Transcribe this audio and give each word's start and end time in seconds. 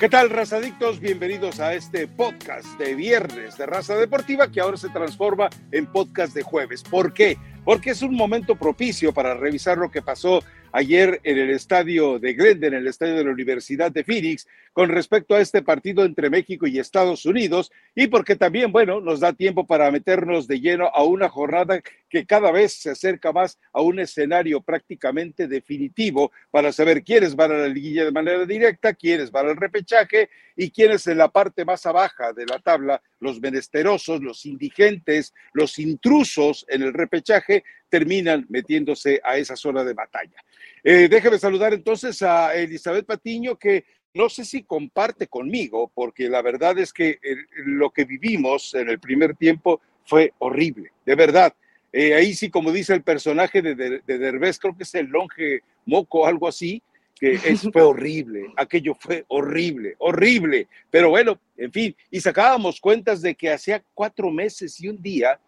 ¿Qué 0.00 0.08
tal, 0.08 0.30
razadictos? 0.30 0.98
Bienvenidos 0.98 1.60
a 1.60 1.74
este 1.74 2.08
podcast 2.08 2.66
de 2.78 2.94
viernes 2.94 3.58
de 3.58 3.66
Raza 3.66 3.96
Deportiva 3.96 4.50
que 4.50 4.62
ahora 4.62 4.78
se 4.78 4.88
transforma 4.88 5.50
en 5.72 5.84
podcast 5.84 6.32
de 6.32 6.42
jueves. 6.42 6.82
¿Por 6.82 7.12
qué? 7.12 7.36
Porque 7.66 7.90
es 7.90 8.00
un 8.00 8.14
momento 8.14 8.56
propicio 8.56 9.12
para 9.12 9.34
revisar 9.34 9.76
lo 9.76 9.90
que 9.90 10.00
pasó 10.00 10.42
ayer 10.72 11.20
en 11.22 11.36
el 11.36 11.50
estadio 11.50 12.18
de 12.18 12.32
Glendon, 12.32 12.72
en 12.72 12.80
el 12.80 12.86
estadio 12.86 13.16
de 13.16 13.24
la 13.24 13.30
Universidad 13.30 13.92
de 13.92 14.02
Phoenix, 14.02 14.46
con 14.72 14.88
respecto 14.88 15.34
a 15.34 15.42
este 15.42 15.60
partido 15.60 16.02
entre 16.06 16.30
México 16.30 16.66
y 16.66 16.78
Estados 16.78 17.26
Unidos, 17.26 17.70
y 17.94 18.06
porque 18.06 18.36
también, 18.36 18.70
bueno, 18.72 19.00
nos 19.00 19.20
da 19.20 19.32
tiempo 19.32 19.66
para 19.66 19.90
meternos 19.90 20.46
de 20.46 20.60
lleno 20.60 20.90
a 20.94 21.02
una 21.02 21.28
jornada 21.28 21.80
que 22.08 22.26
cada 22.26 22.50
vez 22.50 22.74
se 22.74 22.90
acerca 22.90 23.32
más 23.32 23.58
a 23.72 23.80
un 23.80 23.98
escenario 23.98 24.60
prácticamente 24.60 25.48
definitivo 25.48 26.32
para 26.50 26.72
saber 26.72 27.02
quiénes 27.02 27.34
van 27.36 27.52
a 27.52 27.58
la 27.58 27.68
liguilla 27.68 28.04
de 28.04 28.12
manera 28.12 28.44
directa, 28.46 28.94
quiénes 28.94 29.30
van 29.30 29.48
al 29.48 29.56
repechaje 29.56 30.30
y 30.56 30.70
quiénes 30.70 31.06
en 31.06 31.18
la 31.18 31.28
parte 31.28 31.64
más 31.64 31.86
abajo 31.86 32.32
de 32.34 32.46
la 32.46 32.58
tabla, 32.58 33.00
los 33.20 33.40
menesterosos, 33.40 34.20
los 34.20 34.44
indigentes, 34.46 35.32
los 35.52 35.78
intrusos 35.78 36.66
en 36.68 36.82
el 36.82 36.92
repechaje, 36.92 37.64
terminan 37.88 38.46
metiéndose 38.48 39.20
a 39.24 39.36
esa 39.36 39.56
zona 39.56 39.84
de 39.84 39.94
batalla. 39.94 40.42
Eh, 40.82 41.08
déjeme 41.08 41.38
saludar 41.38 41.74
entonces 41.74 42.22
a 42.22 42.54
Elizabeth 42.54 43.06
Patiño, 43.06 43.58
que 43.58 43.84
no 44.14 44.28
sé 44.28 44.44
si 44.44 44.62
comparte 44.62 45.26
conmigo, 45.26 45.90
porque 45.94 46.28
la 46.28 46.42
verdad 46.42 46.78
es 46.78 46.92
que 46.92 47.18
lo 47.64 47.90
que 47.90 48.04
vivimos 48.04 48.74
en 48.74 48.88
el 48.88 48.98
primer 48.98 49.36
tiempo 49.36 49.80
fue 50.04 50.32
horrible, 50.38 50.92
de 51.06 51.14
verdad. 51.14 51.54
Eh, 51.92 52.14
ahí 52.14 52.34
sí, 52.34 52.50
como 52.50 52.72
dice 52.72 52.94
el 52.94 53.02
personaje 53.02 53.62
de, 53.62 53.74
de, 53.74 54.18
Derbez, 54.18 54.58
creo 54.58 54.76
que 54.76 54.84
es 54.84 54.94
el 54.94 55.06
longe 55.06 55.62
moco, 55.86 56.26
algo 56.26 56.46
así, 56.46 56.82
que 57.18 57.32
es, 57.32 57.68
fue 57.72 57.82
horrible, 57.82 58.46
aquello 58.56 58.94
fue 58.94 59.24
horrible, 59.28 59.96
horrible. 59.98 60.68
Pero 60.90 61.10
bueno, 61.10 61.38
en 61.56 61.72
fin, 61.72 61.96
y 62.10 62.20
sacábamos 62.20 62.80
cuentas 62.80 63.22
de 63.22 63.34
que 63.34 63.50
hacía 63.50 63.82
cuatro 63.94 64.30
meses 64.30 64.80
y 64.80 64.88
un 64.88 65.00
día 65.00 65.38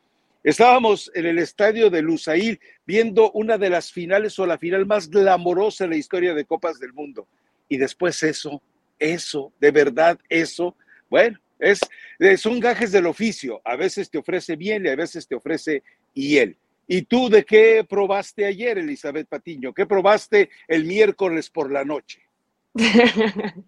Estábamos 0.45 1.09
en 1.15 1.27
el 1.27 1.39
estadio 1.39 1.89
de 1.89 2.03
Lusail 2.03 2.59
viendo 2.85 3.31
una 3.31 3.59
de 3.59 3.71
las 3.71 3.93
finales 3.93 4.37
o 4.41 4.47
la 4.47 4.59
final 4.59 4.87
más 4.87 5.09
glamorosa 5.09 5.85
en 5.85 5.91
la 5.91 5.97
historia 5.97 6.35
de 6.35 6.45
Copas 6.45 6.81
del 6.81 6.93
Mundo. 6.93 7.29
Y 7.73 7.79
después 7.79 8.23
eso, 8.23 8.63
eso, 8.99 9.51
de 9.59 9.71
verdad 9.71 10.19
eso, 10.29 10.77
bueno, 11.09 11.39
es, 11.59 11.81
son 12.37 12.61
gajes 12.61 12.93
del 12.93 13.07
oficio. 13.07 13.63
A 13.65 13.77
veces 13.77 14.11
te 14.11 14.19
ofrece 14.19 14.57
bien 14.57 14.85
y 14.85 14.91
a 14.91 14.95
veces 14.95 15.27
te 15.27 15.35
ofrece 15.35 15.83
hiel. 16.13 16.59
¿Y 16.87 17.01
tú 17.01 17.31
de 17.31 17.47
qué 17.47 17.87
probaste 17.89 18.45
ayer, 18.45 18.77
Elizabeth 18.77 19.27
Patiño? 19.27 19.73
¿Qué 19.73 19.87
probaste 19.87 20.51
el 20.69 20.85
miércoles 20.85 21.49
por 21.49 21.73
la 21.73 21.83
noche? 21.83 22.21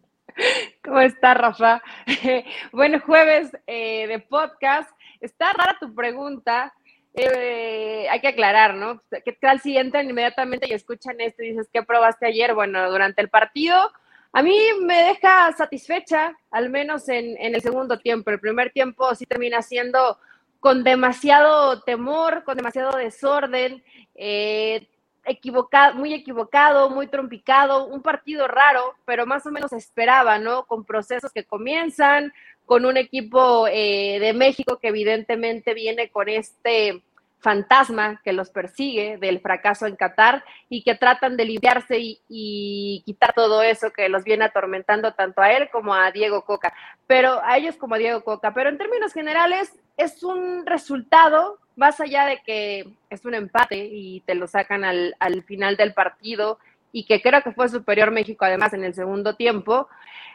¿Cómo 0.84 1.00
está, 1.00 1.32
Rafa? 1.32 1.82
bueno, 2.72 3.00
jueves 3.00 3.56
eh, 3.66 4.06
de 4.06 4.18
podcast 4.18 4.90
está 5.18 5.50
rara 5.54 5.78
tu 5.80 5.94
pregunta. 5.94 6.74
Eh, 7.16 8.08
hay 8.10 8.20
que 8.20 8.28
aclarar, 8.28 8.74
¿no? 8.74 9.00
¿Qué 9.24 9.32
tal 9.32 9.60
si 9.60 9.76
entran 9.76 10.10
inmediatamente 10.10 10.66
y 10.68 10.72
escuchan 10.72 11.20
esto 11.20 11.42
y 11.42 11.50
dices, 11.50 11.68
¿qué 11.72 11.82
probaste 11.82 12.26
ayer? 12.26 12.54
Bueno, 12.54 12.90
durante 12.90 13.22
el 13.22 13.30
partido, 13.30 13.92
a 14.32 14.42
mí 14.42 14.58
me 14.82 15.00
deja 15.00 15.52
satisfecha, 15.52 16.36
al 16.50 16.70
menos 16.70 17.08
en, 17.08 17.36
el 17.38 17.62
segundo 17.62 18.00
tiempo. 18.00 18.30
El 18.30 18.40
primer 18.40 18.72
tiempo 18.72 19.14
sí 19.14 19.26
termina 19.26 19.62
siendo 19.62 20.18
con 20.58 20.82
demasiado 20.82 21.82
temor, 21.82 22.42
con 22.42 22.56
demasiado 22.56 22.96
desorden, 22.96 23.84
eh, 24.16 24.88
equivocado, 25.24 25.94
muy 25.94 26.14
equivocado, 26.14 26.90
muy 26.90 27.06
trompicado, 27.06 27.86
un 27.86 28.02
partido 28.02 28.48
raro, 28.48 28.94
pero 29.04 29.24
más 29.24 29.46
o 29.46 29.52
menos 29.52 29.72
esperaba, 29.72 30.38
¿no? 30.38 30.66
Con 30.66 30.84
procesos 30.84 31.32
que 31.32 31.44
comienzan, 31.44 32.32
con 32.66 32.86
un 32.86 32.96
equipo 32.96 33.66
eh, 33.68 34.18
de 34.20 34.32
México 34.32 34.78
que 34.80 34.88
evidentemente 34.88 35.74
viene 35.74 36.10
con 36.10 36.28
este 36.28 37.02
fantasma 37.44 38.22
que 38.24 38.32
los 38.32 38.48
persigue 38.48 39.18
del 39.18 39.38
fracaso 39.38 39.86
en 39.86 39.96
Qatar 39.96 40.42
y 40.70 40.82
que 40.82 40.94
tratan 40.94 41.36
de 41.36 41.44
limpiarse 41.44 41.98
y, 42.00 43.02
quitar 43.04 43.34
todo 43.34 43.62
eso 43.62 43.90
que 43.90 44.08
los 44.08 44.24
viene 44.24 44.46
atormentando 44.46 45.12
tanto 45.12 45.42
a 45.42 45.52
él 45.52 45.68
como 45.70 45.94
a 45.94 46.10
Diego 46.10 46.42
Coca, 46.46 46.72
pero 47.06 47.44
a 47.44 47.58
ellos 47.58 47.76
como 47.76 47.96
a 47.96 47.98
Diego 47.98 48.24
Coca. 48.24 48.54
Pero 48.54 48.70
en 48.70 48.78
términos 48.78 49.12
generales 49.12 49.78
es 49.98 50.22
un 50.22 50.64
resultado, 50.64 51.58
más 51.76 52.00
allá 52.00 52.24
de 52.24 52.40
que 52.46 52.86
es 53.10 53.24
un 53.26 53.34
empate 53.34 53.76
y 53.76 54.20
te 54.20 54.34
lo 54.34 54.46
sacan 54.46 54.82
al, 54.82 55.14
al 55.18 55.42
final 55.42 55.76
del 55.76 55.92
partido 55.92 56.58
y 56.94 57.06
que 57.06 57.20
creo 57.20 57.42
que 57.42 57.50
fue 57.50 57.68
superior 57.68 58.12
México 58.12 58.44
además 58.44 58.72
en 58.72 58.84
el 58.84 58.94
segundo 58.94 59.34
tiempo, 59.34 59.88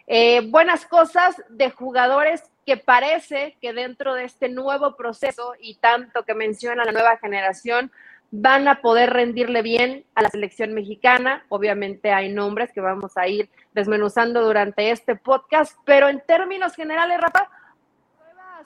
eh, 0.08 0.42
buenas 0.50 0.86
cosas 0.86 1.42
de 1.47 1.72
jugadores 1.72 2.44
que 2.66 2.75
parece 2.75 3.56
que 3.62 3.72
dentro 3.72 4.14
de 4.14 4.25
este 4.25 4.50
nuevo 4.50 4.98
proceso 4.98 5.53
y 5.58 5.75
tanto 5.75 6.25
que 6.25 6.36
menciona 6.36 6.84
la 6.84 6.92
nueva 6.92 7.16
generación, 7.16 7.94
van 8.31 8.68
a 8.68 8.81
poder 8.81 9.12
rendirle 9.12 9.62
bien 9.62 10.03
a 10.16 10.22
la 10.22 10.30
selección 10.30 10.74
mexicana. 10.74 11.46
Obviamente 11.48 12.12
hay 12.12 12.28
nombres 12.28 12.74
que 12.74 12.81
vamos 12.81 13.16
a 13.16 13.25
ir 13.30 13.50
desmenuzando 13.74 14.42
durante 14.44 14.92
este 14.92 15.16
podcast, 15.16 15.78
pero 15.86 16.09
en 16.09 16.19
términos 16.19 16.75
generales, 16.75 17.22
Rafa, 17.22 17.50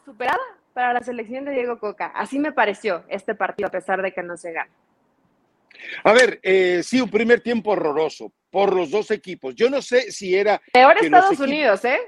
superada 0.03 0.41
para 0.73 0.93
la 0.93 1.01
selección 1.01 1.45
de 1.45 1.51
Diego 1.51 1.77
Coca. 1.77 2.07
Así 2.15 2.39
me 2.39 2.51
pareció 2.51 3.03
este 3.07 3.35
partido, 3.35 3.67
a 3.67 3.71
pesar 3.71 4.01
de 4.01 4.11
que 4.11 4.23
no 4.23 4.35
se 4.35 4.51
gana. 4.51 4.71
A 6.03 6.13
ver, 6.13 6.39
eh, 6.43 6.81
sí, 6.83 7.01
un 7.01 7.09
primer 7.09 7.41
tiempo 7.41 7.71
horroroso 7.71 8.33
por 8.49 8.75
los 8.75 8.91
dos 8.91 9.11
equipos. 9.11 9.55
Yo 9.55 9.69
no 9.69 9.81
sé 9.81 10.11
si 10.11 10.35
era... 10.35 10.61
Peor 10.73 10.97
Estados 11.01 11.39
Unidos, 11.39 11.83
¿eh? 11.85 11.99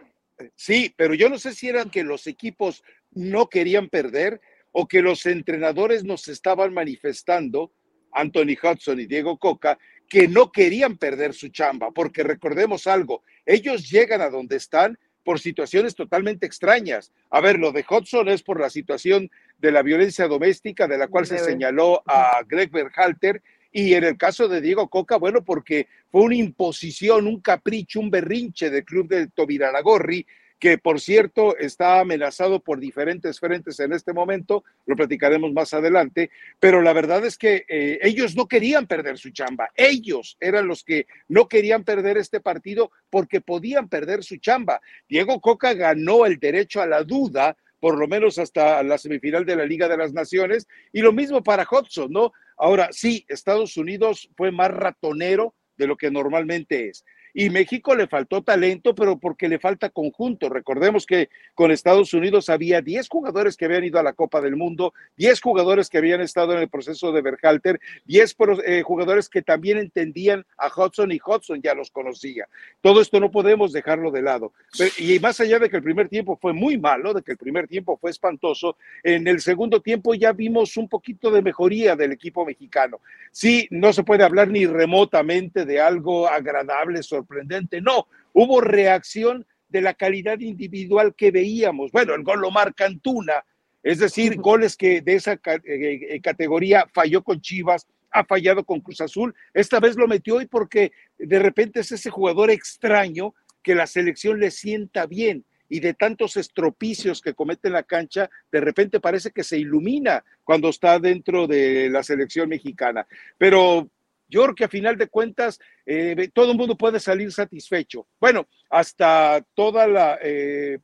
Sí, 0.55 0.93
pero 0.95 1.13
yo 1.13 1.29
no 1.29 1.39
sé 1.39 1.53
si 1.53 1.69
eran 1.69 1.89
que 1.89 2.03
los 2.03 2.27
equipos 2.27 2.83
no 3.11 3.47
querían 3.47 3.89
perder 3.89 4.41
o 4.71 4.87
que 4.87 5.01
los 5.01 5.25
entrenadores 5.25 6.03
nos 6.03 6.27
estaban 6.27 6.73
manifestando, 6.73 7.71
Anthony 8.11 8.57
Hudson 8.61 8.99
y 8.99 9.05
Diego 9.05 9.37
Coca, 9.37 9.77
que 10.07 10.27
no 10.27 10.51
querían 10.51 10.97
perder 10.97 11.33
su 11.33 11.49
chamba, 11.49 11.91
porque 11.91 12.23
recordemos 12.23 12.85
algo, 12.85 13.23
ellos 13.45 13.89
llegan 13.89 14.21
a 14.21 14.29
donde 14.29 14.57
están 14.57 14.99
por 15.23 15.39
situaciones 15.39 15.95
totalmente 15.95 16.45
extrañas. 16.45 17.11
A 17.31 17.41
ver, 17.41 17.57
lo 17.57 17.71
de 17.71 17.83
Hudson 17.89 18.29
es 18.29 18.43
por 18.43 18.59
la 18.59 18.69
situación 18.69 19.31
de 19.57 19.71
la 19.71 19.81
violencia 19.81 20.27
doméstica 20.27 20.87
de 20.87 20.97
la 20.97 21.07
cual 21.07 21.25
se 21.25 21.39
señaló 21.39 22.03
a 22.05 22.41
Greg 22.47 22.69
Berhalter 22.69 23.41
y 23.77 23.93
en 23.93 24.05
el 24.05 24.17
caso 24.17 24.47
de 24.47 24.61
Diego 24.61 24.87
Coca, 24.87 25.17
bueno, 25.17 25.43
porque 25.43 25.89
fue 26.09 26.21
una 26.21 26.35
imposición, 26.35 27.27
un 27.27 27.41
capricho, 27.41 27.99
un 27.99 28.09
berrinche 28.09 28.69
del 28.69 28.85
club 28.85 29.09
de 29.09 29.27
Tobiraragorri, 29.27 30.25
que 30.57 30.77
por 30.77 31.01
cierto 31.01 31.57
está 31.57 31.99
amenazado 31.99 32.61
por 32.61 32.79
diferentes 32.79 33.37
frentes 33.37 33.77
en 33.81 33.91
este 33.91 34.13
momento, 34.13 34.63
lo 34.85 34.95
platicaremos 34.95 35.51
más 35.51 35.73
adelante, 35.73 36.31
pero 36.57 36.81
la 36.81 36.93
verdad 36.93 37.25
es 37.25 37.37
que 37.37 37.65
eh, 37.67 37.99
ellos 38.01 38.33
no 38.37 38.47
querían 38.47 38.87
perder 38.87 39.17
su 39.17 39.31
chamba, 39.31 39.69
ellos 39.75 40.37
eran 40.39 40.69
los 40.69 40.85
que 40.85 41.05
no 41.27 41.49
querían 41.49 41.83
perder 41.83 42.17
este 42.17 42.39
partido 42.39 42.91
porque 43.09 43.41
podían 43.41 43.89
perder 43.89 44.23
su 44.23 44.37
chamba. 44.37 44.79
Diego 45.09 45.41
Coca 45.41 45.73
ganó 45.73 46.25
el 46.25 46.39
derecho 46.39 46.81
a 46.81 46.87
la 46.87 47.03
duda 47.03 47.57
por 47.81 47.99
lo 47.99 48.07
menos 48.07 48.39
hasta 48.39 48.81
la 48.81 48.97
semifinal 48.97 49.45
de 49.45 49.55
la 49.55 49.65
Liga 49.65 49.87
de 49.87 49.97
las 49.97 50.11
Naciones. 50.11 50.67
Y 50.91 51.01
lo 51.01 51.13
mismo 51.13 51.43
para 51.43 51.67
Hudson, 51.69 52.11
¿no? 52.11 52.31
Ahora, 52.57 52.89
sí, 52.91 53.25
Estados 53.27 53.77
Unidos 53.77 54.29
fue 54.35 54.51
más 54.51 54.71
ratonero 54.71 55.55
de 55.77 55.87
lo 55.87 55.97
que 55.97 56.11
normalmente 56.11 56.89
es. 56.89 57.03
Y 57.37 57.49
México 57.49 57.93
le 57.95 58.07
faltó 58.07 58.43
talento, 58.43 58.95
pero 58.95 59.19
porque 59.19 59.49
le 59.49 59.59
falta 59.59 59.89
conjunto. 59.89 60.47
Recordemos 60.47 61.05
que 61.05 61.27
con 61.53 61.69
Estados 61.69 62.13
Unidos 62.13 62.47
había 62.47 62.81
10 62.81 63.09
jugadores 63.09 63.57
que 63.57 63.65
habían 63.65 63.83
ido 63.83 63.99
a 63.99 64.03
la 64.03 64.13
Copa 64.13 64.39
del 64.39 64.55
Mundo, 64.55 64.93
10 65.17 65.41
jugadores 65.41 65.89
que 65.89 65.97
habían 65.97 66.21
estado 66.21 66.53
en 66.53 66.59
el 66.59 66.69
proceso 66.69 67.11
de 67.11 67.21
Berhalter, 67.21 67.81
10 68.05 68.37
eh, 68.65 68.83
jugadores 68.83 69.27
que 69.27 69.41
también 69.41 69.77
entendían 69.79 70.45
a 70.57 70.67
Hudson 70.67 71.11
y 71.11 71.19
Hudson 71.19 71.61
ya 71.61 71.73
los 71.73 71.91
conocía. 71.91 72.47
Todo 72.79 73.01
esto 73.01 73.19
no 73.19 73.29
podemos 73.29 73.73
dejarlo 73.73 74.11
de 74.11 74.21
lado. 74.21 74.53
y 74.97 75.19
más 75.19 75.37
allá 75.41 75.59
de 75.59 75.69
que 75.69 75.75
el 75.75 75.83
primer 75.83 76.07
tiempo 76.07 76.37
fue 76.41 76.53
muy 76.53 76.77
malo, 76.77 77.13
de 77.13 77.21
que 77.21 77.33
el 77.33 77.37
primer 77.37 77.67
tiempo 77.67 77.97
fue 77.97 78.11
espantoso, 78.11 78.77
en 79.03 79.27
el 79.27 79.41
segundo 79.41 79.81
tiempo 79.81 80.13
ya 80.13 80.31
vimos 80.31 80.77
un 80.77 80.87
poquito 80.87 81.29
de 81.31 81.41
mejoría 81.41 81.97
del 81.97 82.13
equipo 82.13 82.45
mexicano. 82.45 83.01
Sí, 83.33 83.67
no 83.71 83.91
se 83.91 84.03
puede 84.03 84.23
hablar 84.23 84.47
ni 84.47 84.65
remotamente 84.65 85.65
de 85.65 85.81
algo 85.81 86.29
agradable, 86.29 87.03
sorprendente 87.03 87.24
sorprendente. 87.25 87.81
No, 87.81 88.07
hubo 88.33 88.61
reacción 88.61 89.45
de 89.69 89.81
la 89.81 89.93
calidad 89.93 90.39
individual 90.39 91.15
que 91.15 91.31
veíamos. 91.31 91.91
Bueno, 91.91 92.13
el 92.13 92.23
gol 92.23 92.41
lo 92.41 92.51
marca 92.51 92.85
Antuna, 92.85 93.43
es 93.83 93.99
decir, 93.99 94.37
goles 94.37 94.77
que 94.77 95.01
de 95.01 95.15
esa 95.15 95.33
eh, 95.33 95.39
eh, 95.63 96.21
categoría 96.21 96.87
falló 96.93 97.23
con 97.23 97.41
Chivas, 97.41 97.87
ha 98.11 98.23
fallado 98.23 98.63
con 98.63 98.79
Cruz 98.79 99.01
Azul. 99.01 99.35
Esta 99.53 99.79
vez 99.79 99.95
lo 99.95 100.07
metió 100.07 100.39
y 100.39 100.47
porque 100.47 100.91
de 101.17 101.39
repente 101.39 101.81
es 101.81 101.91
ese 101.91 102.09
jugador 102.09 102.49
extraño 102.49 103.33
que 103.61 103.75
la 103.75 103.87
selección 103.87 104.39
le 104.39 104.51
sienta 104.51 105.05
bien 105.05 105.43
y 105.67 105.79
de 105.79 105.95
tantos 105.95 106.37
estropicios 106.37 107.21
que 107.21 107.33
comete 107.33 107.67
en 107.67 107.73
la 107.73 107.83
cancha, 107.83 108.29
de 108.51 108.61
repente 108.61 108.99
parece 108.99 109.31
que 109.31 109.43
se 109.43 109.57
ilumina 109.57 110.23
cuando 110.43 110.69
está 110.69 110.99
dentro 110.99 111.47
de 111.47 111.89
la 111.89 112.03
selección 112.03 112.49
mexicana. 112.49 113.07
Pero 113.37 113.89
yo 114.27 114.43
creo 114.43 114.55
que 114.55 114.63
a 114.65 114.69
final 114.69 114.97
de 114.97 115.07
cuentas 115.07 115.59
eh, 115.85 116.29
todo 116.33 116.51
el 116.51 116.57
mundo 116.57 116.77
puede 116.77 116.99
salir 116.99 117.31
satisfecho. 117.31 118.07
Bueno, 118.19 118.47
hasta 118.69 119.45
toda 119.53 119.87
la, 119.87 120.17
eh, 120.21 120.79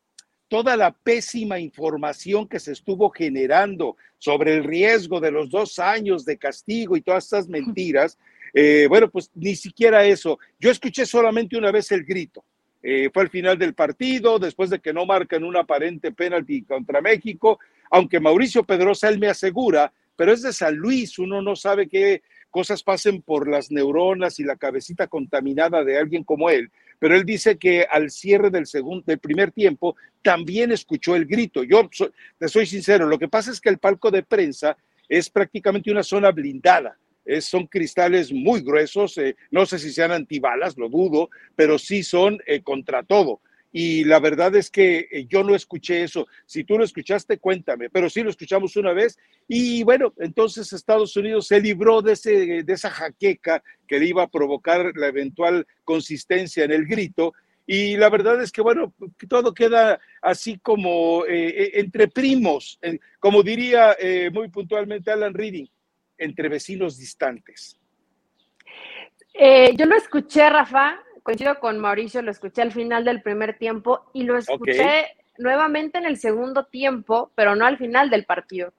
toda 0.48 0.76
la 0.76 0.92
pésima 0.92 1.60
información 1.60 2.48
que 2.48 2.60
se 2.60 2.74
estuvo 2.74 3.10
generando 3.10 3.96
sobre 4.18 4.56
el 4.56 4.66
riesgo 4.66 5.20
de 5.20 5.32
los 5.32 5.50
dos 5.50 5.80
años 5.80 6.26
de 6.26 6.38
castigo 6.38 6.98
y 6.98 7.02
todas 7.02 7.24
estas 7.24 7.48
mentiras, 7.50 8.18
eh, 8.54 8.86
bueno, 8.90 9.10
pues 9.10 9.32
ni 9.34 9.56
siquiera 9.56 10.06
eso. 10.06 10.40
Yo 10.60 10.70
escuché 10.70 11.06
solamente 11.06 11.58
una 11.58 11.72
vez 11.72 11.92
el 11.92 12.04
grito. 12.04 12.44
Eh, 12.84 13.10
fue 13.14 13.24
al 13.24 13.30
final 13.30 13.58
del 13.58 13.74
partido, 13.74 14.40
después 14.40 14.70
de 14.70 14.80
que 14.80 14.92
no 14.92 15.06
marcan 15.06 15.44
un 15.44 15.56
aparente 15.56 16.12
penalti 16.12 16.64
contra 16.64 17.00
México, 17.00 17.60
aunque 17.90 18.20
Mauricio 18.20 18.64
Pedrosa, 18.64 19.08
él 19.08 19.20
me 19.20 19.28
asegura, 19.28 19.94
pero 20.16 20.34
es 20.34 20.42
de 20.42 20.52
San 20.52 20.76
Luis, 20.76 21.18
uno 21.18 21.42
no 21.42 21.56
sabe 21.56 21.88
qué 21.88 22.24
cosas 22.51 22.83
pasen 22.83 23.21
por 23.21 23.50
las 23.50 23.71
neuronas 23.71 24.39
y 24.39 24.44
la 24.44 24.57
cabecita 24.57 25.07
contaminada 25.07 25.83
de 25.83 25.98
alguien 25.98 26.24
como 26.24 26.50
él, 26.50 26.69
pero 27.00 27.15
él 27.15 27.25
dice 27.25 27.57
que 27.57 27.88
al 27.89 28.12
cierre 28.12 28.51
del 28.51 28.68
segundo, 28.68 29.03
del 29.07 29.18
primer 29.18 29.51
tiempo, 29.51 29.95
también 30.21 30.71
escuchó 30.71 31.15
el 31.15 31.25
grito. 31.25 31.63
Yo 31.63 31.89
te 32.38 32.48
soy 32.48 32.68
sincero, 32.68 33.07
lo 33.07 33.18
que 33.18 33.27
pasa 33.27 33.50
es 33.50 33.59
que 33.59 33.69
el 33.69 33.80
palco 33.80 34.12
de 34.12 34.21
prensa 34.21 34.77
es 35.09 35.30
prácticamente 35.30 35.92
una 35.92 36.03
zona 36.03 36.31
blindada. 36.31 36.98
son 37.39 37.68
cristales 37.68 38.31
muy 38.31 38.62
gruesos, 38.62 39.18
eh, 39.18 39.36
no 39.51 39.65
sé 39.65 39.80
si 39.80 39.92
sean 39.92 40.12
antibalas, 40.12 40.77
lo 40.77 40.89
dudo, 40.89 41.30
pero 41.56 41.80
sí 41.80 42.03
son 42.03 42.39
eh, 42.45 42.62
contra 42.62 43.03
todo 43.03 43.42
y 43.72 44.04
la 44.04 44.20
verdad 44.20 44.56
es 44.56 44.70
que 44.70 45.08
eh, 45.12 45.26
yo 45.28 45.44
no 45.44 45.56
escuché 45.56 46.04
eso. 46.04 46.28
Si 46.46 46.64
tú 46.64 46.78
lo 46.78 46.84
escuchaste, 46.84 47.40
cuéntame, 47.40 47.90
pero 47.90 48.10
sí 48.10 48.22
lo 48.22 48.30
escuchamos 48.30 48.76
una 48.76 48.94
vez 48.94 49.18
y 49.48 49.84
bueno, 49.84 50.14
entonces 50.18 50.74
Estados 50.74 51.16
Unidos 51.16 51.48
se 51.48 51.62
libró 51.62 52.02
de, 52.02 52.14
ese, 52.14 52.64
de 52.64 52.74
esa 52.74 52.90
jaqueca 52.90 53.64
que 53.88 54.00
le 54.00 54.08
iba 54.08 54.24
a 54.24 54.30
provocar 54.30 54.92
la 54.96 55.08
eventual 55.08 55.66
consistencia 55.86 56.66
en 56.66 56.72
el 56.72 56.86
grito 56.86 57.34
y 57.66 57.96
la 57.96 58.10
verdad 58.10 58.42
es 58.42 58.52
que 58.52 58.62
bueno, 58.62 58.94
todo 59.30 59.54
queda 59.54 60.00
así 60.22 60.60
como 60.60 61.26
eh, 61.26 61.48
eh, 61.48 61.72
entre 61.76 62.10
primos, 62.10 62.80
como 63.20 63.42
diría 63.42 63.96
muy 64.34 64.50
puntualmente 64.50 65.12
Alan 65.12 65.34
Reading, 65.34 65.68
entre 66.18 66.50
vecinos 66.50 66.98
distantes. 66.98 67.80
yo 69.34 69.86
lo 69.86 69.96
escuché, 69.96 70.50
Rafa, 70.50 71.02
coincido 71.24 71.60
con 71.60 71.80
Mauricio, 71.80 72.22
lo 72.22 72.32
escuché 72.32 72.62
al 72.62 72.72
final 72.72 73.06
del 73.06 73.22
primer 73.22 73.58
tiempo 73.58 74.06
y 74.14 74.24
lo 74.24 74.38
escuché 74.38 75.16
nuevamente 75.38 75.98
en 75.98 76.06
el 76.06 76.18
segundo 76.18 76.66
tiempo, 76.66 77.32
pero 77.36 77.56
no 77.56 77.66
al 77.66 77.78
final 77.78 78.10
del 78.10 78.26
partido. 78.26 78.74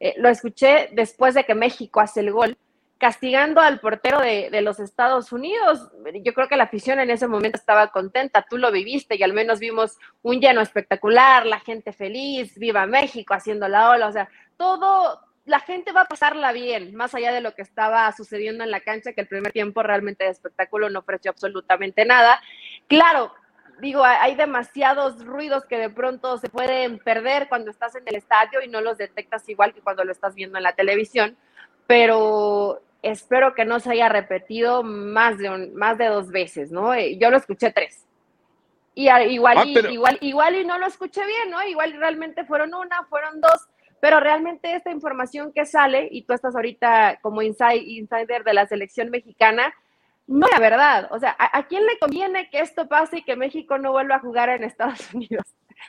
Eh, 0.00 0.14
lo 0.18 0.28
escuché 0.28 0.90
después 0.92 1.34
de 1.34 1.44
que 1.44 1.54
México 1.54 2.00
hace 2.00 2.20
el 2.20 2.32
gol, 2.32 2.56
castigando 2.98 3.60
al 3.60 3.80
portero 3.80 4.20
de, 4.20 4.50
de, 4.50 4.60
los 4.60 4.80
Estados 4.80 5.32
Unidos. 5.32 5.90
Yo 6.22 6.34
creo 6.34 6.48
que 6.48 6.56
la 6.56 6.64
afición 6.64 6.98
en 6.98 7.10
ese 7.10 7.28
momento 7.28 7.56
estaba 7.56 7.88
contenta, 7.88 8.46
tú 8.48 8.58
lo 8.58 8.72
viviste 8.72 9.16
y 9.16 9.22
al 9.22 9.32
menos 9.32 9.60
vimos 9.60 9.98
un 10.22 10.40
lleno 10.40 10.60
espectacular, 10.60 11.46
la 11.46 11.60
gente 11.60 11.92
feliz, 11.92 12.58
viva 12.58 12.86
México 12.86 13.34
haciendo 13.34 13.68
la 13.68 13.90
ola, 13.90 14.08
o 14.08 14.12
sea, 14.12 14.28
todo, 14.56 15.20
la 15.48 15.60
gente 15.60 15.92
va 15.92 16.02
a 16.02 16.08
pasarla 16.08 16.52
bien, 16.52 16.94
más 16.94 17.14
allá 17.14 17.32
de 17.32 17.40
lo 17.40 17.54
que 17.54 17.62
estaba 17.62 18.12
sucediendo 18.12 18.64
en 18.64 18.70
la 18.70 18.80
cancha, 18.80 19.14
que 19.14 19.22
el 19.22 19.26
primer 19.26 19.50
tiempo 19.50 19.82
realmente 19.82 20.24
de 20.24 20.30
espectáculo 20.30 20.90
no 20.90 20.98
ofreció 20.98 21.30
absolutamente 21.30 22.04
nada. 22.04 22.38
Claro, 22.86 23.32
digo, 23.80 24.04
hay 24.04 24.34
demasiados 24.34 25.24
ruidos 25.24 25.64
que 25.64 25.78
de 25.78 25.88
pronto 25.88 26.36
se 26.36 26.50
pueden 26.50 26.98
perder 26.98 27.48
cuando 27.48 27.70
estás 27.70 27.94
en 27.94 28.02
el 28.06 28.16
estadio 28.16 28.60
y 28.62 28.68
no 28.68 28.82
los 28.82 28.98
detectas 28.98 29.48
igual 29.48 29.72
que 29.72 29.80
cuando 29.80 30.04
lo 30.04 30.12
estás 30.12 30.34
viendo 30.34 30.58
en 30.58 30.64
la 30.64 30.74
televisión, 30.74 31.34
pero 31.86 32.82
espero 33.00 33.54
que 33.54 33.64
no 33.64 33.80
se 33.80 33.92
haya 33.92 34.10
repetido 34.10 34.82
más 34.82 35.38
de, 35.38 35.70
más 35.74 35.96
de 35.96 36.08
dos 36.08 36.28
veces, 36.28 36.70
¿no? 36.70 36.92
Eh, 36.92 37.16
yo 37.16 37.30
lo 37.30 37.38
escuché 37.38 37.72
tres. 37.72 38.04
Y 38.94 39.08
igual, 39.08 39.58
ah, 39.58 39.64
igual, 39.64 40.18
igual 40.20 40.56
y 40.56 40.64
no 40.66 40.76
lo 40.76 40.86
escuché 40.86 41.24
bien, 41.24 41.50
¿no? 41.50 41.62
Igual 41.62 41.94
realmente 41.94 42.44
fueron 42.44 42.74
una, 42.74 43.04
fueron 43.04 43.40
dos, 43.40 43.66
pero 44.00 44.20
realmente 44.20 44.74
esta 44.74 44.90
información 44.90 45.52
que 45.52 45.64
sale, 45.64 46.08
y 46.10 46.22
tú 46.22 46.32
estás 46.32 46.54
ahorita 46.54 47.18
como 47.20 47.42
insider 47.42 48.44
de 48.44 48.54
la 48.54 48.66
selección 48.66 49.10
mexicana, 49.10 49.74
no 50.28 50.46
es 50.46 50.52
la 50.52 50.60
verdad. 50.60 51.08
O 51.10 51.18
sea, 51.18 51.34
¿a, 51.38 51.66
quién 51.66 51.84
le 51.86 51.98
conviene 51.98 52.48
que 52.50 52.60
esto 52.60 52.86
pase 52.86 53.18
y 53.18 53.22
que 53.22 53.34
México 53.34 53.78
no 53.78 53.92
vuelva 53.92 54.16
a 54.16 54.20
jugar 54.20 54.50
en 54.50 54.62
Estados 54.62 55.00
Unidos? 55.14 55.44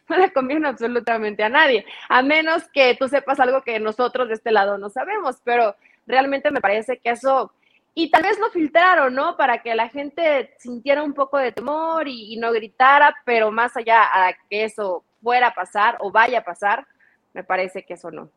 No 0.08 0.18
le 0.18 0.32
conviene 0.32 0.68
absolutamente 0.68 1.44
a 1.44 1.50
nadie, 1.50 1.86
a 2.10 2.22
menos 2.22 2.64
que 2.70 2.96
tú 2.96 3.08
sepas 3.08 3.40
algo 3.40 3.62
que 3.62 3.80
nosotros 3.80 4.28
de 4.28 4.36
este 4.36 4.52
lado 4.52 4.78
no 4.78 4.90
sabemos, 4.90 5.42
pero 5.44 5.76
realmente 6.06 6.52
me 6.52 6.62
parece 6.62 7.00
que 7.00 7.10
eso, 7.10 7.52
y 7.96 8.12
tal 8.12 8.22
vez 8.22 8.40
lo 8.40 8.52
filtraron, 8.52 9.14
¿no? 9.16 9.36
Para 9.36 9.64
que 9.64 9.74
la 9.74 9.90
gente 9.90 10.54
sintiera 10.60 11.02
un 11.02 11.14
poco 11.14 11.38
de 11.38 11.52
temor 11.52 12.08
y, 12.08 12.34
y 12.34 12.38
no 12.38 12.52
gritara, 12.52 13.16
pero 13.26 13.52
más 13.52 13.76
allá 13.78 14.04
a 14.04 14.34
que 14.48 14.64
eso 14.64 15.04
fuera 15.24 15.48
a 15.48 15.56
pasar 15.56 15.98
o 16.02 16.12
vaya 16.12 16.40
a 16.40 16.44
pasar, 16.44 16.86
me 17.34 17.44
parece 17.44 17.84
que 17.84 17.94
eso 17.94 18.12
no. 18.12 18.31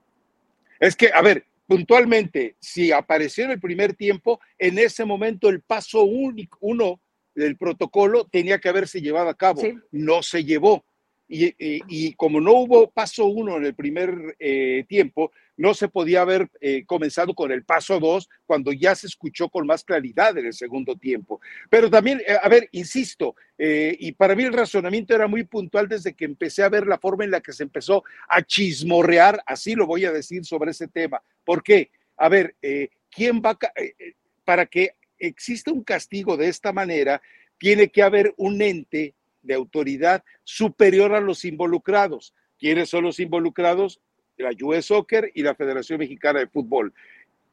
Es 0.80 0.96
que, 0.96 1.10
a 1.12 1.22
ver, 1.22 1.46
puntualmente, 1.66 2.56
si 2.60 2.92
apareció 2.92 3.44
en 3.44 3.52
el 3.52 3.60
primer 3.60 3.94
tiempo, 3.94 4.40
en 4.58 4.78
ese 4.78 5.04
momento 5.04 5.48
el 5.48 5.60
paso 5.60 6.02
único, 6.04 6.58
uno 6.60 7.00
del 7.34 7.56
protocolo 7.56 8.26
tenía 8.26 8.58
que 8.58 8.68
haberse 8.68 9.00
llevado 9.00 9.28
a 9.28 9.34
cabo. 9.34 9.62
No 9.90 10.22
se 10.22 10.44
llevó. 10.44 10.84
Y, 11.28 12.12
como 12.14 12.40
no 12.40 12.52
hubo 12.52 12.90
paso 12.90 13.24
uno 13.24 13.56
en 13.56 13.64
el 13.64 13.74
primer 13.74 14.36
eh, 14.38 14.84
tiempo, 14.86 15.32
no 15.56 15.74
se 15.74 15.88
podía 15.88 16.22
haber 16.22 16.50
eh, 16.60 16.84
comenzado 16.86 17.34
con 17.34 17.52
el 17.52 17.64
paso 17.64 18.00
dos 18.00 18.28
cuando 18.46 18.72
ya 18.72 18.94
se 18.94 19.06
escuchó 19.06 19.48
con 19.48 19.66
más 19.66 19.84
claridad 19.84 20.36
en 20.38 20.46
el 20.46 20.52
segundo 20.54 20.96
tiempo. 20.96 21.40
Pero 21.68 21.90
también, 21.90 22.20
eh, 22.26 22.36
a 22.40 22.48
ver, 22.48 22.68
insisto, 22.72 23.34
y 23.64 24.10
para 24.12 24.34
mí 24.34 24.42
el 24.42 24.52
razonamiento 24.52 25.14
era 25.14 25.28
muy 25.28 25.44
puntual 25.44 25.86
desde 25.86 26.14
que 26.14 26.24
empecé 26.24 26.64
a 26.64 26.68
ver 26.68 26.84
la 26.84 26.98
forma 26.98 27.22
en 27.22 27.30
la 27.30 27.40
que 27.40 27.52
se 27.52 27.62
empezó 27.62 28.02
a 28.28 28.42
chismorrear, 28.42 29.40
así 29.46 29.76
lo 29.76 29.86
voy 29.86 30.04
a 30.04 30.10
decir 30.10 30.44
sobre 30.44 30.72
ese 30.72 30.88
tema. 30.88 31.22
¿Por 31.44 31.62
qué? 31.62 31.92
A 32.16 32.28
ver, 32.28 32.56
¿quién 33.08 33.40
va 33.40 33.56
para 34.44 34.66
que 34.66 34.96
exista 35.16 35.70
un 35.70 35.84
castigo 35.84 36.36
de 36.36 36.48
esta 36.48 36.72
manera? 36.72 37.22
Tiene 37.56 37.88
que 37.88 38.02
haber 38.02 38.34
un 38.36 38.60
ente 38.62 39.14
de 39.42 39.54
autoridad 39.54 40.24
superior 40.42 41.14
a 41.14 41.20
los 41.20 41.44
involucrados. 41.44 42.34
¿Quiénes 42.58 42.88
son 42.88 43.04
los 43.04 43.20
involucrados? 43.20 44.00
La 44.36 44.50
US 44.62 44.86
Soccer 44.86 45.30
y 45.34 45.42
la 45.42 45.54
Federación 45.54 45.98
Mexicana 45.98 46.40
de 46.40 46.46
Fútbol. 46.46 46.92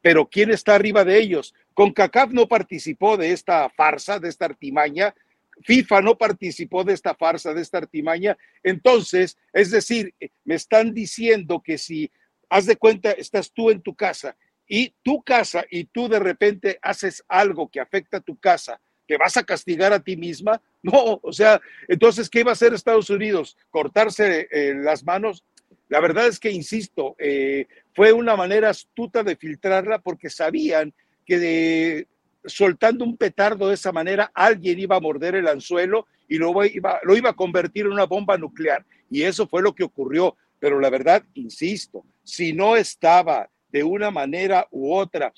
Pero 0.02 0.28
¿quién 0.28 0.50
está 0.50 0.74
arriba 0.74 1.04
de 1.04 1.18
ellos? 1.18 1.54
CONCACAF 1.74 2.32
no 2.32 2.48
participó 2.48 3.16
de 3.16 3.32
esta 3.32 3.68
farsa, 3.70 4.18
de 4.18 4.28
esta 4.28 4.46
artimaña. 4.46 5.14
FIFA 5.62 6.00
no 6.00 6.16
participó 6.16 6.84
de 6.84 6.94
esta 6.94 7.14
farsa, 7.14 7.52
de 7.52 7.60
esta 7.60 7.78
artimaña. 7.78 8.36
Entonces, 8.62 9.36
es 9.52 9.70
decir, 9.70 10.14
me 10.44 10.54
están 10.54 10.94
diciendo 10.94 11.62
que 11.62 11.76
si, 11.76 12.10
haz 12.48 12.66
de 12.66 12.76
cuenta, 12.76 13.12
estás 13.12 13.52
tú 13.52 13.70
en 13.70 13.82
tu 13.82 13.94
casa 13.94 14.36
y 14.66 14.94
tu 15.02 15.22
casa 15.22 15.64
y 15.70 15.84
tú 15.84 16.08
de 16.08 16.18
repente 16.18 16.78
haces 16.80 17.24
algo 17.28 17.68
que 17.68 17.80
afecta 17.80 18.18
a 18.18 18.20
tu 18.20 18.38
casa, 18.38 18.80
¿te 19.06 19.18
vas 19.18 19.36
a 19.36 19.44
castigar 19.44 19.92
a 19.92 20.00
ti 20.00 20.16
misma? 20.16 20.62
No, 20.82 21.20
o 21.22 21.32
sea, 21.32 21.60
entonces, 21.88 22.30
¿qué 22.30 22.40
iba 22.40 22.50
a 22.50 22.54
hacer 22.54 22.72
Estados 22.72 23.10
Unidos? 23.10 23.58
¿Cortarse 23.68 24.48
eh, 24.50 24.74
las 24.74 25.04
manos? 25.04 25.44
La 25.90 26.00
verdad 26.00 26.28
es 26.28 26.38
que, 26.38 26.52
insisto, 26.52 27.16
eh, 27.18 27.66
fue 27.92 28.12
una 28.12 28.36
manera 28.36 28.70
astuta 28.70 29.24
de 29.24 29.34
filtrarla 29.34 29.98
porque 29.98 30.30
sabían 30.30 30.94
que 31.26 32.06
soltando 32.44 33.04
un 33.04 33.16
petardo 33.16 33.68
de 33.68 33.74
esa 33.74 33.90
manera, 33.90 34.30
alguien 34.32 34.78
iba 34.78 34.96
a 34.96 35.00
morder 35.00 35.34
el 35.34 35.48
anzuelo 35.48 36.06
y 36.28 36.38
lo 36.38 36.64
iba, 36.64 37.00
lo 37.02 37.16
iba 37.16 37.30
a 37.30 37.36
convertir 37.36 37.86
en 37.86 37.92
una 37.92 38.06
bomba 38.06 38.38
nuclear. 38.38 38.86
Y 39.10 39.22
eso 39.24 39.48
fue 39.48 39.62
lo 39.62 39.74
que 39.74 39.82
ocurrió. 39.82 40.36
Pero 40.60 40.78
la 40.78 40.90
verdad, 40.90 41.24
insisto, 41.34 42.04
si 42.22 42.52
no 42.52 42.76
estaba 42.76 43.50
de 43.72 43.82
una 43.82 44.12
manera 44.12 44.68
u 44.70 44.94
otra 44.94 45.32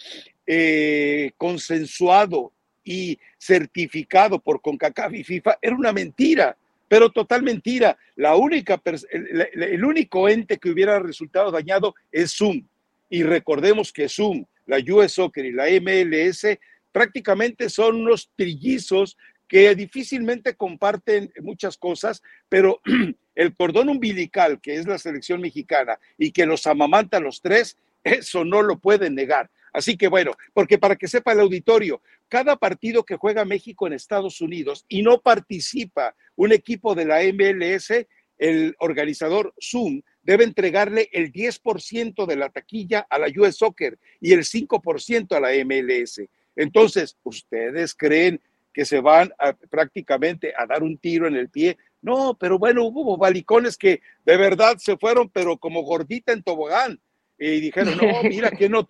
eh, 0.47 1.33
consensuado 1.39 2.53
y 2.85 3.19
certificado 3.39 4.39
por 4.39 4.61
CONCACAF 4.61 5.15
y 5.15 5.25
FIFA 5.25 5.59
era 5.63 5.77
una 5.77 5.93
mentira, 5.93 6.59
pero 6.93 7.09
total 7.09 7.43
mentira. 7.43 7.97
La 8.17 8.37
única, 8.37 8.79
el, 8.85 9.49
el, 9.55 9.83
único 9.83 10.29
ente 10.29 10.59
que 10.59 10.69
hubiera 10.69 10.99
resultado 10.99 11.51
dañado 11.51 11.95
es 12.11 12.33
Zoom. 12.37 12.67
Y 13.09 13.23
recordemos 13.23 13.95
que 13.95 14.11
Zoom, 14.11 14.45
la 14.67 14.77
US 14.95 15.13
Soccer 15.13 15.47
y 15.47 15.53
la 15.53 15.69
MLS 15.81 16.59
prácticamente 16.93 17.71
son 17.71 18.03
unos 18.03 18.31
trillizos 18.37 19.17
que 19.49 19.75
difícilmente 19.75 20.55
comparten 20.55 21.33
muchas 21.41 21.79
cosas, 21.79 22.23
pero 22.51 22.83
el 23.37 23.55
cordón 23.55 23.89
umbilical, 23.89 24.61
que 24.61 24.75
es 24.75 24.87
la 24.87 24.99
selección 24.99 25.41
mexicana, 25.41 25.99
y 26.19 26.31
que 26.31 26.45
los 26.45 26.67
amamanta 26.67 27.21
los 27.21 27.41
tres, 27.41 27.79
eso 28.05 28.45
no 28.45 28.61
lo 28.61 28.79
pueden 28.79 29.15
negar. 29.15 29.49
Así 29.73 29.97
que 29.97 30.09
bueno, 30.09 30.33
porque 30.53 30.77
para 30.77 30.97
que 30.97 31.09
sepa 31.09 31.33
el 31.33 31.41
auditorio, 31.41 32.03
cada 32.33 32.57
partido 32.57 33.05
que 33.05 33.17
juega 33.17 33.45
México 33.45 33.87
en 33.87 33.93
Estados 33.93 34.41
Unidos 34.41 34.87
y 34.89 35.03
no 35.03 35.21
participa 35.21 36.17
un 36.35 36.51
equipo 36.51 36.95
de 36.95 37.05
la 37.05 37.21
MLS, 37.25 38.07
el 38.39 38.75
organizador 38.79 39.53
Zoom 39.61 40.01
debe 40.23 40.45
entregarle 40.45 41.11
el 41.13 41.31
10% 41.31 42.25
de 42.25 42.37
la 42.37 42.49
taquilla 42.49 43.07
a 43.11 43.19
la 43.19 43.27
US 43.37 43.57
Soccer 43.57 43.99
y 44.19 44.33
el 44.33 44.45
5% 44.45 45.37
a 45.37 45.41
la 45.41 45.51
MLS. 45.63 46.23
Entonces, 46.57 47.19
¿ustedes 47.23 47.95
creen 47.95 48.41
que 48.73 48.87
se 48.87 49.03
van 49.03 49.31
prácticamente 49.69 50.55
a 50.57 50.65
dar 50.65 50.83
un 50.83 50.97
tiro 50.97 51.27
en 51.27 51.37
el 51.37 51.51
pie. 51.51 51.77
No, 52.01 52.39
pero 52.41 52.59
bueno, 52.59 52.87
hubo 52.87 53.19
balicones 53.19 53.77
que 53.77 54.01
de 54.25 54.39
verdad 54.39 54.79
se 54.79 54.97
fueron, 54.97 55.29
pero 55.29 55.59
como 55.59 55.83
gordita 55.83 56.33
en 56.33 56.43
tobogán. 56.43 56.99
Y 57.39 57.61
dijeron, 57.61 57.99
no, 57.99 58.23
mira, 58.23 58.51
¿qué 58.51 58.71
no 58.71 58.85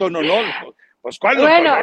Pues 1.03 1.19
cuál 1.19 1.37
no 1.37 1.43
bueno, 1.43 1.75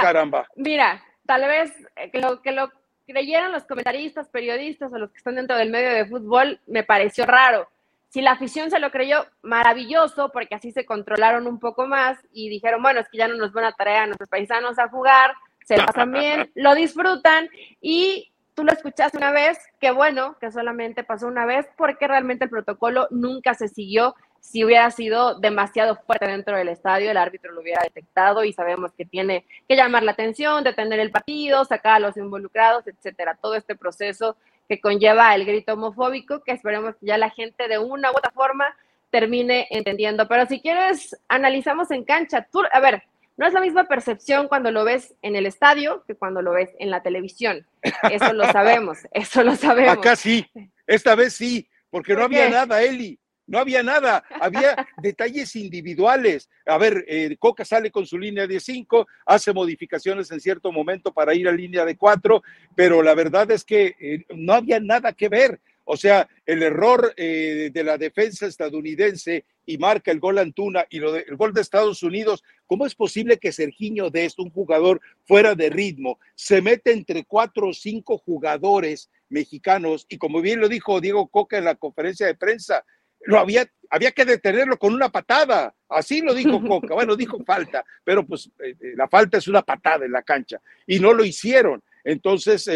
caramba. 0.00 0.46
Mira, 0.56 1.02
tal 1.26 1.42
vez 1.42 1.72
eh, 1.96 2.10
que 2.10 2.20
lo, 2.20 2.40
que 2.40 2.52
lo 2.52 2.70
creyeron 3.06 3.52
los 3.52 3.64
comentaristas, 3.64 4.28
periodistas 4.28 4.92
o 4.92 4.98
los 4.98 5.10
que 5.10 5.18
están 5.18 5.34
dentro 5.34 5.56
del 5.56 5.70
medio 5.70 5.90
de 5.90 6.06
fútbol, 6.06 6.60
me 6.66 6.84
pareció 6.84 7.26
raro. 7.26 7.68
Si 8.08 8.22
la 8.22 8.32
afición 8.32 8.70
se 8.70 8.78
lo 8.78 8.90
creyó, 8.90 9.26
maravilloso, 9.42 10.30
porque 10.32 10.54
así 10.54 10.72
se 10.72 10.86
controlaron 10.86 11.46
un 11.46 11.58
poco 11.58 11.86
más 11.86 12.18
y 12.32 12.48
dijeron, 12.48 12.82
bueno, 12.82 13.00
es 13.00 13.08
que 13.08 13.18
ya 13.18 13.28
no 13.28 13.36
nos 13.36 13.52
van 13.52 13.64
a 13.64 13.72
traer 13.72 14.02
a 14.02 14.06
nuestros 14.06 14.30
paisanos 14.30 14.78
a 14.78 14.88
jugar, 14.88 15.34
se 15.64 15.76
pasan 15.76 16.12
bien, 16.12 16.50
lo 16.54 16.74
disfrutan 16.74 17.50
y 17.80 18.32
tú 18.54 18.64
lo 18.64 18.72
escuchaste 18.72 19.18
una 19.18 19.30
vez, 19.30 19.58
qué 19.78 19.90
bueno 19.90 20.36
que 20.40 20.50
solamente 20.50 21.04
pasó 21.04 21.26
una 21.26 21.44
vez, 21.44 21.66
porque 21.76 22.08
realmente 22.08 22.44
el 22.44 22.50
protocolo 22.50 23.06
nunca 23.10 23.54
se 23.54 23.68
siguió. 23.68 24.14
Si 24.50 24.64
hubiera 24.64 24.90
sido 24.90 25.38
demasiado 25.38 25.96
fuerte 25.96 26.26
dentro 26.26 26.56
del 26.56 26.68
estadio, 26.68 27.10
el 27.10 27.18
árbitro 27.18 27.52
lo 27.52 27.60
hubiera 27.60 27.82
detectado 27.82 28.44
y 28.44 28.54
sabemos 28.54 28.92
que 28.92 29.04
tiene 29.04 29.44
que 29.68 29.76
llamar 29.76 30.02
la 30.04 30.12
atención, 30.12 30.64
detener 30.64 31.00
el 31.00 31.10
partido, 31.10 31.66
sacar 31.66 31.96
a 31.96 31.98
los 31.98 32.16
involucrados, 32.16 32.86
etcétera. 32.86 33.36
Todo 33.38 33.56
este 33.56 33.76
proceso 33.76 34.38
que 34.66 34.80
conlleva 34.80 35.34
el 35.34 35.44
grito 35.44 35.74
homofóbico, 35.74 36.42
que 36.42 36.52
esperemos 36.52 36.96
que 36.96 37.04
ya 37.04 37.18
la 37.18 37.28
gente 37.28 37.68
de 37.68 37.78
una 37.78 38.10
u 38.10 38.14
otra 38.16 38.30
forma 38.30 38.74
termine 39.10 39.66
entendiendo. 39.68 40.26
Pero 40.26 40.46
si 40.46 40.62
quieres, 40.62 41.14
analizamos 41.28 41.90
en 41.90 42.04
cancha. 42.04 42.48
Tú, 42.50 42.62
a 42.72 42.80
ver, 42.80 43.02
no 43.36 43.46
es 43.46 43.52
la 43.52 43.60
misma 43.60 43.84
percepción 43.84 44.48
cuando 44.48 44.70
lo 44.70 44.82
ves 44.82 45.14
en 45.20 45.36
el 45.36 45.44
estadio 45.44 46.04
que 46.06 46.14
cuando 46.14 46.40
lo 46.40 46.52
ves 46.52 46.70
en 46.78 46.90
la 46.90 47.02
televisión. 47.02 47.66
Eso 48.10 48.32
lo 48.32 48.50
sabemos, 48.50 49.00
eso 49.12 49.44
lo 49.44 49.56
sabemos. 49.56 49.98
Acá 49.98 50.16
sí, 50.16 50.50
esta 50.86 51.14
vez 51.14 51.34
sí, 51.34 51.68
porque 51.90 52.14
no 52.14 52.24
había 52.24 52.48
nada, 52.48 52.82
Eli. 52.82 53.18
No 53.48 53.58
había 53.58 53.82
nada, 53.82 54.22
había 54.40 54.76
detalles 55.02 55.56
individuales. 55.56 56.50
A 56.66 56.76
ver, 56.76 57.04
eh, 57.08 57.34
Coca 57.38 57.64
sale 57.64 57.90
con 57.90 58.06
su 58.06 58.18
línea 58.18 58.46
de 58.46 58.60
cinco, 58.60 59.08
hace 59.24 59.52
modificaciones 59.54 60.30
en 60.30 60.40
cierto 60.40 60.70
momento 60.70 61.12
para 61.12 61.34
ir 61.34 61.48
a 61.48 61.52
línea 61.52 61.84
de 61.86 61.96
cuatro, 61.96 62.42
pero 62.76 63.02
la 63.02 63.14
verdad 63.14 63.50
es 63.50 63.64
que 63.64 63.96
eh, 63.98 64.26
no 64.36 64.52
había 64.52 64.78
nada 64.78 65.14
que 65.14 65.30
ver. 65.30 65.60
O 65.90 65.96
sea, 65.96 66.28
el 66.44 66.62
error 66.62 67.14
eh, 67.16 67.70
de 67.72 67.82
la 67.82 67.96
defensa 67.96 68.46
estadounidense 68.46 69.46
y 69.64 69.78
marca 69.78 70.10
el 70.10 70.20
gol 70.20 70.36
Antuna 70.36 70.86
y 70.90 70.98
lo 70.98 71.16
el 71.16 71.36
gol 71.36 71.54
de 71.54 71.62
Estados 71.62 72.02
Unidos, 72.02 72.44
¿cómo 72.66 72.84
es 72.84 72.94
posible 72.94 73.38
que 73.38 73.52
Sergiño 73.52 74.10
de 74.10 74.26
esto, 74.26 74.42
un 74.42 74.50
jugador 74.50 75.00
fuera 75.24 75.54
de 75.54 75.70
ritmo, 75.70 76.18
se 76.34 76.60
mete 76.60 76.92
entre 76.92 77.24
cuatro 77.24 77.68
o 77.68 77.72
cinco 77.72 78.18
jugadores 78.18 79.10
mexicanos? 79.30 80.04
Y 80.10 80.18
como 80.18 80.42
bien 80.42 80.60
lo 80.60 80.68
dijo 80.68 81.00
Diego 81.00 81.26
Coca 81.28 81.56
en 81.56 81.64
la 81.64 81.76
conferencia 81.76 82.26
de 82.26 82.34
prensa, 82.34 82.84
lo 83.26 83.38
había, 83.38 83.68
había 83.90 84.12
que 84.12 84.24
detenerlo 84.24 84.78
con 84.78 84.94
una 84.94 85.08
patada. 85.10 85.74
Así 85.88 86.20
lo 86.20 86.34
dijo 86.34 86.60
Coca. 86.66 86.94
Bueno, 86.94 87.16
dijo 87.16 87.42
falta, 87.44 87.84
pero 88.04 88.26
pues 88.26 88.50
eh, 88.58 88.74
eh, 88.80 88.92
la 88.96 89.08
falta 89.08 89.38
es 89.38 89.48
una 89.48 89.62
patada 89.62 90.04
en 90.04 90.12
la 90.12 90.22
cancha. 90.22 90.60
Y 90.86 90.98
no 91.00 91.12
lo 91.12 91.24
hicieron. 91.24 91.82
Entonces, 92.04 92.70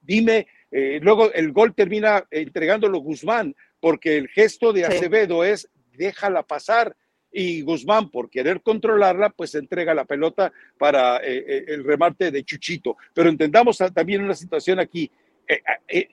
dime 0.00 0.46
eh, 0.72 0.98
luego 1.02 1.30
el 1.34 1.52
gol 1.52 1.74
termina 1.74 2.26
entregándolo 2.30 2.98
Guzmán, 3.00 3.54
porque 3.78 4.16
el 4.16 4.28
gesto 4.28 4.72
de 4.72 4.86
Acevedo 4.86 5.44
es 5.44 5.68
déjala 5.92 6.42
pasar 6.42 6.96
y 7.30 7.60
Guzmán, 7.60 8.10
por 8.10 8.30
querer 8.30 8.62
controlarla, 8.62 9.30
pues 9.30 9.54
entrega 9.54 9.94
la 9.94 10.06
pelota 10.06 10.50
para 10.78 11.18
eh, 11.18 11.64
el 11.68 11.84
remate 11.84 12.30
de 12.30 12.42
Chuchito. 12.42 12.96
Pero 13.12 13.28
entendamos 13.28 13.78
también 13.94 14.22
una 14.22 14.34
situación 14.34 14.80
aquí. 14.80 15.10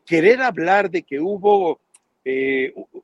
querer 0.06 0.42
hablar 0.42 0.90
de 0.90 1.04
que 1.04 1.20
hubo 1.20 1.80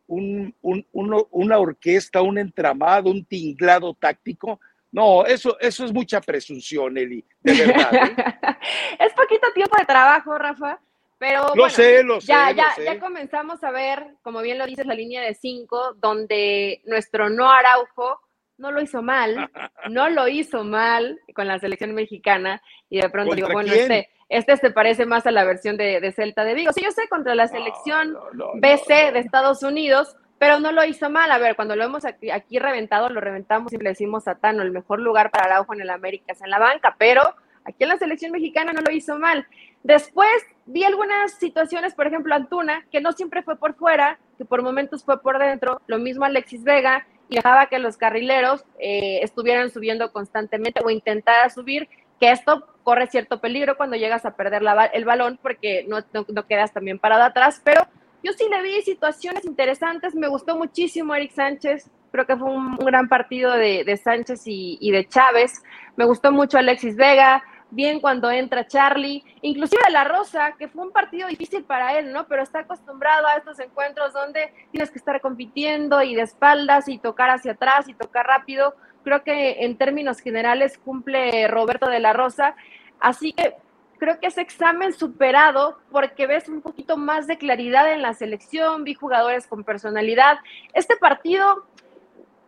una 0.07 1.59
orquesta, 1.59 2.21
un 2.21 2.37
entramado, 2.37 3.09
un 3.09 3.25
tinglado 3.25 3.93
táctico, 3.93 4.59
no, 4.95 5.25
eso, 5.25 5.59
eso 5.59 5.83
es 5.83 5.91
mucha 5.91 6.21
presunción, 6.21 6.97
Eli, 6.97 7.21
de 7.41 7.53
verdad. 7.53 7.91
es 8.99 9.13
poquito 9.13 9.51
tiempo 9.53 9.75
de 9.77 9.85
trabajo, 9.85 10.37
Rafa. 10.37 10.79
Pero 11.17 11.53
lo 11.53 11.69
sé, 11.69 12.01
lo 12.01 12.19
ya, 12.19 12.47
sé, 12.47 12.55
ya, 12.55 12.93
ya 12.93 12.99
comenzamos 13.01 13.61
a 13.65 13.71
ver, 13.71 14.15
como 14.21 14.41
bien 14.41 14.57
lo 14.57 14.65
dices, 14.65 14.85
la 14.85 14.93
línea 14.93 15.21
de 15.21 15.33
cinco, 15.33 15.95
donde 15.95 16.81
nuestro 16.85 17.29
no 17.29 17.51
Araujo 17.51 18.21
no 18.57 18.71
lo 18.71 18.81
hizo 18.81 19.01
mal, 19.01 19.49
no 19.89 20.09
lo 20.09 20.29
hizo 20.29 20.63
mal 20.63 21.19
con 21.33 21.47
la 21.47 21.59
selección 21.59 21.93
mexicana, 21.93 22.61
y 22.89 23.01
de 23.01 23.09
pronto 23.09 23.35
digo, 23.35 23.49
bueno, 23.51 23.73
este, 23.73 24.09
este 24.29 24.57
se 24.57 24.71
parece 24.71 25.05
más 25.05 25.25
a 25.27 25.31
la 25.31 25.43
versión 25.43 25.77
de, 25.77 26.11
Celta 26.15 26.43
de 26.43 26.53
Vigo. 26.53 26.71
Sí, 26.73 26.81
yo 26.83 26.91
sé, 26.91 27.07
contra 27.09 27.35
la 27.35 27.47
selección 27.47 28.17
BC 28.55 29.11
de 29.13 29.19
Estados 29.19 29.63
Unidos, 29.63 30.17
pero 30.39 30.59
no 30.59 30.71
lo 30.71 30.83
hizo 30.83 31.09
mal. 31.09 31.31
A 31.31 31.37
ver, 31.37 31.55
cuando 31.55 31.75
lo 31.75 31.83
hemos 31.83 32.05
aquí, 32.05 32.31
aquí 32.31 32.59
reventado, 32.59 33.09
lo 33.09 33.21
reventamos 33.21 33.73
y 33.73 33.77
le 33.77 33.89
decimos 33.89 34.27
a 34.27 34.35
Tano, 34.35 34.63
el 34.63 34.71
mejor 34.71 34.99
lugar 34.99 35.31
para 35.31 35.45
Araujo 35.45 35.73
en 35.73 35.81
el 35.81 35.89
América 35.89 36.33
es 36.33 36.41
en 36.41 36.49
la 36.49 36.59
banca, 36.59 36.95
pero 36.97 37.21
aquí 37.65 37.83
en 37.83 37.89
la 37.89 37.97
selección 37.97 38.31
mexicana 38.31 38.73
no 38.73 38.81
lo 38.81 38.91
hizo 38.91 39.17
mal. 39.19 39.47
Después 39.83 40.29
vi 40.65 40.83
algunas 40.83 41.33
situaciones, 41.33 41.93
por 41.93 42.07
ejemplo, 42.07 42.33
Antuna, 42.33 42.85
que 42.91 43.01
no 43.01 43.11
siempre 43.11 43.43
fue 43.43 43.57
por 43.57 43.75
fuera, 43.75 44.19
que 44.37 44.45
por 44.45 44.63
momentos 44.63 45.03
fue 45.03 45.21
por 45.21 45.37
dentro, 45.37 45.81
lo 45.85 45.99
mismo 45.99 46.25
Alexis 46.25 46.63
Vega, 46.63 47.05
y 47.29 47.35
dejaba 47.35 47.67
que 47.67 47.79
los 47.79 47.97
carrileros 47.97 48.65
eh, 48.79 49.19
estuvieran 49.23 49.69
subiendo 49.69 50.11
constantemente 50.11 50.81
o 50.83 50.89
intentara 50.89 51.49
subir, 51.49 51.87
que 52.19 52.31
esto 52.31 52.65
corre 52.83 53.07
cierto 53.07 53.41
peligro 53.41 53.77
cuando 53.77 53.95
llegas 53.95 54.25
a 54.25 54.35
perder 54.35 54.61
el 54.93 55.05
balón 55.05 55.39
porque 55.41 55.85
no, 55.87 55.99
no, 56.13 56.45
quedas 56.47 56.71
también 56.71 56.99
parado 56.99 57.23
atrás, 57.23 57.61
pero 57.63 57.81
yo 58.23 58.31
sí 58.33 58.47
le 58.49 58.61
vi 58.61 58.81
situaciones 58.81 59.45
interesantes, 59.45 60.15
me 60.15 60.27
gustó 60.27 60.55
muchísimo 60.57 61.15
Eric 61.15 61.31
Sánchez, 61.31 61.89
creo 62.11 62.25
que 62.25 62.37
fue 62.37 62.49
un, 62.49 62.75
gran 62.77 63.07
partido 63.07 63.51
de, 63.51 63.99
Sánchez 64.01 64.47
y, 64.47 64.77
y, 64.79 64.91
de 64.91 65.07
Chávez, 65.07 65.63
me 65.95 66.05
gustó 66.05 66.31
mucho 66.31 66.57
Alexis 66.57 66.95
Vega, 66.95 67.43
bien 67.71 67.99
cuando 67.99 68.31
entra 68.31 68.67
Charlie, 68.67 69.23
inclusive 69.41 69.81
La 69.91 70.03
Rosa, 70.03 70.53
que 70.57 70.67
fue 70.67 70.85
un 70.85 70.91
partido 70.91 71.27
difícil 71.27 71.63
para 71.63 71.97
él, 71.97 72.11
¿no? 72.13 72.25
Pero 72.27 72.41
está 72.41 72.59
acostumbrado 72.59 73.27
a 73.27 73.35
estos 73.35 73.59
encuentros 73.59 74.13
donde 74.13 74.53
tienes 74.71 74.91
que 74.91 74.99
estar 74.99 75.19
compitiendo 75.21 76.01
y 76.01 76.15
de 76.15 76.21
espaldas 76.21 76.87
y 76.87 76.97
tocar 76.97 77.29
hacia 77.29 77.53
atrás 77.53 77.87
y 77.89 77.93
tocar 77.93 78.25
rápido. 78.25 78.75
Creo 79.05 79.23
que 79.23 79.63
en 79.63 79.77
términos 79.77 80.19
generales 80.19 80.77
cumple 80.77 81.47
Roberto 81.47 81.89
de 81.89 82.01
la 82.01 82.11
Rosa. 82.11 82.55
Así 82.99 83.31
que 83.31 83.55
creo 83.97 84.19
que 84.19 84.27
ese 84.27 84.41
examen 84.41 84.91
superado 84.91 85.79
porque 85.91 86.27
ves 86.27 86.49
un 86.49 86.61
poquito 86.61 86.97
más 86.97 87.27
de 87.27 87.37
claridad 87.37 87.93
en 87.93 88.01
la 88.01 88.13
selección, 88.13 88.83
vi 88.83 88.95
jugadores 88.95 89.47
con 89.47 89.63
personalidad. 89.63 90.39
Este 90.73 90.97
partido 90.97 91.65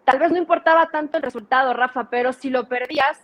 tal 0.03 0.19
vez 0.19 0.31
no 0.31 0.37
importaba 0.37 0.87
tanto 0.87 1.17
el 1.17 1.23
resultado, 1.23 1.73
Rafa, 1.73 2.09
pero 2.09 2.33
si 2.33 2.49
lo 2.49 2.67
perdías, 2.67 3.19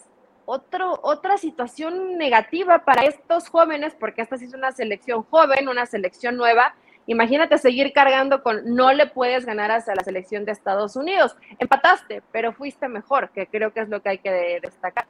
otro, 0.45 0.99
otra 1.01 1.37
situación 1.37 2.17
negativa 2.17 2.85
para 2.85 3.05
estos 3.05 3.49
jóvenes, 3.49 3.95
porque 3.99 4.21
esta 4.21 4.37
sí 4.37 4.45
es 4.45 4.53
una 4.53 4.71
selección 4.71 5.23
joven, 5.23 5.69
una 5.69 5.85
selección 5.85 6.35
nueva. 6.35 6.75
Imagínate 7.07 7.57
seguir 7.57 7.91
cargando 7.93 8.41
con 8.43 8.75
no 8.75 8.93
le 8.93 9.07
puedes 9.07 9.45
ganar 9.45 9.71
hasta 9.71 9.95
la 9.95 10.03
selección 10.03 10.45
de 10.45 10.51
Estados 10.53 10.95
Unidos. 10.95 11.35
Empataste, 11.59 12.21
pero 12.31 12.53
fuiste 12.53 12.87
mejor, 12.87 13.31
que 13.33 13.47
creo 13.47 13.73
que 13.73 13.81
es 13.81 13.89
lo 13.89 14.01
que 14.01 14.09
hay 14.09 14.17
que 14.19 14.59
destacar. 14.61 15.05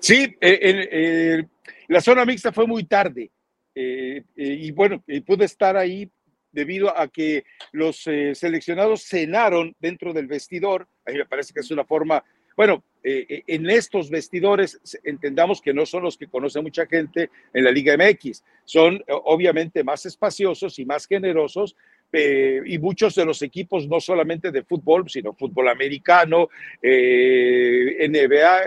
Sí, 0.00 0.36
eh, 0.40 1.44
la 1.88 2.00
zona 2.00 2.24
mixta 2.24 2.52
fue 2.52 2.66
muy 2.66 2.84
tarde 2.84 3.30
eh, 3.74 4.22
eh, 4.36 4.56
y 4.60 4.70
bueno, 4.72 5.04
pude 5.24 5.44
estar 5.44 5.76
ahí 5.76 6.10
debido 6.50 6.96
a 6.98 7.08
que 7.08 7.44
los 7.72 7.98
seleccionados 7.98 9.06
cenaron 9.06 9.74
dentro 9.78 10.12
del 10.12 10.26
vestidor. 10.26 10.88
A 11.06 11.10
mí 11.10 11.18
me 11.18 11.26
parece 11.26 11.52
que 11.52 11.60
es 11.60 11.70
una 11.70 11.84
forma 11.84 12.24
bueno, 12.56 12.82
eh, 13.08 13.24
eh, 13.28 13.44
en 13.46 13.70
estos 13.70 14.10
vestidores 14.10 14.80
entendamos 15.04 15.62
que 15.62 15.72
no 15.72 15.86
son 15.86 16.02
los 16.02 16.18
que 16.18 16.26
conoce 16.26 16.60
mucha 16.60 16.86
gente 16.86 17.30
en 17.54 17.62
la 17.62 17.70
Liga 17.70 17.96
MX, 17.96 18.42
son 18.64 19.00
obviamente 19.06 19.84
más 19.84 20.04
espaciosos 20.06 20.76
y 20.80 20.84
más 20.84 21.06
generosos. 21.06 21.76
Eh, 22.12 22.62
y 22.66 22.78
muchos 22.78 23.14
de 23.14 23.24
los 23.24 23.42
equipos, 23.42 23.86
no 23.86 24.00
solamente 24.00 24.50
de 24.50 24.64
fútbol, 24.64 25.08
sino 25.08 25.34
fútbol 25.34 25.68
americano, 25.68 26.48
NBA, 26.82 28.58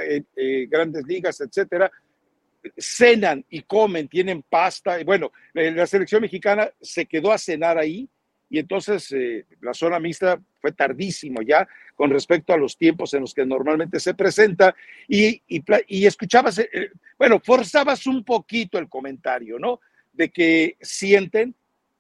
grandes 0.70 1.06
ligas, 1.06 1.42
etcétera, 1.42 1.92
cenan 2.78 3.44
y 3.50 3.64
comen, 3.64 4.08
tienen 4.08 4.44
pasta. 4.44 5.04
Bueno, 5.04 5.34
la 5.54 5.88
selección 5.88 6.22
mexicana 6.22 6.70
se 6.80 7.06
quedó 7.06 7.32
a 7.34 7.38
cenar 7.38 7.78
ahí 7.78 8.08
y 8.50 8.60
entonces 8.60 9.14
la 9.62 9.74
zona 9.74 10.00
mixta 10.00 10.40
fue 10.60 10.72
tardísimo 10.72 11.42
ya 11.42 11.68
con 12.00 12.12
respecto 12.12 12.54
a 12.54 12.58
los 12.58 12.78
tiempos 12.78 13.14
en 13.14 13.20
los 13.20 13.34
que 13.34 13.46
normalmente 13.46 14.00
se 14.00 14.14
presenta 14.14 14.74
y, 15.06 15.42
y, 15.50 16.06
escuchabas, 16.06 16.60
eh, 16.60 16.70
eh, 16.72 16.92
bueno, 17.18 17.42
forzabas 17.44 18.08
un 18.08 18.24
poquito 18.24 18.78
el 18.78 18.88
comentario, 18.88 19.60
¿no? 19.60 19.82
De 20.14 20.30
que 20.30 20.78
sienten 20.80 21.54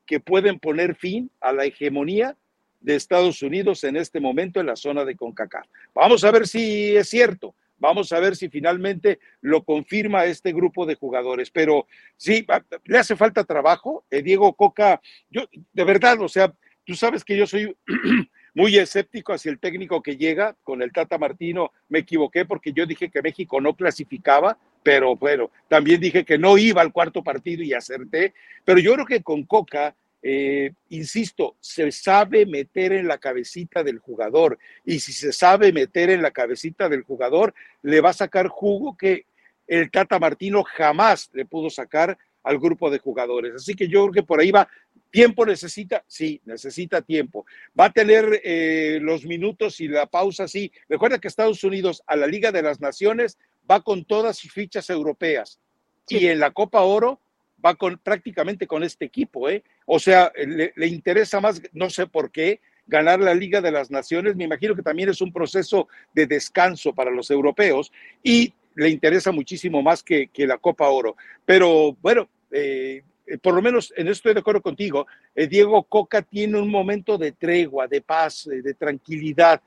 que 0.06 0.22
pueden 0.22 0.58
poner 0.58 0.96
fin 0.96 1.30
a 1.42 1.52
la 1.52 1.66
hegemonía 1.66 2.38
de 2.80 2.96
Estados 2.96 3.42
Unidos 3.42 3.84
en 3.84 3.98
este 3.98 4.22
momento 4.22 4.62
en 4.62 4.68
la 4.68 4.78
zona 4.78 5.04
de 5.04 5.18
CONCACAF. 5.18 5.68
Vamos 5.94 6.24
a 6.24 6.32
ver 6.32 6.48
si 6.48 6.96
es 6.96 7.10
cierto, 7.10 7.54
Vamos 7.80 8.12
a 8.12 8.20
ver 8.20 8.36
si 8.36 8.50
finalmente 8.50 9.20
lo 9.42 9.64
confirma 9.64 10.26
este 10.26 10.54
grupo 10.54 10.86
de 10.86 10.96
jugadores. 10.96 11.50
Pero 11.52 11.88
sí, 12.18 12.46
le 12.86 12.98
hace 12.98 13.16
falta 13.16 13.44
trabajo. 13.44 14.06
Eh, 14.10 14.22
Diego 14.22 14.54
Coca, 14.54 15.02
yo 15.30 15.44
de 15.74 15.84
verdad, 15.84 16.22
o 16.22 16.28
sea, 16.28 16.54
tú 16.86 16.96
sabes 16.96 17.24
que 17.24 17.38
yo 17.38 17.48
soy 17.48 17.76
muy 18.54 18.78
escéptico 18.78 19.34
hacia 19.34 19.52
el 19.52 19.60
técnico 19.60 20.02
que 20.02 20.18
llega. 20.18 20.56
Con 20.64 20.82
el 20.82 20.92
Tata 20.92 21.18
Martino 21.18 21.72
me 21.88 22.00
equivoqué 22.00 22.46
porque 22.46 22.74
yo 22.74 22.86
dije 22.86 23.10
que 23.10 23.22
México 23.22 23.62
no 23.62 23.76
clasificaba, 23.76 24.58
pero 24.84 25.16
bueno, 25.16 25.52
también 25.68 26.02
dije 26.02 26.26
que 26.26 26.38
no 26.38 26.58
iba 26.58 26.82
al 26.82 26.92
cuarto 26.92 27.24
partido 27.24 27.64
y 27.64 27.74
acerté. 27.74 28.34
Pero 28.66 28.80
yo 28.80 28.94
creo 28.94 29.06
que 29.06 29.24
con 29.24 29.44
Coca 29.44 29.96
eh, 30.22 30.74
insisto, 30.90 31.56
se 31.60 31.92
sabe 31.92 32.46
meter 32.46 32.92
en 32.92 33.08
la 33.08 33.18
cabecita 33.18 33.84
del 33.84 34.00
jugador 34.00 34.60
y 34.86 35.00
si 35.00 35.14
se 35.14 35.32
sabe 35.32 35.72
meter 35.72 36.10
en 36.10 36.22
la 36.22 36.32
cabecita 36.32 36.90
del 36.90 37.04
jugador, 37.04 37.54
le 37.84 38.02
va 38.02 38.10
a 38.10 38.14
sacar 38.14 38.48
jugo 38.48 38.98
que 38.98 39.26
el 39.68 39.92
Tata 39.92 40.20
Martino 40.20 40.64
jamás 40.64 41.30
le 41.34 41.46
pudo 41.46 41.70
sacar 41.70 42.18
al 42.44 42.60
grupo 42.60 42.90
de 42.90 43.00
jugadores. 43.00 43.56
Así 43.56 43.76
que 43.76 43.88
yo 43.88 44.04
creo 44.04 44.14
que 44.14 44.28
por 44.28 44.40
ahí 44.40 44.52
va. 44.52 44.68
¿Tiempo 45.12 45.46
necesita? 45.46 46.04
Sí, 46.08 46.40
necesita 46.46 47.02
tiempo. 47.02 47.46
¿Va 47.80 47.86
a 47.86 47.94
tener 47.94 48.42
eh, 48.44 49.00
los 49.02 49.26
minutos 49.26 49.80
y 49.82 49.88
la 49.88 50.06
pausa? 50.06 50.48
Sí. 50.48 50.72
Recuerda 50.88 51.18
que 51.18 51.28
Estados 51.28 51.64
Unidos 51.64 52.04
a 52.06 52.16
la 52.16 52.28
Liga 52.28 52.52
de 52.52 52.62
las 52.62 52.80
Naciones 52.80 53.38
va 53.70 53.82
con 53.82 54.06
todas 54.06 54.38
sus 54.38 54.52
fichas 54.52 54.90
europeas 54.90 55.60
y 56.08 56.28
en 56.28 56.40
la 56.40 56.52
Copa 56.52 56.82
Oro 56.82 57.20
va 57.64 57.76
con 57.76 57.98
prácticamente 57.98 58.68
con 58.68 58.84
este 58.84 59.06
equipo, 59.06 59.50
¿eh? 59.50 59.64
O 59.86 60.00
sea, 60.00 60.32
le, 60.36 60.88
interesa 60.88 61.40
más, 61.40 61.62
no 61.74 61.90
sé 61.90 62.08
por 62.08 62.32
qué, 62.32 62.62
ganar 62.88 63.20
la 63.20 63.34
Liga 63.34 63.62
de 63.62 63.72
las 63.72 63.92
Naciones. 63.92 64.36
Me 64.36 64.46
imagino 64.46 64.76
que 64.76 64.82
también 64.82 65.10
es 65.10 65.22
un 65.22 65.32
proceso 65.32 65.88
de 66.14 66.26
descanso 66.26 66.94
para 66.94 67.12
los 67.12 67.30
europeos 67.32 67.92
y 68.24 68.54
le 68.76 68.90
interesa 68.90 69.32
muchísimo 69.32 69.82
más 69.82 70.04
que, 70.04 70.30
la 70.36 70.58
Copa 70.58 70.90
Oro. 70.90 71.16
Pero 71.46 71.96
bueno, 72.02 72.30
eh, 72.52 73.04
por 73.42 73.54
lo 73.54 73.62
menos 73.62 73.94
en 73.96 74.08
esto 74.08 74.12
estoy 74.20 74.34
de 74.34 74.40
acuerdo 74.40 74.62
contigo. 74.62 75.06
Eh, 75.36 75.48
Diego 75.48 75.84
Coca 75.84 76.22
tiene 76.22 76.60
un 76.60 76.70
momento 76.70 77.18
de 77.18 77.34
tregua, 77.34 77.88
de 77.88 78.02
paz, 78.02 78.48
eh, 78.48 78.62
de 78.62 78.74
tranquilidad. 78.74 79.62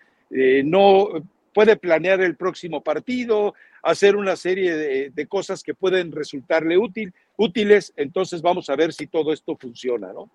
No 0.64 1.08
puede 1.52 1.76
planear 1.76 2.22
el 2.22 2.36
próximo 2.36 2.82
partido, 2.82 3.54
hacer 3.82 4.16
una 4.16 4.34
serie 4.34 4.74
de, 4.74 5.10
de 5.10 5.26
cosas 5.26 5.62
que 5.62 5.74
pueden 5.74 6.10
resultarle 6.10 6.78
útil, 6.78 7.12
útiles. 7.36 7.92
Entonces 7.96 8.42
vamos 8.42 8.68
a 8.70 8.76
ver 8.76 8.92
si 8.92 9.06
todo 9.06 9.32
esto 9.32 9.56
funciona, 9.56 10.12
¿no? 10.12 10.30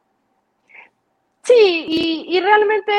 Sí, 1.44 2.26
y, 2.28 2.40
realmente 2.42 2.92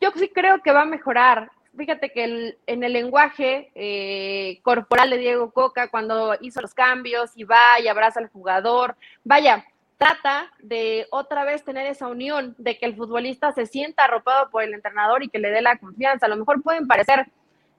yo 0.00 0.12
sí 0.14 0.28
creo 0.28 0.62
que 0.62 0.72
va 0.72 0.82
a 0.82 0.86
mejorar. 0.86 1.50
Fíjate 1.76 2.12
que 2.12 2.56
en 2.66 2.84
el 2.84 2.92
lenguaje 2.92 3.70
eh, 3.74 4.60
corporal 4.62 5.10
de 5.10 5.18
Diego 5.18 5.50
Coca, 5.50 5.88
cuando 5.88 6.36
hizo 6.40 6.60
los 6.60 6.74
cambios 6.74 7.32
y 7.34 7.44
va 7.44 7.80
y 7.82 7.88
abraza 7.88 8.20
al 8.20 8.28
jugador, 8.28 8.96
vaya, 9.24 9.64
trata 9.98 10.50
de 10.60 11.06
otra 11.10 11.44
vez 11.44 11.64
tener 11.64 11.86
esa 11.86 12.06
unión, 12.06 12.54
de 12.56 12.78
que 12.78 12.86
el 12.86 12.96
futbolista 12.96 13.52
se 13.52 13.66
sienta 13.66 14.04
arropado 14.04 14.48
por 14.50 14.62
el 14.62 14.72
entrenador 14.72 15.22
y 15.22 15.28
que 15.28 15.38
le 15.38 15.50
dé 15.50 15.60
la 15.60 15.76
confianza. 15.76 16.26
A 16.26 16.28
lo 16.30 16.36
mejor 16.36 16.62
pueden 16.62 16.86
parecer 16.86 17.26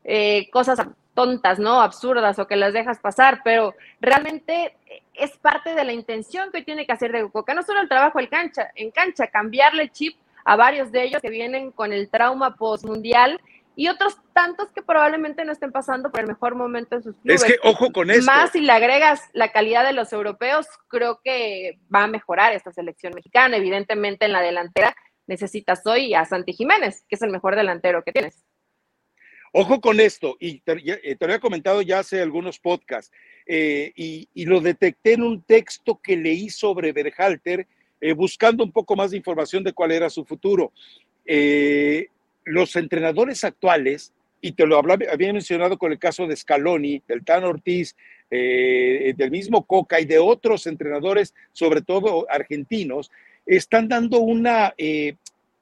eh, 0.03 0.49
cosas 0.51 0.79
tontas, 1.13 1.59
¿no? 1.59 1.81
Absurdas 1.81 2.39
o 2.39 2.47
que 2.47 2.55
las 2.55 2.73
dejas 2.73 2.99
pasar, 2.99 3.41
pero 3.43 3.75
realmente 3.99 4.75
es 5.13 5.37
parte 5.37 5.75
de 5.75 5.83
la 5.83 5.93
intención 5.93 6.51
que 6.51 6.61
tiene 6.61 6.85
que 6.85 6.93
hacer 6.93 7.11
de 7.11 7.29
Coca, 7.29 7.53
no 7.53 7.63
solo 7.63 7.81
el 7.81 7.89
trabajo 7.89 8.19
en 8.19 8.27
cancha, 8.27 8.71
en 8.75 8.91
cancha, 8.91 9.27
cambiarle 9.27 9.89
chip 9.89 10.15
a 10.45 10.55
varios 10.55 10.91
de 10.91 11.03
ellos 11.03 11.21
que 11.21 11.29
vienen 11.29 11.71
con 11.71 11.93
el 11.93 12.09
trauma 12.09 12.55
postmundial 12.55 13.39
y 13.75 13.87
otros 13.87 14.17
tantos 14.33 14.71
que 14.71 14.81
probablemente 14.81 15.45
no 15.45 15.51
estén 15.51 15.71
pasando 15.71 16.11
por 16.11 16.21
el 16.21 16.27
mejor 16.27 16.55
momento 16.55 16.95
en 16.95 17.03
sus 17.03 17.15
clubes. 17.17 17.43
Es 17.43 17.47
que 17.47 17.59
ojo 17.63 17.91
con 17.91 18.09
esto. 18.09 18.25
Más 18.25 18.51
si 18.51 18.61
le 18.61 18.71
agregas 18.71 19.29
la 19.33 19.51
calidad 19.51 19.85
de 19.85 19.93
los 19.93 20.11
europeos, 20.13 20.67
creo 20.87 21.21
que 21.23 21.79
va 21.93 22.03
a 22.03 22.07
mejorar 22.07 22.53
esta 22.53 22.71
selección 22.71 23.13
mexicana. 23.13 23.57
Evidentemente 23.57 24.25
en 24.25 24.33
la 24.33 24.41
delantera 24.41 24.95
necesitas 25.27 25.85
hoy 25.85 26.13
a 26.13 26.25
Santi 26.25 26.53
Jiménez, 26.53 27.05
que 27.07 27.15
es 27.15 27.21
el 27.21 27.31
mejor 27.31 27.55
delantero 27.55 28.03
que 28.03 28.11
tienes. 28.11 28.43
Ojo 29.53 29.81
con 29.81 29.99
esto, 29.99 30.37
y 30.39 30.59
te, 30.59 30.75
te, 30.75 31.17
lo 31.19 31.25
había 31.25 31.39
comentado 31.39 31.81
ya 31.81 31.99
hace 31.99 32.21
algunos 32.21 32.59
podcasts, 32.59 33.11
eh, 33.45 33.91
y, 33.95 34.45
lo 34.45 34.61
detecté 34.61 35.13
en 35.13 35.23
un 35.23 35.41
texto 35.41 35.99
que 36.01 36.15
leí 36.15 36.49
sobre 36.49 36.93
Berhalter, 36.93 37.67
eh, 37.99 38.13
buscando 38.13 38.63
un 38.63 38.71
poco 38.71 38.95
más 38.95 39.11
de 39.11 39.17
información 39.17 39.63
de 39.63 39.73
cuál 39.73 39.91
era 39.91 40.09
su 40.09 40.23
futuro. 40.25 40.71
Eh, 41.25 42.07
los 42.45 42.75
entrenadores 42.75 43.43
actuales, 43.43 44.13
y 44.39 44.53
te 44.53 44.65
lo 44.65 44.77
hablaba, 44.77 45.05
había 45.11 45.33
mencionado 45.33 45.77
con 45.77 45.91
el 45.91 45.99
caso 45.99 46.27
de 46.27 46.35
Scaloni, 46.35 47.03
del 47.07 47.23
Tan 47.23 47.43
Ortiz, 47.43 47.95
eh, 48.33 49.13
del 49.17 49.29
mismo 49.29 49.65
Coca 49.65 49.99
y 49.99 50.05
de 50.05 50.17
otros 50.17 50.65
entrenadores, 50.65 51.33
sobre 51.51 51.81
todo 51.81 52.25
argentinos, 52.29 53.11
están 53.45 53.89
dando 53.89 54.19
una 54.19 54.73
eh, 54.77 55.15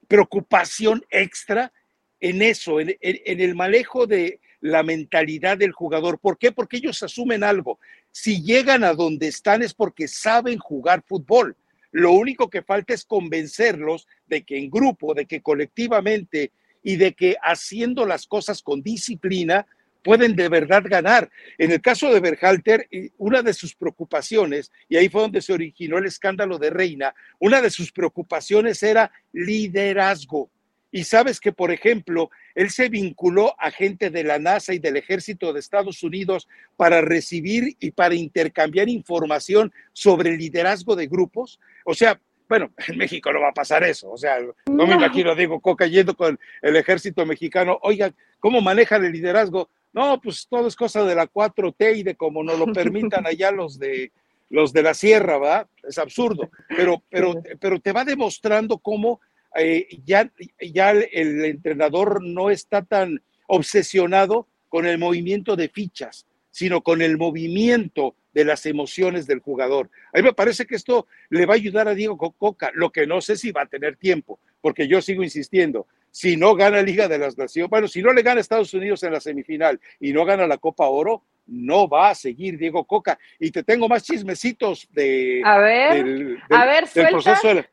preocupación 0.08 1.04
extra 1.10 1.72
en 2.20 2.42
eso, 2.42 2.80
en, 2.80 2.98
el 3.02 3.56
manejo 3.56 4.08
de 4.08 4.40
la 4.62 4.84
mentalidad 4.84 5.58
del 5.58 5.72
jugador. 5.72 6.20
¿Por 6.20 6.38
qué? 6.38 6.52
Porque 6.52 6.78
ellos 6.78 7.02
asumen 7.02 7.44
algo. 7.44 7.80
Si 8.12 8.44
llegan 8.44 8.84
a 8.84 8.94
donde 8.94 9.28
están 9.28 9.64
es 9.64 9.74
porque 9.74 10.08
saben 10.08 10.58
jugar 10.58 11.04
fútbol. 11.06 11.56
Lo 11.92 12.12
único 12.12 12.50
que 12.50 12.62
falta 12.62 12.94
es 12.94 13.06
convencerlos 13.06 14.08
de 14.28 14.44
que 14.44 14.58
en 14.58 14.70
grupo, 14.70 15.14
de 15.14 15.26
que 15.26 15.42
colectivamente 15.42 16.52
y 16.84 16.98
de 16.98 17.14
que 17.14 17.36
haciendo 17.42 18.06
las 18.06 18.28
cosas 18.28 18.62
con 18.62 18.82
disciplina 18.82 19.66
pueden 20.04 20.36
de 20.36 20.50
verdad 20.50 20.84
ganar. 20.86 21.30
En 21.58 21.72
el 21.72 21.82
caso 21.82 22.14
de 22.14 22.20
Berhalter, 22.20 22.88
una 23.18 23.42
de 23.42 23.54
sus 23.54 23.76
preocupaciones, 23.76 24.72
y 24.88 24.98
ahí 24.98 25.10
fue 25.10 25.22
donde 25.22 25.42
se 25.42 25.54
originó 25.54 25.98
el 25.98 26.06
escándalo 26.06 26.58
de 26.58 26.70
Reina, 26.70 27.14
una 27.40 27.62
de 27.62 27.70
sus 27.70 27.92
preocupaciones 27.92 28.82
era 28.84 29.12
liderazgo. 29.34 30.50
Y 30.92 31.04
sabes 31.04 31.40
que, 31.40 31.52
por 31.52 31.72
ejemplo, 31.72 32.32
él 32.56 32.70
se 32.72 32.90
vinculó 32.90 33.56
a 33.60 33.72
gente 33.72 34.10
de 34.10 34.24
la 34.24 34.40
NASA 34.40 34.74
y 34.74 34.80
del 34.80 34.98
ejército 34.98 35.54
de 35.54 35.60
Estados 35.60 36.02
Unidos 36.04 36.48
para 36.78 37.02
recibir 37.02 37.76
y 37.80 37.92
para 37.92 38.16
intercambiar 38.16 38.90
información 38.90 39.72
sobre 39.94 40.36
liderazgo 40.36 40.96
de 40.96 41.08
grupos. 41.08 41.60
O 41.86 41.94
sea, 41.94 42.20
bueno, 42.50 42.72
en 42.88 42.98
México 42.98 43.32
no 43.32 43.40
va 43.40 43.50
a 43.50 43.54
pasar 43.54 43.84
eso. 43.84 44.12
O 44.12 44.18
sea, 44.18 44.40
no, 44.40 44.54
no. 44.68 44.88
me 44.88 44.96
imagino 44.96 45.36
Diego 45.36 45.60
Coca 45.62 45.86
yendo 45.86 46.16
con 46.16 46.40
el 46.62 46.76
ejército 46.76 47.26
mexicano. 47.26 47.80
Oiga, 47.84 48.12
¿cómo 48.40 48.60
manejan 48.60 49.06
el 49.06 49.14
liderazgo? 49.14 49.70
No, 49.94 50.20
pues 50.22 50.48
todo 50.50 50.68
es 50.68 50.76
cosa 50.76 51.04
de 51.04 51.16
la 51.16 51.28
4T 51.28 51.98
y 51.98 52.04
de 52.04 52.16
cómo 52.16 52.44
nos 52.44 52.58
lo 52.60 52.66
permitan 52.74 53.26
allá 53.28 53.52
los 53.52 53.80
de 53.80 54.12
los 54.52 54.74
de 54.74 54.82
la 54.82 54.96
sierra, 54.96 55.38
¿va? 55.38 55.68
Es 55.84 56.00
absurdo. 56.00 56.50
Pero, 56.70 57.04
pero, 57.08 57.36
pero 57.60 57.80
te 57.80 57.92
va 57.92 58.04
demostrando 58.04 58.80
cómo 58.80 59.22
eh, 59.56 59.88
ya, 60.06 60.32
ya 60.60 60.92
el 60.92 61.46
entrenador 61.46 62.24
no 62.24 62.50
está 62.50 62.84
tan 62.84 63.22
obsesionado 63.48 64.48
con 64.70 64.86
el 64.86 64.98
movimiento 64.98 65.56
de 65.56 65.70
fichas, 65.70 66.28
sino 66.52 66.82
con 66.82 67.02
el 67.02 67.18
movimiento 67.18 68.16
de 68.34 68.46
las 68.46 68.66
emociones 68.66 69.26
del 69.26 69.40
jugador. 69.40 69.90
A 70.14 70.18
mí 70.18 70.24
me 70.24 70.34
parece 70.34 70.66
que 70.66 70.76
esto 70.76 71.08
le 71.30 71.46
va 71.46 71.54
a 71.54 71.58
ayudar 71.58 71.88
a 71.88 71.96
Diego 71.96 72.18
Coca, 72.18 72.72
lo 72.74 72.92
que 72.92 73.08
no 73.08 73.22
sé 73.22 73.36
si 73.36 73.52
va 73.52 73.64
a 73.64 73.66
tener 73.66 73.96
tiempo, 73.96 74.40
porque 74.62 74.88
yo 74.88 75.02
sigo 75.02 75.24
insistiendo, 75.24 75.88
si 76.12 76.38
no 76.38 76.56
gana 76.56 76.82
Liga 76.82 77.08
de 77.08 77.18
las 77.18 77.38
Naciones, 77.38 77.70
bueno, 77.70 77.88
si 77.88 78.02
no 78.02 78.14
le 78.14 78.22
gana 78.22 78.42
Estados 78.42 78.74
Unidos 78.74 79.04
en 79.04 79.14
la 79.14 79.20
semifinal 79.20 79.80
y 80.00 80.14
no 80.14 80.26
gana 80.26 80.48
la 80.48 80.58
Copa 80.58 80.88
Oro, 80.88 81.24
no 81.48 81.88
va 81.88 82.12
a 82.12 82.16
seguir 82.16 82.58
Diego 82.58 82.86
Coca. 82.86 83.18
Y 83.40 83.52
te 83.52 83.64
tengo 83.64 83.88
más 83.88 84.04
chismecitos 84.04 84.88
de, 84.92 85.42
a 85.44 85.58
ver, 85.58 85.94
del, 85.96 86.28
del, 86.28 86.40
a 86.50 86.66
ver, 86.66 86.90
del 86.90 87.08
proceso. 87.10 87.48
De 87.48 87.54
la, 87.56 87.70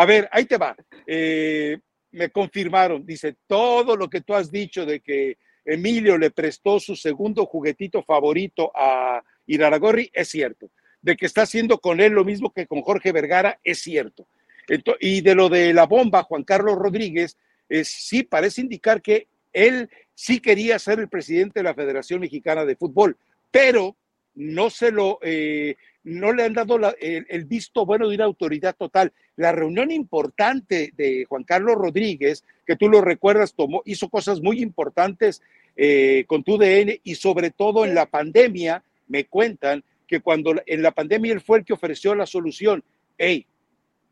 a 0.00 0.06
ver, 0.06 0.30
ahí 0.32 0.46
te 0.46 0.56
va. 0.56 0.74
Eh, 1.06 1.78
me 2.12 2.30
confirmaron, 2.30 3.04
dice, 3.04 3.36
todo 3.46 3.96
lo 3.96 4.08
que 4.08 4.22
tú 4.22 4.34
has 4.34 4.50
dicho 4.50 4.86
de 4.86 5.00
que 5.00 5.36
Emilio 5.62 6.16
le 6.16 6.30
prestó 6.30 6.80
su 6.80 6.96
segundo 6.96 7.44
juguetito 7.44 8.02
favorito 8.02 8.72
a 8.74 9.22
Iraragorri 9.44 10.10
es 10.14 10.30
cierto. 10.30 10.70
De 11.02 11.18
que 11.18 11.26
está 11.26 11.42
haciendo 11.42 11.80
con 11.80 12.00
él 12.00 12.14
lo 12.14 12.24
mismo 12.24 12.50
que 12.50 12.66
con 12.66 12.80
Jorge 12.80 13.12
Vergara 13.12 13.60
es 13.62 13.80
cierto. 13.80 14.26
Y 15.00 15.20
de 15.20 15.34
lo 15.34 15.50
de 15.50 15.74
la 15.74 15.84
bomba, 15.84 16.22
Juan 16.22 16.44
Carlos 16.44 16.76
Rodríguez, 16.76 17.36
sí 17.84 18.22
parece 18.22 18.62
indicar 18.62 19.02
que 19.02 19.28
él 19.52 19.90
sí 20.14 20.40
quería 20.40 20.78
ser 20.78 20.98
el 20.98 21.10
presidente 21.10 21.60
de 21.60 21.64
la 21.64 21.74
Federación 21.74 22.20
Mexicana 22.20 22.64
de 22.64 22.76
Fútbol, 22.76 23.18
pero 23.50 23.98
no 24.34 24.70
se 24.70 24.92
lo, 24.92 25.18
eh, 25.20 25.76
no 26.02 26.32
le 26.32 26.44
han 26.44 26.54
dado 26.54 26.78
el, 26.98 27.44
visto 27.44 27.84
bueno 27.84 28.08
de 28.08 28.14
una 28.14 28.24
autoridad 28.24 28.74
total. 28.76 29.12
La 29.36 29.52
reunión 29.52 29.90
importante 29.90 30.92
de 30.96 31.24
Juan 31.28 31.44
Carlos 31.44 31.76
Rodríguez, 31.76 32.44
que 32.66 32.76
tú 32.76 32.88
lo 32.88 33.00
recuerdas, 33.00 33.54
tomó, 33.54 33.82
hizo 33.84 34.08
cosas 34.08 34.40
muy 34.40 34.62
importantes 34.62 35.42
eh, 35.76 36.24
con 36.26 36.42
tu 36.42 36.56
DN 36.56 37.00
y 37.04 37.14
sobre 37.14 37.50
todo 37.50 37.84
en 37.84 37.94
la 37.94 38.06
pandemia, 38.06 38.82
me 39.08 39.26
cuentan 39.26 39.84
que 40.06 40.20
cuando 40.20 40.54
en 40.66 40.82
la 40.82 40.92
pandemia 40.92 41.32
él 41.32 41.40
fue 41.40 41.58
el 41.58 41.64
que 41.64 41.72
ofreció 41.72 42.14
la 42.14 42.26
solución. 42.26 42.82
Hey, 43.18 43.46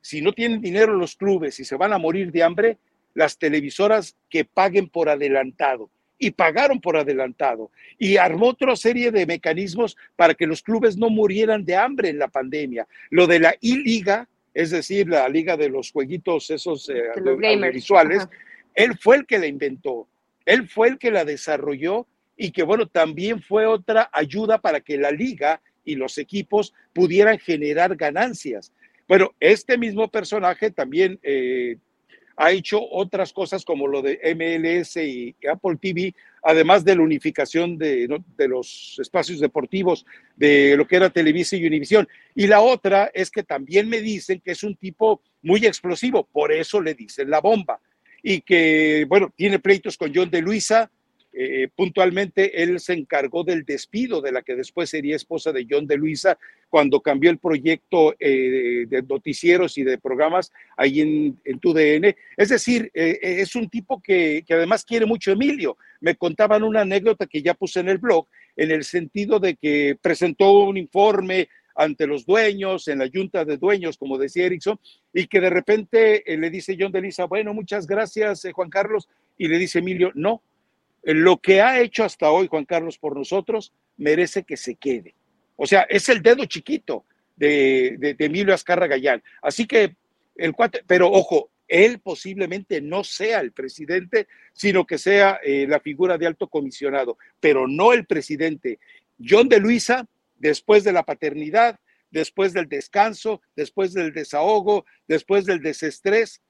si 0.00 0.20
no 0.20 0.32
tienen 0.32 0.60
dinero 0.60 0.94
los 0.94 1.16
clubes 1.16 1.58
y 1.58 1.64
se 1.64 1.76
van 1.76 1.92
a 1.92 1.98
morir 1.98 2.30
de 2.30 2.42
hambre, 2.42 2.78
las 3.14 3.38
televisoras 3.38 4.16
que 4.28 4.44
paguen 4.44 4.88
por 4.88 5.08
adelantado 5.08 5.90
y 6.18 6.32
pagaron 6.32 6.80
por 6.80 6.96
adelantado 6.96 7.70
y 7.98 8.16
armó 8.16 8.48
otra 8.48 8.74
serie 8.76 9.10
de 9.10 9.26
mecanismos 9.26 9.96
para 10.16 10.34
que 10.34 10.46
los 10.46 10.62
clubes 10.62 10.96
no 10.96 11.10
murieran 11.10 11.64
de 11.64 11.76
hambre 11.76 12.08
en 12.08 12.18
la 12.18 12.28
pandemia. 12.28 12.86
Lo 13.10 13.26
de 13.26 13.40
la 13.40 13.54
I-Liga, 13.60 14.28
es 14.52 14.70
decir, 14.70 15.08
la 15.08 15.28
liga 15.28 15.56
de 15.56 15.68
los 15.68 15.92
jueguitos 15.92 16.50
esos 16.50 16.88
eh, 16.88 17.02
visuales, 17.72 18.28
él 18.74 18.98
fue 18.98 19.16
el 19.16 19.26
que 19.26 19.38
la 19.38 19.46
inventó, 19.46 20.08
él 20.44 20.68
fue 20.68 20.88
el 20.88 20.98
que 20.98 21.10
la 21.10 21.24
desarrolló 21.24 22.06
y 22.36 22.50
que 22.50 22.62
bueno, 22.62 22.86
también 22.86 23.42
fue 23.42 23.66
otra 23.66 24.08
ayuda 24.12 24.58
para 24.58 24.80
que 24.80 24.96
la 24.96 25.10
liga 25.10 25.60
y 25.84 25.94
los 25.94 26.18
equipos 26.18 26.74
pudieran 26.92 27.38
generar 27.38 27.96
ganancias. 27.96 28.72
Bueno, 29.08 29.34
este 29.40 29.78
mismo 29.78 30.08
personaje 30.08 30.70
también 30.70 31.18
eh, 31.22 31.78
ha 32.40 32.52
hecho 32.52 32.80
otras 32.80 33.32
cosas 33.32 33.64
como 33.64 33.88
lo 33.88 34.00
de 34.00 34.20
MLS 34.36 34.96
y 34.98 35.34
Apple 35.50 35.76
TV, 35.80 36.14
además 36.44 36.84
de 36.84 36.94
la 36.94 37.02
unificación 37.02 37.76
de, 37.76 38.08
los 38.46 38.96
espacios 39.00 39.40
deportivos 39.40 40.06
de 40.36 40.76
lo 40.76 40.86
que 40.86 40.96
era 40.96 41.10
Televisa 41.10 41.56
y 41.56 41.66
Univisión. 41.66 42.08
Y 42.36 42.46
la 42.46 42.60
otra 42.60 43.10
es 43.12 43.32
que 43.32 43.42
también 43.42 43.88
me 43.88 44.00
dicen 44.00 44.40
que 44.40 44.52
es 44.52 44.62
un 44.62 44.76
tipo 44.76 45.20
muy 45.42 45.66
explosivo, 45.66 46.28
por 46.32 46.52
eso 46.52 46.80
le 46.80 46.94
dicen 46.94 47.28
la 47.28 47.40
bomba. 47.40 47.80
Y 48.22 48.42
que, 48.42 49.04
bueno, 49.08 49.32
tiene 49.34 49.58
pleitos 49.58 49.96
con 49.96 50.12
John 50.14 50.30
de 50.30 50.40
Luisa, 50.40 50.92
eh, 51.30 51.68
puntualmente 51.76 52.62
él 52.62 52.80
se 52.80 52.94
encargó 52.94 53.44
del 53.44 53.64
despido 53.64 54.22
de 54.22 54.32
la 54.32 54.42
que 54.42 54.56
después 54.56 54.88
sería 54.88 55.14
esposa 55.14 55.52
de 55.52 55.66
John 55.68 55.86
de 55.86 55.98
Luisa 55.98 56.38
cuando 56.70 57.00
cambió 57.00 57.30
el 57.30 57.38
proyecto 57.38 58.14
eh, 58.18 58.86
de 58.88 59.02
noticieros 59.02 59.76
y 59.76 59.84
de 59.84 59.98
programas 59.98 60.50
ahí 60.76 61.00
en, 61.00 61.38
en 61.44 61.58
TUDN. 61.60 62.16
Es 62.36 62.48
decir, 62.48 62.90
eh, 62.94 63.18
es 63.20 63.54
un 63.54 63.68
tipo 63.68 64.00
que, 64.00 64.42
además 64.48 64.84
quiere 64.84 65.04
mucho 65.04 65.30
a 65.30 65.34
Emilio. 65.34 65.76
Me 66.00 66.16
contaban 66.16 66.62
una 66.62 66.80
anécdota 66.80 67.26
que 67.26 67.42
ya 67.42 67.54
puse 67.54 67.80
en 67.80 67.90
el 67.90 67.98
blog, 67.98 68.26
en 68.56 68.70
el 68.70 68.84
sentido 68.84 69.38
de 69.38 69.54
que 69.54 69.98
presentó 70.00 70.64
un 70.64 70.78
informe 70.78 71.48
ante 71.74 72.06
los 72.06 72.26
dueños, 72.26 72.88
en 72.88 72.98
la 72.98 73.08
junta 73.12 73.44
de 73.44 73.58
dueños, 73.58 73.98
como 73.98 74.18
decía 74.18 74.46
Erickson, 74.46 74.80
y 75.12 75.28
que 75.28 75.40
de 75.40 75.50
repente 75.50 76.24
le 76.26 76.50
dice 76.50 76.76
John 76.78 76.90
de 76.90 77.00
Luisa, 77.00 77.26
bueno, 77.26 77.54
muchas 77.54 77.86
gracias, 77.86 78.44
Juan 78.52 78.68
Carlos, 78.68 79.08
y 79.36 79.46
le 79.46 79.58
dice 79.58 79.78
Emilio, 79.78 80.10
no, 80.16 80.42
lo 81.02 81.38
que 81.38 81.60
ha 81.60 81.80
hecho 81.80 82.04
hasta 82.04 82.30
hoy 82.30 82.48
Juan 82.48 82.64
Carlos 82.64 82.98
por 82.98 83.16
nosotros 83.16 83.72
merece 83.96 84.42
que 84.42 84.56
se 84.56 84.74
quede. 84.74 85.14
O 85.56 85.66
sea, 85.66 85.82
es 85.82 86.08
el 86.08 86.22
dedo 86.22 86.44
chiquito 86.44 87.04
de, 87.36 88.16
Emilio 88.18 88.54
Azcarra 88.54 88.86
Gallán. 88.86 89.22
Así 89.42 89.66
que 89.66 89.96
el 90.36 90.52
cuate, 90.52 90.82
pero 90.86 91.10
ojo, 91.10 91.50
él 91.66 91.98
posiblemente 91.98 92.80
no 92.80 93.04
sea 93.04 93.40
el 93.40 93.52
presidente, 93.52 94.28
sino 94.52 94.86
que 94.86 94.98
sea 94.98 95.40
eh, 95.42 95.66
la 95.68 95.80
figura 95.80 96.16
de 96.16 96.26
alto 96.26 96.48
comisionado, 96.48 97.18
pero 97.40 97.66
no 97.66 97.92
el 97.92 98.06
presidente. 98.06 98.78
John 99.18 99.48
de 99.48 99.60
Luisa, 99.60 100.06
después 100.36 100.84
de 100.84 100.92
la 100.92 101.04
paternidad, 101.04 101.78
después 102.10 102.52
del 102.52 102.68
descanso, 102.68 103.42
después 103.54 103.92
del 103.92 104.12
desahogo, 104.12 104.86
después 105.06 105.44
del 105.44 105.60
desestrés, 105.60 106.40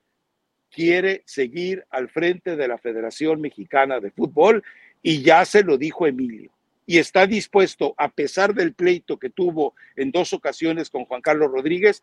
quiere 0.70 1.22
seguir 1.26 1.84
al 1.90 2.08
frente 2.08 2.56
de 2.56 2.68
la 2.68 2.78
Federación 2.78 3.40
Mexicana 3.40 4.00
de 4.00 4.10
Fútbol 4.10 4.62
y 5.02 5.22
ya 5.22 5.44
se 5.44 5.62
lo 5.62 5.78
dijo 5.78 6.06
Emilio. 6.06 6.50
Y 6.86 6.98
está 6.98 7.26
dispuesto, 7.26 7.94
a 7.98 8.08
pesar 8.10 8.54
del 8.54 8.74
pleito 8.74 9.18
que 9.18 9.30
tuvo 9.30 9.74
en 9.96 10.10
dos 10.10 10.32
ocasiones 10.32 10.88
con 10.88 11.04
Juan 11.04 11.20
Carlos 11.20 11.50
Rodríguez, 11.50 12.02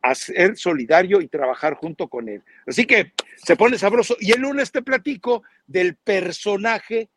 a 0.00 0.14
ser 0.14 0.56
solidario 0.56 1.20
y 1.20 1.28
trabajar 1.28 1.74
junto 1.74 2.08
con 2.08 2.28
él. 2.28 2.42
Así 2.66 2.86
que 2.86 3.12
se 3.36 3.56
pone 3.56 3.78
sabroso. 3.78 4.16
Y 4.18 4.32
el 4.32 4.40
lunes 4.40 4.72
te 4.72 4.82
platico 4.82 5.44
del 5.66 5.94
personaje 5.94 7.08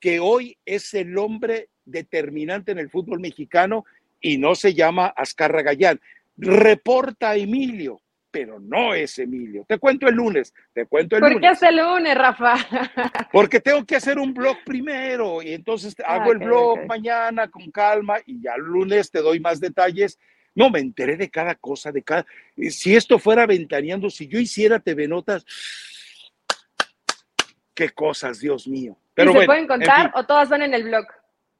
que 0.00 0.18
hoy 0.18 0.58
es 0.66 0.92
el 0.94 1.16
hombre 1.16 1.68
determinante 1.84 2.72
en 2.72 2.78
el 2.78 2.90
fútbol 2.90 3.20
mexicano 3.20 3.84
y 4.20 4.38
no 4.38 4.54
se 4.54 4.74
llama 4.74 5.06
Azcarra 5.16 5.62
Gallán. 5.62 6.00
Reporta 6.36 7.36
Emilio 7.36 8.01
pero 8.32 8.58
no 8.58 8.94
es 8.94 9.18
Emilio. 9.18 9.64
Te 9.68 9.78
cuento 9.78 10.08
el 10.08 10.14
lunes, 10.14 10.52
te 10.72 10.86
cuento 10.86 11.16
el 11.16 11.20
lunes. 11.20 11.34
¿Por 11.34 11.42
qué 11.42 11.48
es 11.50 11.62
el 11.62 11.76
lunes, 11.76 12.16
Rafa? 12.16 12.56
Porque 13.32 13.60
tengo 13.60 13.84
que 13.84 13.94
hacer 13.94 14.18
un 14.18 14.32
blog 14.32 14.56
primero 14.64 15.42
y 15.42 15.52
entonces 15.52 15.94
ah, 16.04 16.14
hago 16.14 16.32
el 16.32 16.38
blog 16.38 16.86
mañana 16.86 17.48
con 17.48 17.70
calma 17.70 18.16
y 18.24 18.42
ya 18.42 18.54
el 18.54 18.62
lunes 18.62 19.10
te 19.10 19.20
doy 19.20 19.38
más 19.38 19.60
detalles. 19.60 20.18
No, 20.54 20.70
me 20.70 20.80
enteré 20.80 21.16
de 21.16 21.30
cada 21.30 21.54
cosa, 21.54 21.92
de 21.92 22.02
cada... 22.02 22.26
Si 22.70 22.96
esto 22.96 23.18
fuera 23.18 23.46
ventaneando, 23.46 24.08
si 24.08 24.26
yo 24.26 24.38
hiciera 24.38 24.80
TV 24.80 25.06
Notas, 25.06 25.44
qué 27.74 27.90
cosas, 27.90 28.40
Dios 28.40 28.66
mío. 28.66 28.96
Pero 29.14 29.32
se 29.34 29.44
pueden 29.44 29.66
contar 29.66 30.10
o 30.14 30.24
todas 30.24 30.48
van 30.48 30.62
en 30.62 30.72
el 30.72 30.84
blog? 30.84 31.04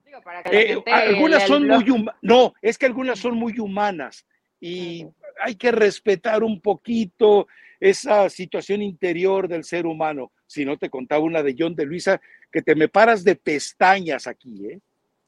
Digo, 0.06 0.22
para 0.22 0.42
que 0.42 0.72
eh, 0.72 0.82
algunas 0.86 1.46
son 1.46 1.66
muy 1.66 2.06
no, 2.22 2.54
es 2.62 2.78
que 2.78 2.86
algunas 2.86 3.18
son 3.18 3.36
muy 3.36 3.58
humanas 3.58 4.26
y 4.62 5.08
hay 5.40 5.56
que 5.56 5.72
respetar 5.72 6.44
un 6.44 6.60
poquito 6.60 7.48
esa 7.80 8.30
situación 8.30 8.80
interior 8.80 9.48
del 9.48 9.64
ser 9.64 9.86
humano. 9.86 10.30
Si 10.46 10.64
no 10.64 10.78
te 10.78 10.88
contaba 10.88 11.24
una 11.24 11.42
de 11.42 11.56
John 11.58 11.74
de 11.74 11.84
Luisa, 11.84 12.20
que 12.52 12.62
te 12.62 12.76
me 12.76 12.86
paras 12.86 13.24
de 13.24 13.34
pestañas 13.34 14.28
aquí, 14.28 14.66
¿eh? 14.68 14.80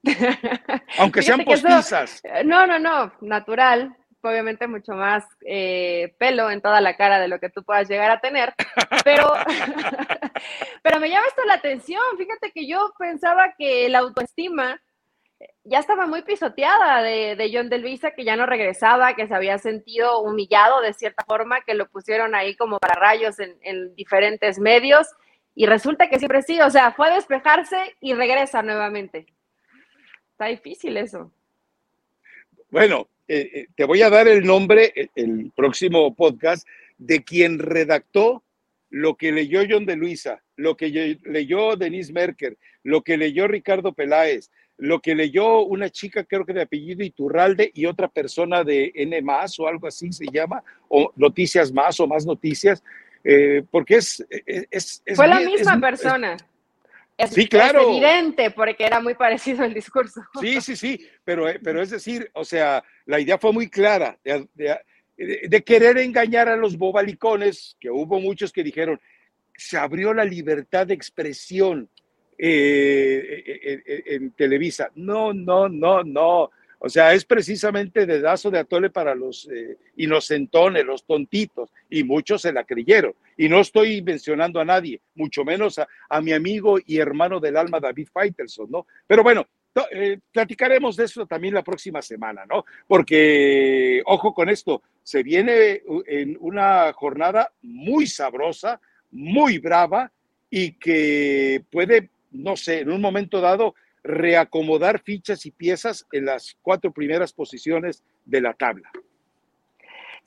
Aunque 0.99 1.21
sean 1.23 1.45
postizas. 1.45 2.21
Eh, 2.23 2.45
no, 2.45 2.65
no, 2.65 2.79
no, 2.79 3.13
natural. 3.23 3.97
Obviamente 4.23 4.69
mucho 4.69 4.93
más 4.93 5.25
eh, 5.45 6.15
pelo 6.17 6.49
en 6.49 6.63
toda 6.63 6.81
la 6.81 6.97
cara 6.97 7.19
de 7.19 7.29
lo 7.29 7.41
que 7.41 7.51
tú 7.51 7.65
puedas 7.65 7.89
llegar 7.89 8.13
a 8.13 8.21
tener. 8.21 8.55
Pero, 9.05 9.35
pero 10.83 11.01
me 11.01 11.11
llama 11.11 11.27
esto 11.27 11.43
la 11.45 11.55
atención. 11.55 12.01
Fíjate 12.17 12.53
que 12.53 12.69
yo 12.69 12.93
pensaba 12.99 13.53
que 13.59 13.89
la 13.89 13.99
autoestima 13.99 14.81
ya 15.65 15.79
estaba 15.79 16.07
muy 16.07 16.23
pisoteada 16.23 17.03
de, 17.03 17.51
John 17.53 17.69
de 17.69 17.79
Luisa, 17.79 18.13
que 18.13 18.25
ya 18.25 18.37
no 18.37 18.47
regresaba, 18.47 19.15
que 19.15 19.27
se 19.27 19.35
había 19.35 19.59
sentido 19.59 20.21
humillado 20.21 20.81
de 20.81 20.93
cierta 20.93 21.25
forma, 21.25 21.63
que 21.63 21.75
lo 21.75 21.89
pusieron 21.89 22.35
ahí 22.35 22.55
como 22.55 22.79
para 22.79 22.95
rayos 22.95 23.37
en, 23.39 23.95
diferentes 23.95 24.59
medios, 24.59 25.07
y 25.55 25.67
resulta 25.67 26.09
que 26.09 26.19
siempre 26.19 26.43
sí, 26.43 26.61
o 26.61 26.71
sea, 26.71 26.93
fue 26.93 27.09
a 27.09 27.15
despejarse 27.15 27.95
y 28.01 28.15
regresa 28.15 28.63
nuevamente. 28.63 29.27
Está 30.33 30.47
difícil 30.47 30.97
eso. 30.97 31.33
Bueno, 32.71 33.09
eh, 33.29 33.51
eh, 33.55 33.67
te 33.75 33.85
voy 33.85 34.03
a 34.03 34.11
dar 34.11 34.27
el 34.27 34.45
nombre, 34.45 34.93
el, 34.95 35.11
el 35.15 35.53
próximo 35.55 36.15
podcast, 36.15 36.67
de 36.99 37.23
quien 37.23 37.59
redactó 37.59 38.43
lo 38.91 39.17
que 39.17 39.33
leyó 39.33 39.63
John 39.69 39.87
de 39.87 39.97
Luisa, 39.97 40.43
lo 40.57 40.77
que 40.77 41.19
leyó 41.25 41.77
Denise 41.77 42.13
Merker, 42.13 42.57
lo 42.85 43.03
que 43.03 43.17
leyó 43.17 43.49
Ricardo 43.49 43.93
Peláez, 43.93 44.51
lo 44.79 45.01
que 45.01 45.15
leyó 45.15 45.61
una 45.61 45.89
chica, 45.91 46.25
creo 46.25 46.45
que 46.45 46.53
de 46.53 46.63
apellido 46.63 47.05
Iturralde, 47.05 47.71
y 47.75 47.87
otra 47.87 48.09
persona 48.09 48.65
de 48.65 48.93
N 48.95 49.23
más 49.23 49.59
o 49.61 49.69
algo 49.69 49.87
así 49.87 50.13
se 50.13 50.27
llama, 50.33 50.63
o 50.89 51.13
Noticias 51.17 51.73
Más 51.73 52.01
o 52.01 52.07
Más 52.07 52.27
Noticias, 52.27 52.83
eh, 53.23 53.63
porque 53.71 53.97
es, 53.97 54.25
es, 54.29 55.03
Fue 55.15 55.29
la 55.29 55.41
misma 55.41 55.81
persona. 55.81 56.37
sí, 57.31 57.49
claro. 57.49 57.81
Es 57.81 57.87
evidente, 57.87 58.51
porque 58.51 58.85
era 58.85 59.01
muy 59.01 59.15
parecido 59.15 59.65
el 59.65 59.73
discurso. 59.73 60.21
Sí, 60.41 60.61
sí, 60.61 60.77
sí, 60.77 61.07
pero, 61.25 61.49
eh, 61.49 61.61
pero 61.63 61.81
es 61.81 61.91
decir, 61.91 62.31
o 62.35 62.45
sea, 62.45 62.83
la 63.07 63.21
idea 63.21 63.39
fue 63.39 63.53
muy 63.53 63.71
clara 63.71 64.19
de 65.17 65.65
querer 65.65 65.99
engañar 65.99 66.49
a 66.49 66.57
los 66.57 66.77
bobalicones, 66.77 67.77
que 67.79 67.91
hubo 67.91 68.19
muchos 68.21 68.53
que 68.53 68.65
dijeron, 68.65 69.01
se 69.57 69.79
abrió 69.79 70.13
la 70.13 70.25
libertad 70.25 70.87
de 70.89 70.95
expresión 70.95 71.89
eh, 72.39 73.45
eh, 73.47 73.83
eh, 73.87 74.03
en 74.07 74.31
Televisa. 74.33 74.91
No, 74.95 75.33
no, 75.33 75.69
no, 75.69 76.03
no. 76.03 76.51
O 76.79 76.89
sea, 76.89 77.15
es 77.15 77.25
precisamente 77.25 78.05
dedazo 78.05 78.51
de 78.51 78.59
atole 78.59 78.91
para 78.91 79.15
los 79.15 79.49
inocentones, 79.97 80.85
los 80.85 81.05
tontitos, 81.05 81.71
y 81.89 82.05
muchos 82.05 82.43
se 82.43 82.53
la 82.53 82.65
creyeron. 82.65 83.15
Y 83.39 83.49
no 83.49 83.61
estoy 83.61 84.03
mencionando 84.03 84.61
a 84.61 84.67
nadie, 84.67 85.01
mucho 85.15 85.45
menos 85.45 85.79
a, 85.79 85.89
a 86.11 86.21
mi 86.21 86.33
amigo 86.33 86.79
y 86.85 86.99
hermano 86.99 87.41
del 87.41 87.57
alma 87.57 87.81
David 87.81 88.09
Faitelson, 88.13 88.71
¿no? 88.71 88.87
Pero 89.07 89.23
bueno, 89.23 89.47
platicaremos 90.31 90.97
de 90.97 91.05
eso 91.05 91.27
también 91.27 91.55
la 91.55 91.65
próxima 91.65 92.03
semana, 92.03 92.45
¿no? 92.47 92.65
Porque, 92.87 94.03
ojo 94.05 94.35
con 94.35 94.49
esto, 94.51 94.83
se 95.03 95.23
viene 95.23 95.83
en 96.07 96.37
una 96.41 96.93
jornada 96.93 97.51
muy 97.63 98.07
sabrosa, 98.07 98.79
muy 99.11 99.59
brava 99.59 100.13
y 100.51 100.73
que 100.73 101.65
puede 101.71 102.11
no 102.35 102.57
sé, 102.57 102.81
en 102.81 102.91
un 102.91 103.01
momento 103.01 103.41
dado, 103.41 103.75
reacomodar 104.03 105.01
fichas 105.01 105.47
y 105.47 105.51
piezas 105.51 106.07
en 106.13 106.27
las 106.27 106.57
cuatro 106.61 106.93
primeras 106.93 107.33
posiciones 107.33 108.05
de 108.27 108.43
la 108.43 108.53
tabla. 108.53 108.91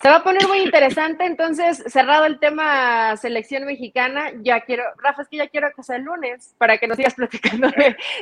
Se 0.02 0.10
va 0.10 0.18
a 0.18 0.24
poner 0.24 0.48
muy 0.48 0.60
interesante, 0.60 1.26
entonces, 1.26 1.84
cerrado 1.88 2.26
el 2.26 2.40
tema 2.40 3.18
selección 3.18 3.66
mexicana, 3.66 4.32
ya 4.42 4.62
quiero, 4.62 4.84
Rafa, 5.02 5.24
es 5.24 5.28
que 5.28 5.38
ya 5.38 5.48
quiero 5.48 5.70
que 5.76 5.82
sea 5.82 5.96
el 5.96 6.04
lunes 6.04 6.54
para 6.60 6.78
que 6.78 6.88
nos 6.88 6.98
sigas 6.98 7.16
platicando 7.16 7.70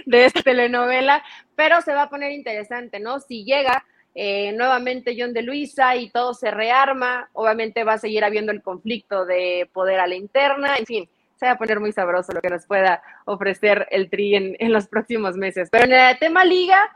de, 0.05 0.25
esta 0.25 0.41
telenovela, 0.41 1.21
pero 1.55 1.81
se 1.81 1.93
va 1.93 2.03
a 2.03 2.09
poner 2.09 2.31
interesante, 2.31 3.01
¿no? 3.01 3.19
Si 3.19 3.43
llega 3.43 3.83
eh, 4.13 4.53
nuevamente 4.53 5.17
John 5.19 5.33
de 5.33 5.41
Luisa 5.41 5.97
y 5.97 6.09
todo 6.09 6.33
se 6.33 6.49
rearma, 6.49 7.29
obviamente 7.33 7.83
va 7.83 7.93
a 7.93 7.97
seguir 7.97 8.23
habiendo 8.23 8.53
el 8.53 8.61
conflicto 8.61 9.25
de 9.25 9.69
poder 9.73 9.99
a 9.99 10.07
la 10.07 10.15
interna, 10.15 10.77
en 10.77 10.85
fin, 10.85 11.09
se 11.35 11.45
va 11.45 11.53
a 11.53 11.57
poner 11.57 11.79
muy 11.79 11.91
sabroso 11.91 12.33
lo 12.33 12.41
que 12.41 12.49
nos 12.49 12.65
pueda 12.65 13.01
ofrecer 13.25 13.87
el 13.91 14.09
Tri 14.09 14.35
en, 14.35 14.55
en 14.59 14.71
los 14.71 14.87
próximos 14.87 15.35
meses. 15.35 15.69
Pero 15.71 15.85
en 15.85 15.93
el 15.93 16.17
tema 16.19 16.45
liga, 16.45 16.91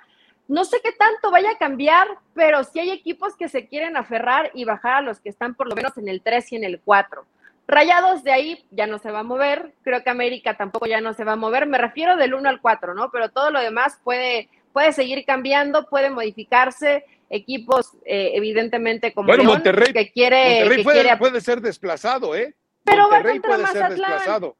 no 0.49 0.65
sé 0.65 0.81
qué 0.83 0.91
tanto 0.91 1.29
vaya 1.29 1.51
a 1.51 1.57
cambiar, 1.57 2.07
pero 2.33 2.63
sí 2.63 2.79
hay 2.79 2.89
equipos 2.89 3.35
que 3.35 3.49
se 3.49 3.67
quieren 3.67 3.95
aferrar 3.95 4.49
y 4.55 4.65
bajar 4.65 4.95
a 4.95 5.01
los 5.01 5.19
que 5.19 5.29
están 5.29 5.53
por 5.53 5.69
lo 5.69 5.75
menos 5.75 5.95
en 5.97 6.09
el 6.09 6.21
3 6.21 6.53
y 6.53 6.55
en 6.55 6.63
el 6.63 6.81
4. 6.83 7.23
Rayados 7.67 8.23
de 8.23 8.31
ahí 8.31 8.65
ya 8.71 8.87
no 8.87 8.97
se 8.97 9.11
va 9.11 9.19
a 9.19 9.23
mover, 9.23 9.73
creo 9.83 10.03
que 10.03 10.09
América 10.09 10.57
tampoco 10.57 10.87
ya 10.87 11.01
no 11.01 11.13
se 11.13 11.23
va 11.23 11.33
a 11.33 11.35
mover, 11.35 11.67
me 11.67 11.77
refiero 11.77 12.17
del 12.17 12.33
1 12.33 12.49
al 12.49 12.61
4, 12.61 12.95
¿no? 12.95 13.11
Pero 13.11 13.29
todo 13.29 13.51
lo 13.51 13.59
demás 13.59 13.99
puede, 14.03 14.49
puede 14.73 14.91
seguir 14.91 15.23
cambiando, 15.23 15.87
puede 15.87 16.09
modificarse, 16.09 17.05
equipos 17.29 17.91
eh, 18.05 18.31
evidentemente 18.33 19.13
como 19.13 19.27
bueno, 19.27 19.43
Monterrey, 19.43 19.93
que 19.93 20.11
quiere, 20.11 20.61
Monterrey 20.61 20.77
que 20.77 20.83
puede, 20.83 21.01
quiere... 21.01 21.17
puede, 21.17 21.41
ser 21.41 21.61
desplazado, 21.61 22.35
¿eh? 22.35 22.55
Pero 22.89 23.03
Monterrey 23.03 23.39
va 23.39 23.47
contra 23.47 23.49
puede 23.49 23.61
Mazatlán. 23.63 23.89
ser 23.89 23.97
desplazado. 23.97 24.57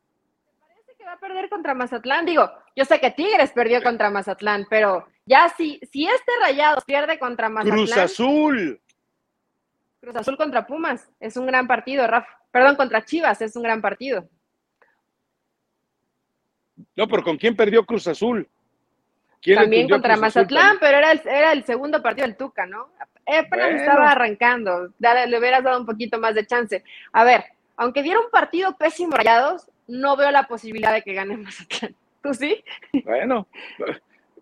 Parece 0.60 0.96
que 0.98 1.04
va 1.06 1.13
a 1.13 1.20
perder 1.20 1.50
contra 1.50 1.74
Mazatlán, 1.74 2.26
digo, 2.26 2.52
yo 2.76 2.86
sé 2.86 3.00
que 3.00 3.12
Tigres 3.12 3.52
perdió 3.52 3.82
contra 3.82 4.10
Mazatlán, 4.10 4.68
pero 4.70 5.08
ya 5.26 5.50
si, 5.58 5.80
si 5.92 6.08
este 6.08 6.32
Rayados 6.42 6.84
pierde 6.86 7.18
contra 7.20 7.50
Mazatlán... 7.50 7.78
Cruz 7.78 7.98
Azul. 7.98 8.82
Cruz 10.02 10.15
Azul 10.15 10.38
contra 10.38 10.65
Pumas, 10.65 11.10
es 11.20 11.36
un 11.36 11.46
gran 11.46 11.68
partido, 11.68 12.08
Rafa. 12.08 12.39
Perdón, 12.52 12.76
contra 12.78 13.04
Chivas, 13.06 13.42
es 13.42 13.56
un 13.56 13.63
gran 13.63 13.82
partido. 13.82 14.28
No, 16.96 17.08
pero 17.08 17.24
¿con 17.24 17.38
quién 17.38 17.56
perdió 17.56 17.86
Cruz 17.86 18.08
Azul? 18.08 18.48
¿Quién 19.42 19.58
También 19.58 19.88
contra 19.89 20.13
Cruz 20.13 20.22
Mazatlán, 20.22 20.78
pero 20.80 20.98
era 20.98 21.12
el, 21.12 21.22
era 21.26 21.52
el 21.52 21.63
segundo 21.63 22.02
partido 22.02 22.28
del 22.28 22.38
Tuca, 22.38 22.65
¿no? 22.65 22.89
Apenas 23.26 23.50
Bueno. 23.50 23.78
estaba 23.78 24.12
arrancando, 24.12 24.89
Dale, 24.98 25.28
le 25.28 25.38
hubieras 25.38 25.63
dado 25.63 25.80
un 25.80 25.86
poquito 25.86 26.20
más 26.20 26.34
de 26.34 26.48
chance. 26.48 26.84
A 27.13 27.24
ver, 27.24 27.46
aunque 27.80 28.04
diera 28.04 28.20
un 28.20 28.30
partido 28.30 28.76
pésimo 28.78 29.15
Rayados, 29.15 29.72
no 29.88 30.18
veo 30.18 30.30
la 30.32 30.48
posibilidad 30.48 30.94
de 30.94 31.02
que 31.02 31.13
gane 31.13 31.38
Mazatlán. 31.38 31.96
¿Tú 32.22 32.34
sí? 32.34 32.62
Bueno, 33.06 33.48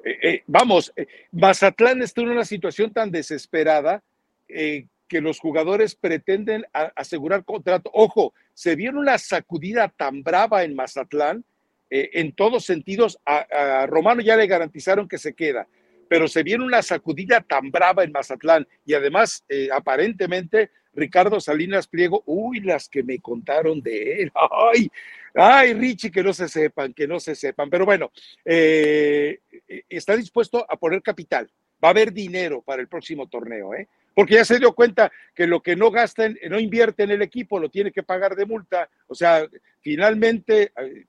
eh, 0.04 0.18
eh, 0.24 0.44
vamos, 0.48 0.92
eh, 0.96 1.06
Mazatlán 1.32 2.02
está 2.02 2.22
en 2.22 2.30
una 2.30 2.44
situación 2.44 2.92
tan 2.92 3.12
desesperada 3.12 4.04
que 4.48 5.22
los 5.22 5.40
jugadores 5.40 5.94
pretenden 5.94 6.66
asegurar 6.96 7.44
contrato. 7.44 7.92
Ojo, 7.94 8.34
se 8.54 8.76
vieron 8.76 8.98
una 8.98 9.18
sacudida 9.18 9.90
tan 9.90 10.24
brava 10.24 10.64
en 10.64 10.74
Mazatlán, 10.74 11.44
en 11.90 12.32
todos 12.32 12.66
sentidos, 12.66 13.20
a, 13.26 13.86
Romano 13.88 14.22
ya 14.22 14.38
le 14.38 14.48
garantizaron 14.48 15.08
que 15.08 15.18
se 15.18 15.34
queda, 15.36 15.68
pero 16.10 16.30
se 16.30 16.44
vieron 16.44 16.66
una 16.66 16.82
sacudida 16.82 17.42
tan 17.42 17.70
brava 17.72 18.06
en 18.06 18.14
Mazatlán 18.14 18.66
y 18.86 18.94
además, 18.94 19.44
aparentemente, 19.74 20.72
Ricardo 20.98 21.40
Salinas 21.40 21.88
Pliego, 21.88 22.24
uy, 22.26 22.60
las 22.60 22.90
que 22.90 23.04
me 23.04 23.20
contaron 23.20 23.80
de 23.82 24.24
él, 24.24 24.32
ay, 24.74 24.90
ay, 25.36 25.74
Richie, 25.74 26.12
que 26.12 26.24
no 26.24 26.34
se 26.34 26.50
sepan, 26.50 26.94
que 26.94 27.08
no 27.08 27.20
se 27.20 27.36
sepan, 27.36 27.70
pero 27.70 27.86
bueno, 27.86 28.12
eh, 28.44 29.40
está 29.88 30.18
dispuesto 30.18 30.66
a 30.70 30.76
poner 30.78 31.02
capital, 31.02 31.50
va 31.82 31.90
a 31.90 31.92
haber 31.92 32.12
dinero 32.12 32.62
para 32.64 32.82
el 32.82 32.88
próximo 32.88 33.28
torneo, 33.30 33.74
¿eh? 33.76 33.88
porque 34.16 34.34
ya 34.34 34.44
se 34.46 34.58
dio 34.58 34.74
cuenta 34.74 35.12
que 35.36 35.46
lo 35.46 35.62
que 35.62 35.76
no 35.76 35.92
gasta, 35.92 36.26
en- 36.26 36.40
no 36.50 36.60
invierte 36.60 37.04
en 37.04 37.12
el 37.12 37.22
equipo, 37.22 37.60
lo 37.60 37.70
tiene 37.70 37.92
que 37.92 38.02
pagar 38.02 38.36
de 38.36 38.48
multa. 38.48 38.90
O 39.06 39.14
sea, 39.14 39.48
finalmente 39.80 40.72
eh, 40.76 41.06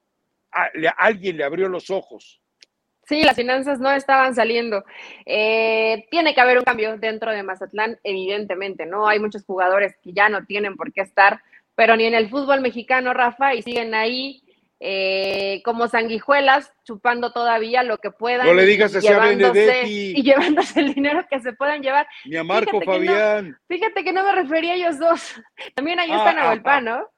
alguien 0.99 1.39
le 1.39 1.45
abrió 1.45 1.71
los 1.71 1.89
ojos. 1.89 2.43
Sí, 3.09 3.23
las 3.23 3.37
finanzas 3.37 3.81
no 3.81 3.91
estaban 3.91 4.35
saliendo. 4.35 4.85
Eh, 5.25 6.07
tiene 6.11 6.35
que 6.35 6.41
haber 6.43 6.59
un 6.59 6.65
cambio 6.65 6.99
dentro 6.99 7.33
de 7.33 7.43
Mazatlán, 7.43 7.99
evidentemente, 8.05 8.85
¿no? 8.85 9.09
Hay 9.09 9.19
muchos 9.19 9.45
jugadores 9.45 9.97
que 10.03 10.13
ya 10.13 10.29
no 10.29 10.45
tienen 10.45 10.77
por 10.77 10.93
qué 10.93 11.01
estar, 11.01 11.41
pero 11.75 11.97
ni 11.97 12.05
en 12.05 12.15
el 12.15 12.29
fútbol 12.29 12.61
mexicano, 12.61 13.15
Rafa, 13.15 13.55
y 13.55 13.63
siguen 13.63 13.95
ahí 13.95 14.43
eh, 14.81 15.63
como 15.65 15.89
sanguijuelas, 15.89 16.71
chupando 16.85 17.33
todavía 17.33 17.83
lo 17.83 17.97
que 17.97 18.11
puedan. 18.11 18.47
No 18.47 18.55
le 18.55 18.65
y 18.65 18.67
digas 18.67 18.95
a 18.95 19.01
llevándose-. 19.01 19.85
Y 19.87 20.23
llevándose 20.23 20.79
el 20.81 20.93
dinero 20.93 21.27
que 21.31 21.41
se 21.41 21.55
puedan 21.55 21.83
llevar. 21.83 22.07
Ni 22.27 22.37
a 22.37 22.45
Marco 22.45 22.79
Fíjate 22.79 23.01
que 23.01 23.07
no. 23.07 23.13
Fabián, 23.13 23.59
Fíjate 23.69 24.05
que 24.05 24.13
no 24.13 24.23
me 24.23 24.33
refería 24.33 24.73
a 24.73 24.77
ellos 24.77 24.99
dos. 24.99 25.35
También 25.75 25.99
ahí 25.99 26.11
Ah, 26.13 26.19
está 26.19 26.31
ah, 26.31 26.35
Nahuel 26.35 26.63
Pan, 26.63 26.85
¿no? 26.85 27.09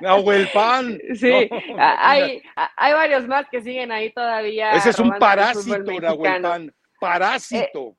Nahuel 0.00 0.48
Pan. 0.52 0.98
Sí, 1.14 1.48
No, 1.50 1.76
hay, 1.78 2.42
hay 2.76 2.92
varios 2.92 3.26
más 3.26 3.46
que 3.50 3.60
siguen 3.60 3.92
ahí 3.92 4.12
todavía. 4.12 4.72
Ese 4.72 4.90
es 4.90 4.98
un 4.98 5.10
parásito, 5.18 6.00
Nahuel. 6.00 6.42
Pan. 6.42 6.74
Parásito. 7.00 7.96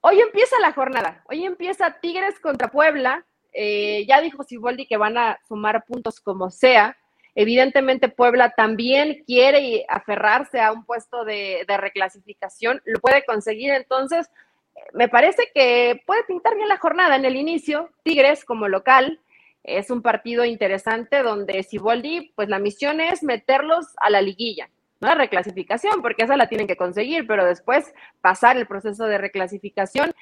Hoy 0.00 0.20
empieza 0.20 0.58
la 0.60 0.72
jornada. 0.72 1.22
Hoy 1.28 1.44
empieza 1.44 1.98
Tigres 2.00 2.38
contra 2.40 2.68
Puebla. 2.68 3.24
Eh, 3.52 4.04
ya 4.06 4.20
dijo 4.20 4.42
Siboldi 4.42 4.86
que 4.86 4.96
van 4.96 5.16
a 5.16 5.38
sumar 5.46 5.84
puntos 5.84 6.20
como 6.20 6.50
sea. 6.50 6.96
Evidentemente 7.34 8.08
Puebla 8.08 8.50
también 8.50 9.22
quiere 9.26 9.86
aferrarse 9.88 10.60
a 10.60 10.72
un 10.72 10.84
puesto 10.84 11.24
de, 11.24 11.64
de 11.66 11.76
reclasificación. 11.76 12.82
Lo 12.84 13.00
puede 13.00 13.24
conseguir. 13.24 13.72
Entonces, 13.72 14.28
eh, 14.74 14.80
me 14.92 15.08
parece 15.08 15.50
que 15.54 16.02
puede 16.04 16.24
pintar 16.24 16.56
bien 16.56 16.68
la 16.68 16.78
jornada 16.78 17.16
en 17.16 17.24
el 17.24 17.36
inicio. 17.36 17.90
Tigres 18.02 18.44
como 18.44 18.68
local. 18.68 19.20
Es 19.64 19.90
un 19.90 20.02
partido 20.02 20.44
interesante 20.44 21.22
donde 21.22 21.62
Siboldi, 21.62 22.32
pues 22.34 22.48
la 22.48 22.58
misión 22.58 23.00
es 23.00 23.22
meterlos 23.22 23.86
a 23.98 24.10
la 24.10 24.20
liguilla, 24.20 24.68
no 25.00 25.08
la 25.08 25.14
reclasificación, 25.14 26.02
porque 26.02 26.24
esa 26.24 26.36
la 26.36 26.48
tienen 26.48 26.66
que 26.66 26.76
conseguir, 26.76 27.26
pero 27.26 27.44
después 27.44 27.92
pasar 28.20 28.56
el 28.56 28.66
proceso 28.66 29.04
de 29.06 29.18
reclasificación. 29.18 30.12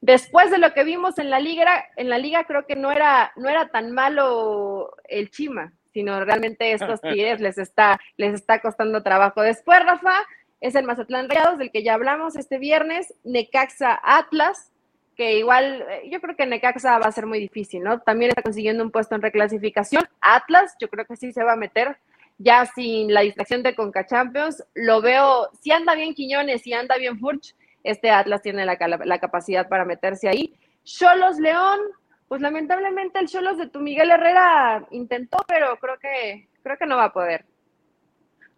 Después 0.00 0.50
de 0.50 0.58
lo 0.58 0.72
que 0.72 0.84
vimos 0.84 1.18
en 1.18 1.30
la 1.30 1.40
liga, 1.40 1.86
en 1.96 2.08
la 2.08 2.18
liga 2.18 2.44
creo 2.44 2.66
que 2.66 2.76
no 2.76 2.90
era, 2.90 3.32
no 3.36 3.48
era 3.48 3.68
tan 3.68 3.92
malo 3.92 4.96
el 5.08 5.30
Chima, 5.30 5.72
sino 5.92 6.24
realmente 6.24 6.72
estos 6.72 7.00
Tigres 7.02 7.40
les 7.40 7.58
está, 7.58 7.98
les 8.16 8.34
está 8.34 8.60
costando 8.60 9.02
trabajo. 9.02 9.42
Después, 9.42 9.84
Rafa, 9.84 10.24
es 10.60 10.74
el 10.74 10.84
Mazatlán 10.84 11.28
Rayados, 11.28 11.58
del 11.58 11.70
que 11.70 11.82
ya 11.82 11.94
hablamos 11.94 12.36
este 12.36 12.58
viernes, 12.58 13.14
Necaxa 13.24 13.98
Atlas, 14.02 14.69
que 15.16 15.38
igual 15.38 15.84
eh, 15.88 16.08
yo 16.10 16.20
creo 16.20 16.36
que 16.36 16.46
Necaxa 16.46 16.98
va 16.98 17.06
a 17.06 17.12
ser 17.12 17.26
muy 17.26 17.38
difícil, 17.38 17.82
¿no? 17.82 18.00
También 18.00 18.30
está 18.30 18.42
consiguiendo 18.42 18.82
un 18.82 18.90
puesto 18.90 19.14
en 19.14 19.22
reclasificación. 19.22 20.04
Atlas, 20.20 20.74
yo 20.80 20.88
creo 20.88 21.04
que 21.04 21.16
sí 21.16 21.32
se 21.32 21.44
va 21.44 21.52
a 21.52 21.56
meter, 21.56 21.98
ya 22.38 22.66
sin 22.66 23.12
la 23.12 23.20
distracción 23.20 23.62
de 23.62 23.74
Conca 23.74 24.06
Champions. 24.06 24.64
Lo 24.74 25.00
veo, 25.00 25.50
si 25.60 25.72
anda 25.72 25.94
bien 25.94 26.14
Quiñones, 26.14 26.62
si 26.62 26.72
anda 26.72 26.96
bien 26.96 27.18
Furch, 27.18 27.54
este 27.84 28.10
Atlas 28.10 28.42
tiene 28.42 28.64
la, 28.64 28.78
la 29.04 29.18
capacidad 29.18 29.68
para 29.68 29.84
meterse 29.84 30.28
ahí. 30.28 30.54
Cholos 30.84 31.38
León, 31.38 31.80
pues 32.28 32.40
lamentablemente 32.40 33.18
el 33.18 33.28
Cholos 33.28 33.58
de 33.58 33.68
tu 33.68 33.80
Miguel 33.80 34.10
Herrera 34.10 34.86
intentó, 34.90 35.38
pero 35.46 35.76
creo 35.78 35.98
que, 35.98 36.48
creo 36.62 36.78
que 36.78 36.86
no 36.86 36.96
va 36.96 37.04
a 37.04 37.12
poder. 37.12 37.44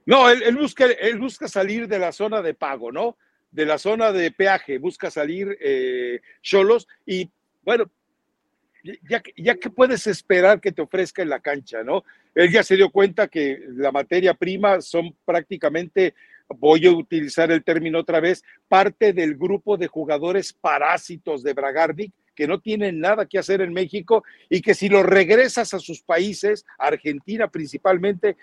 No, 0.04 0.28
él, 0.28 0.42
él 0.42 0.56
busca, 0.56 0.84
él 0.84 1.18
busca 1.18 1.48
salir 1.48 1.86
de 1.88 1.98
la 1.98 2.12
zona 2.12 2.42
de 2.42 2.54
pago, 2.54 2.90
¿no? 2.90 3.16
De 3.52 3.64
la 3.66 3.78
zona 3.78 4.12
de 4.12 4.30
peaje, 4.32 4.78
busca 4.78 5.10
salir 5.10 5.56
eh, 5.60 6.20
Cholos 6.42 6.88
y 7.06 7.30
bueno, 7.62 7.90
ya, 9.08 9.22
ya 9.36 9.54
que 9.56 9.70
puedes 9.70 10.06
esperar 10.06 10.60
que 10.60 10.72
te 10.72 10.82
ofrezca 10.82 11.22
en 11.22 11.28
la 11.28 11.40
cancha, 11.40 11.84
¿no? 11.84 12.02
Él 12.34 12.50
ya 12.50 12.62
se 12.62 12.76
dio 12.76 12.90
cuenta 12.90 13.28
que 13.28 13.62
la 13.68 13.92
materia 13.92 14.34
prima 14.34 14.80
son 14.80 15.14
prácticamente, 15.24 16.14
voy 16.48 16.86
a 16.86 16.92
utilizar 16.92 17.52
el 17.52 17.62
término 17.62 18.00
otra 18.00 18.20
vez, 18.20 18.42
parte 18.68 19.12
del 19.12 19.36
grupo 19.36 19.76
de 19.76 19.86
jugadores 19.86 20.52
parásitos 20.52 21.42
de 21.42 21.52
Bragarnik 21.52 22.12
que 22.34 22.46
no 22.46 22.60
tienen 22.60 23.00
nada 23.00 23.26
que 23.26 23.38
hacer 23.38 23.60
en 23.60 23.72
México 23.72 24.24
y 24.48 24.62
que 24.62 24.74
si 24.74 24.88
los 24.88 25.04
regresas 25.04 25.74
a 25.74 25.78
sus 25.78 26.02
países, 26.02 26.64
Argentina 26.78 27.48
principalmente, 27.48 28.36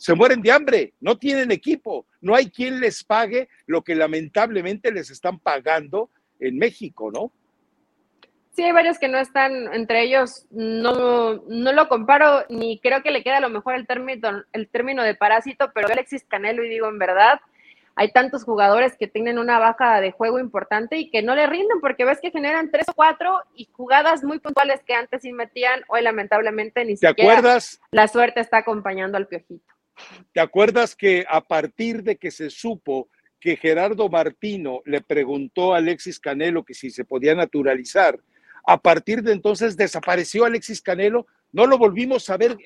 se 0.00 0.14
mueren 0.14 0.40
de 0.40 0.50
hambre, 0.50 0.94
no 0.98 1.18
tienen 1.18 1.52
equipo, 1.52 2.06
no 2.22 2.34
hay 2.34 2.50
quien 2.50 2.80
les 2.80 3.04
pague 3.04 3.50
lo 3.66 3.82
que 3.82 3.94
lamentablemente 3.94 4.90
les 4.90 5.10
están 5.10 5.38
pagando 5.38 6.08
en 6.38 6.56
México, 6.56 7.10
¿no? 7.12 7.30
Sí, 8.52 8.62
hay 8.62 8.72
varios 8.72 8.98
que 8.98 9.08
no 9.08 9.18
están 9.18 9.74
entre 9.74 10.02
ellos, 10.04 10.46
no, 10.50 11.42
no 11.46 11.72
lo 11.74 11.86
comparo, 11.90 12.46
ni 12.48 12.80
creo 12.80 13.02
que 13.02 13.10
le 13.10 13.22
queda 13.22 13.36
a 13.36 13.40
lo 13.40 13.50
mejor 13.50 13.74
el 13.74 13.86
término, 13.86 14.42
el 14.54 14.68
término 14.68 15.02
de 15.02 15.14
parásito, 15.14 15.70
pero 15.74 15.88
Alexis 15.88 16.24
Canelo, 16.24 16.64
y 16.64 16.70
digo 16.70 16.88
en 16.88 16.98
verdad, 16.98 17.38
hay 17.94 18.10
tantos 18.10 18.44
jugadores 18.44 18.96
que 18.96 19.06
tienen 19.06 19.38
una 19.38 19.58
baja 19.58 20.00
de 20.00 20.12
juego 20.12 20.38
importante 20.40 20.96
y 20.96 21.10
que 21.10 21.20
no 21.20 21.34
le 21.34 21.46
rinden 21.46 21.82
porque 21.82 22.06
ves 22.06 22.20
que 22.22 22.30
generan 22.30 22.70
tres 22.70 22.88
o 22.88 22.94
cuatro 22.94 23.38
y 23.54 23.68
jugadas 23.70 24.24
muy 24.24 24.38
puntuales 24.38 24.80
que 24.86 24.94
antes 24.94 25.20
sí 25.20 25.32
metían, 25.34 25.82
hoy 25.88 26.00
lamentablemente 26.00 26.86
ni 26.86 26.96
¿Te 26.96 27.08
siquiera 27.08 27.34
acuerdas? 27.34 27.82
la 27.90 28.08
suerte 28.08 28.40
está 28.40 28.56
acompañando 28.56 29.18
al 29.18 29.26
piojito. 29.26 29.74
¿Te 30.32 30.40
acuerdas 30.40 30.94
que 30.94 31.24
a 31.28 31.40
partir 31.40 32.02
de 32.02 32.16
que 32.16 32.30
se 32.30 32.50
supo 32.50 33.08
que 33.40 33.56
Gerardo 33.56 34.08
Martino 34.08 34.82
le 34.84 35.00
preguntó 35.00 35.74
a 35.74 35.78
Alexis 35.78 36.20
Canelo 36.20 36.64
que 36.64 36.74
si 36.74 36.90
se 36.90 37.04
podía 37.04 37.34
naturalizar, 37.34 38.20
a 38.66 38.78
partir 38.78 39.22
de 39.22 39.32
entonces 39.32 39.76
desapareció 39.76 40.44
Alexis 40.44 40.82
Canelo, 40.82 41.26
no 41.52 41.66
lo 41.66 41.78
volvimos 41.78 42.28
a 42.30 42.36
ver 42.36 42.56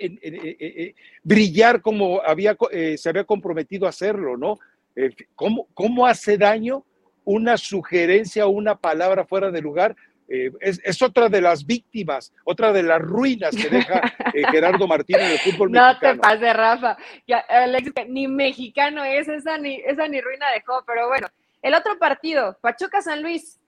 brillar 1.22 1.80
como 1.80 2.20
había, 2.22 2.56
eh, 2.70 2.96
se 2.98 3.08
había 3.08 3.24
comprometido 3.24 3.86
a 3.86 3.90
hacerlo, 3.90 4.36
¿no? 4.36 4.58
Eh, 4.96 5.10
¿cómo, 5.34 5.68
¿Cómo 5.74 6.06
hace 6.06 6.36
daño 6.36 6.84
una 7.24 7.56
sugerencia 7.56 8.46
o 8.46 8.50
una 8.50 8.76
palabra 8.76 9.24
fuera 9.24 9.50
de 9.50 9.62
lugar 9.62 9.96
eh, 10.28 10.50
es, 10.60 11.02
otra 11.02 11.28
de 11.28 11.40
las 11.40 11.66
víctimas, 11.66 12.32
otra 12.44 12.72
de 12.72 12.82
las 12.82 13.00
ruinas 13.00 13.54
que 13.54 13.68
deja 13.68 14.00
eh, 14.32 14.42
Gerardo 14.50 14.86
Martínez 14.86 15.22
en 15.22 15.32
el 15.32 15.38
fútbol 15.38 15.70
no 15.70 15.86
mexicano. 15.86 16.14
No 16.14 16.20
te 16.20 16.28
pases, 16.28 16.56
Rafa. 16.56 16.96
ni 18.08 18.28
mexicano 18.28 19.04
es, 19.04 19.28
esa 19.28 19.58
ni, 19.58 19.76
esa 19.76 20.08
ni 20.08 20.20
ruina 20.20 20.50
dejó, 20.52 20.82
pero 20.86 21.08
bueno. 21.08 21.28
El 21.62 21.74
otro 21.74 21.98
partido, 21.98 22.58
Pachuca-San 22.60 23.22
Luis. 23.22 23.58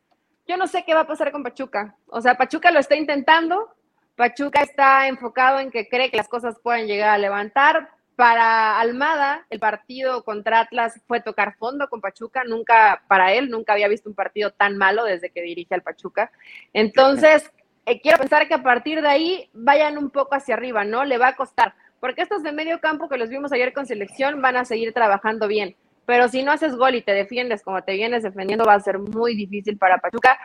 Yo 0.46 0.56
no 0.56 0.66
sé 0.66 0.84
qué 0.84 0.94
va 0.94 1.00
a 1.00 1.06
pasar 1.06 1.32
con 1.32 1.42
Pachuca. 1.42 1.96
O 2.08 2.20
sea, 2.20 2.36
Pachuca 2.36 2.70
lo 2.70 2.78
está 2.78 2.94
intentando. 2.94 3.74
Pachuca 4.16 4.62
está 4.62 5.08
enfocado 5.08 5.60
en 5.60 5.70
que 5.70 5.88
cree 5.88 6.10
que 6.10 6.16
las 6.16 6.28
cosas 6.28 6.58
pueden 6.62 6.86
llegar 6.86 7.10
a 7.10 7.18
levantar, 7.18 7.90
para 8.16 8.80
Almada, 8.80 9.46
el 9.50 9.60
partido 9.60 10.24
contra 10.24 10.60
Atlas 10.60 11.00
fue 11.06 11.20
tocar 11.20 11.54
fondo 11.56 11.88
con 11.88 12.00
Pachuca. 12.00 12.44
Nunca, 12.44 13.02
para 13.08 13.34
él, 13.34 13.50
nunca 13.50 13.74
había 13.74 13.88
visto 13.88 14.08
un 14.08 14.14
partido 14.14 14.50
tan 14.52 14.78
malo 14.78 15.04
desde 15.04 15.30
que 15.30 15.42
dirige 15.42 15.74
al 15.74 15.82
Pachuca. 15.82 16.32
Entonces, 16.72 17.52
eh, 17.86 18.00
quiero 18.00 18.18
pensar 18.18 18.48
que 18.48 18.54
a 18.54 18.62
partir 18.62 19.02
de 19.02 19.08
ahí 19.08 19.50
vayan 19.52 19.98
un 19.98 20.10
poco 20.10 20.34
hacia 20.34 20.54
arriba, 20.54 20.82
¿no? 20.82 21.04
Le 21.04 21.18
va 21.18 21.28
a 21.28 21.36
costar. 21.36 21.74
Porque 22.00 22.22
estos 22.22 22.42
de 22.42 22.52
medio 22.52 22.80
campo 22.80 23.08
que 23.08 23.18
los 23.18 23.28
vimos 23.28 23.52
ayer 23.52 23.74
con 23.74 23.86
selección 23.86 24.40
van 24.40 24.56
a 24.56 24.64
seguir 24.64 24.94
trabajando 24.94 25.46
bien. 25.46 25.76
Pero 26.06 26.28
si 26.28 26.42
no 26.42 26.52
haces 26.52 26.74
gol 26.74 26.94
y 26.94 27.02
te 27.02 27.12
defiendes 27.12 27.62
como 27.62 27.82
te 27.82 27.92
vienes 27.92 28.22
defendiendo, 28.22 28.64
va 28.64 28.74
a 28.74 28.80
ser 28.80 28.98
muy 28.98 29.34
difícil 29.34 29.76
para 29.76 29.98
Pachuca. 29.98 30.38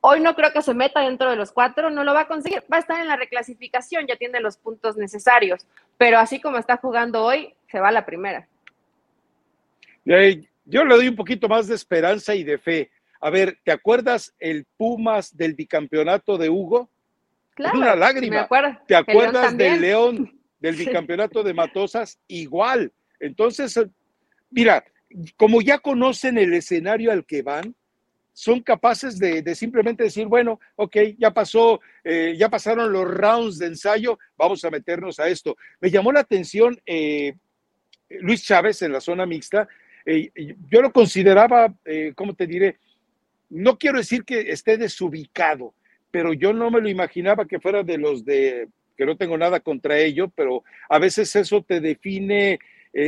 Hoy 0.00 0.20
no 0.20 0.34
creo 0.34 0.52
que 0.52 0.62
se 0.62 0.74
meta 0.74 1.00
dentro 1.00 1.30
de 1.30 1.36
los 1.36 1.52
cuatro, 1.52 1.90
no 1.90 2.04
lo 2.04 2.14
va 2.14 2.22
a 2.22 2.28
conseguir. 2.28 2.62
Va 2.72 2.76
a 2.76 2.80
estar 2.80 3.00
en 3.00 3.08
la 3.08 3.16
reclasificación, 3.16 4.06
ya 4.06 4.16
tiene 4.16 4.40
los 4.40 4.56
puntos 4.56 4.96
necesarios, 4.96 5.66
pero 5.98 6.18
así 6.18 6.40
como 6.40 6.58
está 6.58 6.76
jugando 6.76 7.24
hoy, 7.24 7.54
se 7.70 7.80
va 7.80 7.88
a 7.88 7.92
la 7.92 8.06
primera. 8.06 8.46
Yo 10.04 10.84
le 10.84 10.94
doy 10.94 11.08
un 11.08 11.16
poquito 11.16 11.48
más 11.48 11.68
de 11.68 11.74
esperanza 11.74 12.34
y 12.34 12.44
de 12.44 12.58
fe. 12.58 12.90
A 13.20 13.30
ver, 13.30 13.58
¿te 13.64 13.72
acuerdas 13.72 14.34
el 14.38 14.66
Pumas 14.76 15.36
del 15.36 15.54
bicampeonato 15.54 16.36
de 16.36 16.50
Hugo? 16.50 16.90
Claro. 17.54 17.78
una 17.78 17.96
lágrima. 17.96 18.48
¿Te 18.86 18.94
acuerdas 18.94 19.56
del 19.56 19.80
León 19.80 20.38
del 20.60 20.76
bicampeonato 20.76 21.42
de 21.42 21.54
Matosas? 21.54 22.18
Igual. 22.26 22.92
Entonces, 23.18 23.80
mira, 24.50 24.84
como 25.36 25.62
ya 25.62 25.78
conocen 25.78 26.36
el 26.36 26.52
escenario 26.52 27.12
al 27.12 27.24
que 27.24 27.42
van, 27.42 27.74
son 28.38 28.60
capaces 28.60 29.18
de, 29.18 29.54
simplemente 29.54 30.04
decir, 30.04 30.26
bueno, 30.26 30.60
ok, 30.74 30.94
ya 31.16 31.30
pasó, 31.30 31.80
eh, 32.04 32.34
ya 32.36 32.50
pasaron 32.50 32.92
los 32.92 33.08
rounds 33.08 33.58
de 33.58 33.68
ensayo, 33.68 34.18
vamos 34.36 34.62
a 34.62 34.70
meternos 34.70 35.18
a 35.18 35.26
esto. 35.26 35.56
Me 35.80 35.90
llamó 35.90 36.12
la 36.12 36.20
atención 36.20 36.78
eh, 36.84 37.32
Luis 38.10 38.44
Chávez 38.44 38.82
en 38.82 38.92
la 38.92 39.00
zona 39.00 39.24
mixta. 39.24 39.66
Eh, 40.04 40.30
yo 40.70 40.82
lo 40.82 40.92
consideraba, 40.92 41.72
¿cómo 42.14 42.34
te 42.34 42.46
diré? 42.46 42.76
No 43.48 43.78
quiero 43.78 43.96
decir 43.96 44.22
que 44.22 44.50
esté 44.52 44.76
desubicado, 44.76 45.72
pero 46.10 46.34
yo 46.34 46.52
no 46.52 46.70
me 46.70 46.82
lo 46.82 46.90
imaginaba 46.90 47.46
que 47.46 47.58
fuera 47.58 47.84
de 47.84 47.96
los 47.96 48.22
de, 48.26 48.68
que 48.98 49.06
no 49.06 49.16
tengo 49.16 49.38
nada 49.38 49.60
contra 49.60 49.96
ello, 49.96 50.28
pero 50.28 50.62
a 50.90 50.98
veces 50.98 51.34
eso 51.36 51.62
te 51.62 51.80
define 51.80 52.58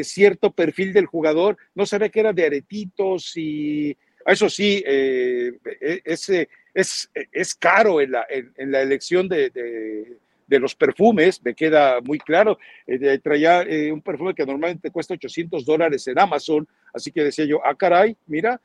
cierto 0.04 0.52
perfil 0.52 0.94
del 0.94 1.04
jugador. 1.04 1.58
No 1.74 1.84
sabía 1.84 2.08
que 2.08 2.20
era 2.20 2.32
de 2.32 2.46
aretitos 2.46 3.36
y 3.36 3.94
eso 4.32 4.48
sí, 4.48 4.82
eh, 4.86 5.52
e, 5.80 6.02
es, 6.04 6.30
es, 6.74 7.10
es, 7.32 7.54
caro 7.54 8.00
en 8.00 8.12
la, 8.12 8.26
en, 8.28 8.70
la 8.70 8.82
elección 8.82 9.28
de, 9.28 9.50
de, 9.50 10.58
los 10.58 10.74
perfumes, 10.74 11.42
me 11.44 11.54
queda 11.54 12.00
muy 12.00 12.18
claro. 12.18 12.58
Eh, 12.86 13.18
traía 13.22 13.62
eh, 13.62 13.92
un 13.92 14.02
perfume 14.02 14.34
que 14.34 14.46
normalmente 14.46 14.90
cuesta 14.90 15.14
800 15.14 15.64
dólares 15.64 16.06
en 16.08 16.18
Amazon, 16.18 16.66
así 16.92 17.10
que 17.12 17.24
decía 17.24 17.44
yo, 17.44 17.60
ah, 17.64 17.74
caray, 17.74 18.16
mira, 18.26 18.60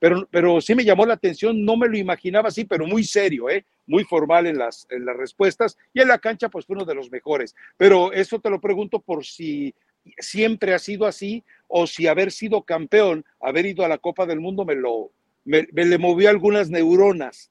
pero, 0.00 0.26
pero 0.30 0.60
sí 0.60 0.74
me 0.74 0.84
llamó 0.84 1.06
la 1.06 1.14
atención, 1.14 1.64
no 1.64 1.76
me 1.76 1.88
lo 1.88 1.96
imaginaba 1.96 2.48
así, 2.48 2.64
pero 2.64 2.86
muy 2.86 3.04
serio, 3.04 3.48
¿eh? 3.48 3.64
muy 3.86 4.04
formal 4.04 4.46
en 4.46 4.58
las, 4.58 4.86
en 4.90 5.04
las 5.04 5.16
respuestas 5.16 5.76
y 5.92 6.00
en 6.00 6.08
la 6.08 6.18
cancha 6.18 6.48
pues 6.48 6.66
fue 6.66 6.76
uno 6.76 6.84
de 6.84 6.94
los 6.94 7.10
mejores. 7.10 7.54
Pero 7.76 8.12
eso 8.12 8.40
te 8.40 8.50
lo 8.50 8.60
pregunto 8.60 8.98
por 8.98 9.24
si 9.24 9.74
siempre 10.18 10.74
ha 10.74 10.78
sido 10.78 11.06
así 11.06 11.44
o 11.68 11.86
si 11.86 12.06
haber 12.06 12.30
sido 12.30 12.62
campeón, 12.62 13.24
haber 13.40 13.66
ido 13.66 13.84
a 13.84 13.88
la 13.88 13.98
Copa 13.98 14.26
del 14.26 14.40
Mundo 14.40 14.64
me 14.64 14.74
lo 14.74 15.10
me, 15.44 15.66
le 15.72 15.98
movió 15.98 16.30
algunas 16.30 16.70
neuronas. 16.70 17.50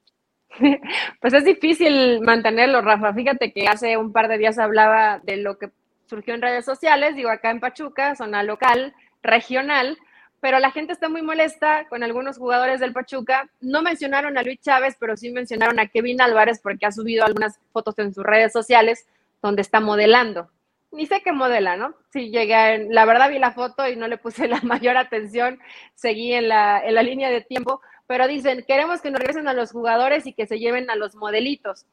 Pues 1.20 1.34
es 1.34 1.44
difícil 1.44 2.20
mantenerlo, 2.20 2.80
Rafa. 2.80 3.12
Fíjate 3.14 3.52
que 3.52 3.66
hace 3.66 3.96
un 3.96 4.12
par 4.12 4.28
de 4.28 4.38
días 4.38 4.58
hablaba 4.58 5.20
de 5.24 5.38
lo 5.38 5.58
que 5.58 5.70
surgió 6.06 6.34
en 6.34 6.42
redes 6.42 6.64
sociales, 6.64 7.16
digo 7.16 7.30
acá 7.30 7.50
en 7.50 7.60
Pachuca, 7.60 8.14
zona 8.14 8.42
local, 8.42 8.94
regional, 9.22 9.96
pero 10.40 10.58
la 10.58 10.70
gente 10.70 10.92
está 10.92 11.08
muy 11.08 11.22
molesta 11.22 11.86
con 11.88 12.02
algunos 12.02 12.36
jugadores 12.36 12.78
del 12.78 12.92
Pachuca. 12.92 13.48
No 13.60 13.82
mencionaron 13.82 14.36
a 14.36 14.42
Luis 14.42 14.60
Chávez, 14.60 14.96
pero 15.00 15.16
sí 15.16 15.30
mencionaron 15.30 15.80
a 15.80 15.88
Kevin 15.88 16.20
Álvarez 16.20 16.60
porque 16.62 16.86
ha 16.86 16.92
subido 16.92 17.24
algunas 17.24 17.58
fotos 17.72 17.98
en 17.98 18.12
sus 18.12 18.22
redes 18.22 18.52
sociales 18.52 19.06
donde 19.40 19.62
está 19.62 19.80
modelando 19.80 20.50
ni 20.94 21.06
sé 21.06 21.20
qué 21.22 21.32
modela, 21.32 21.76
¿no? 21.76 21.94
Sí, 22.10 22.30
llegué, 22.30 22.86
la 22.90 23.04
verdad 23.04 23.30
vi 23.30 23.38
la 23.38 23.52
foto 23.52 23.86
y 23.88 23.96
no 23.96 24.08
le 24.08 24.18
puse 24.18 24.48
la 24.48 24.60
mayor 24.62 24.96
atención, 24.96 25.60
seguí 25.94 26.32
en 26.32 26.48
la, 26.48 26.80
en 26.80 26.94
la 26.94 27.02
línea 27.02 27.30
de 27.30 27.42
tiempo, 27.42 27.80
pero 28.06 28.26
dicen, 28.26 28.64
queremos 28.66 29.00
que 29.00 29.10
nos 29.10 29.20
regresen 29.20 29.48
a 29.48 29.54
los 29.54 29.72
jugadores 29.72 30.26
y 30.26 30.32
que 30.32 30.46
se 30.46 30.58
lleven 30.58 30.90
a 30.90 30.96
los 30.96 31.14
modelitos. 31.14 31.86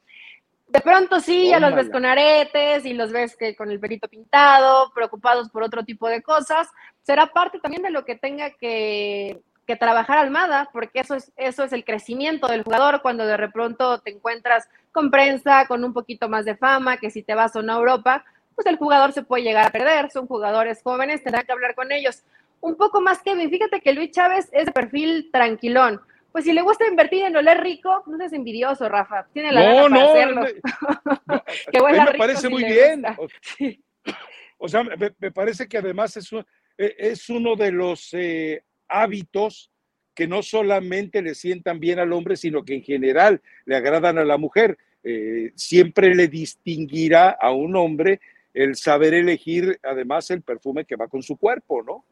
De 0.68 0.80
pronto 0.80 1.20
sí, 1.20 1.48
ya 1.48 1.60
los 1.60 1.74
ves 1.74 1.90
con 1.90 2.06
aretes 2.06 2.86
y 2.86 2.94
los 2.94 3.12
ves 3.12 3.36
que 3.36 3.54
con 3.54 3.70
el 3.70 3.78
perito 3.78 4.08
pintado, 4.08 4.90
preocupados 4.94 5.50
por 5.50 5.62
otro 5.62 5.84
tipo 5.84 6.08
de 6.08 6.22
cosas. 6.22 6.68
Será 7.02 7.26
parte 7.26 7.58
también 7.58 7.82
de 7.82 7.90
lo 7.90 8.06
que 8.06 8.16
tenga 8.16 8.50
que, 8.52 9.42
que 9.66 9.76
trabajar 9.76 10.16
Almada, 10.18 10.70
porque 10.72 11.00
eso 11.00 11.14
es, 11.14 11.30
eso 11.36 11.64
es 11.64 11.74
el 11.74 11.84
crecimiento 11.84 12.46
del 12.48 12.62
jugador 12.62 13.02
cuando 13.02 13.26
de 13.26 13.36
repronto 13.36 13.98
te 14.00 14.12
encuentras 14.12 14.66
con 14.92 15.10
prensa, 15.10 15.66
con 15.66 15.84
un 15.84 15.92
poquito 15.92 16.30
más 16.30 16.46
de 16.46 16.56
fama, 16.56 16.96
que 16.96 17.10
si 17.10 17.22
te 17.22 17.34
vas 17.34 17.54
a 17.54 17.60
una 17.60 17.74
Europa, 17.74 18.24
pues 18.54 18.66
el 18.66 18.76
jugador 18.76 19.12
se 19.12 19.22
puede 19.22 19.44
llegar 19.44 19.66
a 19.66 19.70
perder, 19.70 20.10
son 20.10 20.26
jugadores 20.26 20.82
jóvenes, 20.82 21.22
tendrán 21.22 21.44
que 21.44 21.52
hablar 21.52 21.74
con 21.74 21.92
ellos. 21.92 22.22
Un 22.60 22.76
poco 22.76 23.00
más 23.00 23.20
Kevin, 23.22 23.50
fíjate 23.50 23.80
que 23.80 23.92
Luis 23.92 24.10
Chávez 24.12 24.48
es 24.52 24.66
de 24.66 24.72
perfil 24.72 25.30
tranquilón. 25.32 26.00
Pues 26.32 26.44
si 26.44 26.52
le 26.52 26.62
gusta 26.62 26.86
invertir 26.88 27.24
en 27.24 27.36
oler 27.36 27.60
rico, 27.60 28.02
no 28.06 28.16
seas 28.16 28.32
envidioso, 28.32 28.88
Rafa. 28.88 29.26
Tiene 29.32 29.52
la 29.52 29.88
no, 29.88 29.90
para 29.90 30.10
hacerlo. 30.10 30.42
que 31.72 31.82
me 31.82 32.18
parece 32.18 32.48
muy 32.48 32.64
bien. 32.64 33.04
O, 34.64 34.68
sea, 34.68 34.84
me, 34.84 35.32
parece 35.32 35.66
que 35.66 35.78
además 35.78 36.16
es, 36.16 36.32
e, 36.78 36.94
es 36.96 37.28
uno 37.28 37.56
de 37.56 37.72
los 37.72 38.14
eh, 38.14 38.62
hábitos 38.86 39.72
que 40.14 40.28
no 40.28 40.40
solamente 40.40 41.20
le 41.20 41.34
sientan 41.34 41.80
bien 41.80 41.98
al 41.98 42.12
hombre, 42.12 42.36
sino 42.36 42.64
que 42.64 42.76
en 42.76 42.84
general 42.84 43.42
le 43.64 43.74
agradan 43.74 44.18
a 44.18 44.24
la 44.24 44.36
mujer. 44.36 44.78
Eh, 45.02 45.50
siempre 45.56 46.14
le 46.14 46.28
distinguirá 46.28 47.30
a 47.30 47.50
un 47.50 47.74
hombre 47.74 48.20
el 48.54 48.76
saber 48.76 49.14
elegir 49.14 49.78
además 49.82 50.30
el 50.30 50.42
perfume 50.42 50.84
que 50.84 50.96
va 50.96 51.08
con 51.08 51.22
su 51.22 51.36
cuerpo, 51.36 51.82
¿no? 51.82 52.04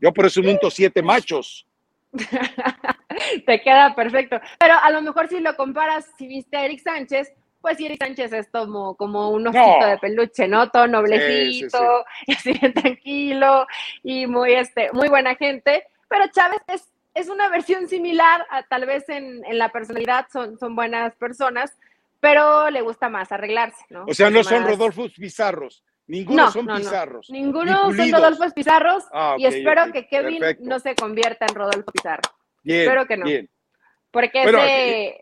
Yo 0.00 0.12
por 0.12 0.26
eso 0.26 0.40
unto 0.40 0.70
siete 0.70 1.02
machos. 1.02 1.66
Te 3.46 3.60
queda 3.60 3.94
perfecto. 3.94 4.40
Pero 4.58 4.74
a 4.74 4.90
lo 4.90 5.02
mejor 5.02 5.28
si 5.28 5.40
lo 5.40 5.56
comparas, 5.56 6.10
si 6.18 6.26
viste 6.26 6.56
a 6.56 6.64
Eric 6.64 6.80
Sánchez, 6.80 7.32
pues 7.60 7.80
Eric 7.80 8.02
Sánchez 8.02 8.32
es 8.32 8.48
como, 8.48 8.94
como 8.96 9.30
un 9.30 9.46
osito 9.48 9.86
de 9.86 9.98
peluche, 9.98 10.46
¿no? 10.46 10.70
Todo 10.70 10.86
noblecito, 10.86 12.04
así 12.28 12.54
tranquilo 12.72 13.66
y 14.02 14.26
muy, 14.26 14.52
este, 14.52 14.92
muy 14.92 15.08
buena 15.08 15.34
gente. 15.34 15.84
Pero 16.08 16.26
Chávez 16.30 16.60
es, 16.68 16.92
es 17.14 17.28
una 17.28 17.48
versión 17.48 17.88
similar, 17.88 18.46
a, 18.50 18.62
tal 18.62 18.86
vez 18.86 19.08
en, 19.08 19.44
en, 19.44 19.58
la 19.58 19.70
personalidad 19.70 20.26
son, 20.32 20.58
son 20.58 20.76
buenas 20.76 21.16
personas, 21.16 21.76
pero 22.20 22.70
le 22.70 22.80
gusta 22.80 23.08
más 23.08 23.30
arreglarse, 23.32 23.84
¿no? 23.90 24.04
O 24.06 24.14
sea, 24.14 24.30
no 24.30 24.42
son 24.42 24.64
Rodolfos 24.66 25.12
Pizarros. 25.12 25.84
Ninguno 26.06 26.50
son 26.50 26.66
Pizarros. 26.66 27.30
Ninguno 27.30 27.92
son 27.92 28.12
Rodolfos 28.12 28.52
Pizarros 28.52 29.04
ah, 29.12 29.36
y 29.38 29.46
espero 29.46 29.92
que 29.92 30.06
Kevin 30.06 30.42
no 30.60 30.78
se 30.78 30.94
convierta 30.94 31.46
en 31.48 31.54
Rodolfo 31.54 31.90
Pizarro. 31.90 32.30
Bien, 32.62 32.80
espero 32.80 33.06
que 33.06 33.16
no. 33.16 33.24
Bien. 33.24 33.50
Porque 34.10 34.44
ese 34.44 35.06
eh, 35.06 35.20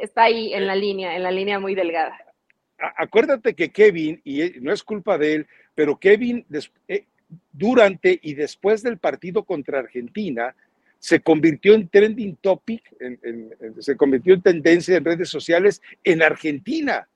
está 0.00 0.24
ahí 0.24 0.52
en 0.52 0.66
la 0.66 0.74
línea, 0.74 1.16
en 1.16 1.22
la 1.22 1.30
línea 1.30 1.58
muy 1.58 1.74
delgada. 1.74 2.18
Acuérdate 2.78 3.54
que 3.54 3.70
Kevin, 3.70 4.20
y 4.24 4.60
no 4.60 4.72
es 4.72 4.82
culpa 4.82 5.16
de 5.16 5.34
él, 5.34 5.46
pero 5.74 5.98
Kevin 5.98 6.44
eh, 6.88 7.06
durante 7.52 8.18
y 8.22 8.34
después 8.34 8.82
del 8.82 8.98
partido 8.98 9.44
contra 9.44 9.78
Argentina, 9.78 10.54
se 11.04 11.20
convirtió 11.20 11.74
en 11.74 11.86
trending 11.90 12.36
topic, 12.36 12.82
se 13.78 13.94
convirtió 13.94 14.32
en 14.32 14.40
tendencia 14.40 14.96
en 14.96 15.04
redes 15.04 15.28
sociales 15.28 15.82
en 16.02 16.22
Argentina. 16.22 17.10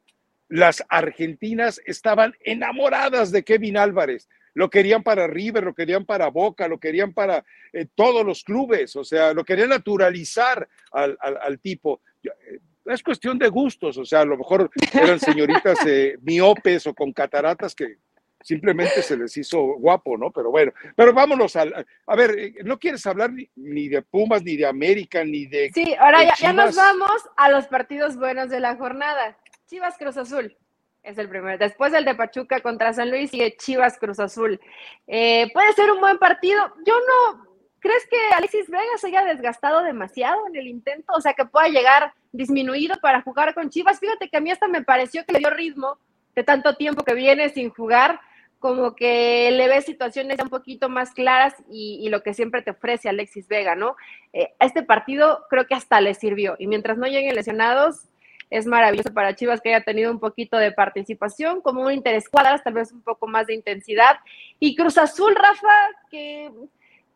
Las 0.50 0.84
argentinas 0.90 1.80
estaban 1.86 2.34
enamoradas 2.44 3.32
de 3.32 3.44
Kevin 3.44 3.78
Álvarez. 3.78 4.28
Lo 4.52 4.68
querían 4.68 5.02
para 5.02 5.26
River, 5.26 5.64
lo 5.64 5.74
querían 5.74 6.04
para 6.04 6.28
Boca, 6.28 6.68
lo 6.68 6.78
querían 6.78 7.14
para 7.14 7.46
eh, 7.72 7.86
todos 7.94 8.26
los 8.26 8.44
clubes, 8.44 8.94
o 8.94 9.04
sea, 9.04 9.32
lo 9.32 9.42
querían 9.42 9.70
naturalizar 9.70 10.68
al, 10.92 11.58
tipo. 11.58 12.02
Eh, 12.22 12.58
es 12.84 13.02
cuestión 13.02 13.38
de 13.38 13.48
gustos, 13.48 13.96
o 13.96 14.04
sea, 14.04 14.20
a 14.20 14.26
lo 14.26 14.36
mejor 14.36 14.70
eran 14.92 15.18
señoritas 15.18 15.78
eh, 15.86 16.18
miopes 16.22 16.86
o 16.86 16.92
con 16.92 17.10
cataratas 17.14 17.74
que 17.74 17.96
simplemente 18.40 19.02
se 19.02 19.16
les 19.16 19.36
hizo 19.36 19.60
guapo, 19.78 20.16
¿no? 20.16 20.30
Pero 20.30 20.50
bueno, 20.50 20.72
pero 20.96 21.12
vámonos 21.12 21.56
al, 21.56 21.86
a 22.06 22.16
ver, 22.16 22.38
eh, 22.38 22.54
no 22.64 22.78
quieres 22.78 23.06
hablar 23.06 23.30
ni, 23.56 23.88
de 23.88 24.02
Pumas, 24.02 24.42
ni 24.42 24.56
de 24.56 24.66
América, 24.66 25.24
ni 25.24 25.46
de... 25.46 25.70
Sí, 25.74 25.94
ahora 25.98 26.24
ya, 26.24 26.34
ya, 26.38 26.52
nos 26.52 26.76
vamos 26.76 27.28
a 27.36 27.50
los 27.50 27.66
partidos 27.66 28.16
buenos 28.16 28.48
de 28.48 28.60
la 28.60 28.76
jornada. 28.76 29.36
Chivas 29.66 29.96
Cruz 29.98 30.16
Azul. 30.16 30.56
Es 31.02 31.16
el 31.18 31.28
primero. 31.28 31.56
Después 31.58 31.92
el 31.94 32.04
de 32.04 32.14
Pachuca 32.14 32.60
contra 32.60 32.92
San 32.92 33.10
Luis 33.10 33.32
y 33.32 33.56
Chivas 33.56 33.98
Cruz 33.98 34.18
Azul. 34.18 34.60
Eh, 35.06 35.50
puede 35.52 35.72
ser 35.72 35.90
un 35.90 36.00
buen 36.00 36.18
partido. 36.18 36.60
Yo 36.84 36.94
no. 37.00 37.46
¿Crees 37.80 38.06
que 38.10 38.16
Alexis 38.34 38.68
Vega 38.68 38.98
se 38.98 39.06
haya 39.06 39.24
desgastado 39.24 39.82
demasiado 39.82 40.46
en 40.48 40.56
el 40.56 40.66
intento? 40.66 41.12
O 41.14 41.20
sea, 41.20 41.34
que 41.34 41.44
pueda 41.44 41.68
llegar 41.68 42.12
disminuido 42.32 42.96
para 43.00 43.22
jugar 43.22 43.54
con 43.54 43.70
Chivas. 43.70 44.00
Fíjate 44.00 44.28
que 44.28 44.36
a 44.36 44.40
mí 44.40 44.50
hasta 44.50 44.68
me 44.68 44.82
pareció 44.82 45.24
que 45.24 45.32
le 45.32 45.38
dio 45.38 45.50
ritmo 45.50 45.98
de 46.38 46.44
tanto 46.44 46.76
tiempo 46.76 47.02
que 47.02 47.14
viene 47.14 47.48
sin 47.48 47.68
jugar, 47.70 48.20
como 48.60 48.94
que 48.94 49.50
le 49.50 49.66
ve 49.66 49.82
situaciones 49.82 50.38
un 50.40 50.48
poquito 50.48 50.88
más 50.88 51.10
claras 51.12 51.54
y, 51.68 52.08
lo 52.10 52.22
que 52.22 52.32
siempre 52.32 52.62
te 52.62 52.70
ofrece 52.70 53.08
Alexis 53.08 53.48
Vega, 53.48 53.74
¿no? 53.74 53.96
Eh, 54.32 54.54
este 54.60 54.84
partido 54.84 55.44
creo 55.50 55.66
que 55.66 55.74
hasta 55.74 56.00
le 56.00 56.14
sirvió. 56.14 56.54
Y 56.60 56.68
mientras 56.68 56.96
no 56.96 57.08
lleguen 57.08 57.34
lesionados, 57.34 58.08
es 58.50 58.66
maravilloso 58.66 59.12
para 59.12 59.34
Chivas 59.34 59.60
que 59.60 59.74
haya 59.74 59.84
tenido 59.84 60.12
un 60.12 60.20
poquito 60.20 60.56
de 60.56 60.70
participación, 60.70 61.60
como 61.60 61.82
un 61.82 61.92
interés 61.92 62.28
cuadras, 62.28 62.62
tal 62.62 62.74
vez 62.74 62.92
un 62.92 63.02
poco 63.02 63.26
más 63.26 63.48
de 63.48 63.54
intensidad. 63.54 64.20
Y 64.60 64.76
Cruz 64.76 64.96
Azul, 64.96 65.34
Rafa, 65.34 65.74
que 66.08 66.50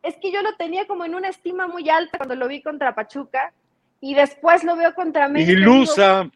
es 0.03 0.17
que 0.17 0.33
yo 0.33 0.41
lo 0.41 0.55
tenía 0.57 0.85
como 0.85 1.05
en 1.05 1.15
una 1.15 1.29
estima 1.29 1.67
muy 1.67 1.89
alta 1.89 2.17
cuando 2.17 2.35
lo 2.35 2.49
vi 2.49 2.61
contra 2.61 2.93
Pachuca 2.93 3.53
y 4.01 4.15
después 4.15 4.65
lo 4.65 4.75
veo 4.75 4.93
contra 4.93 5.25
América. 5.25 5.51
Ilusa. 5.53 6.29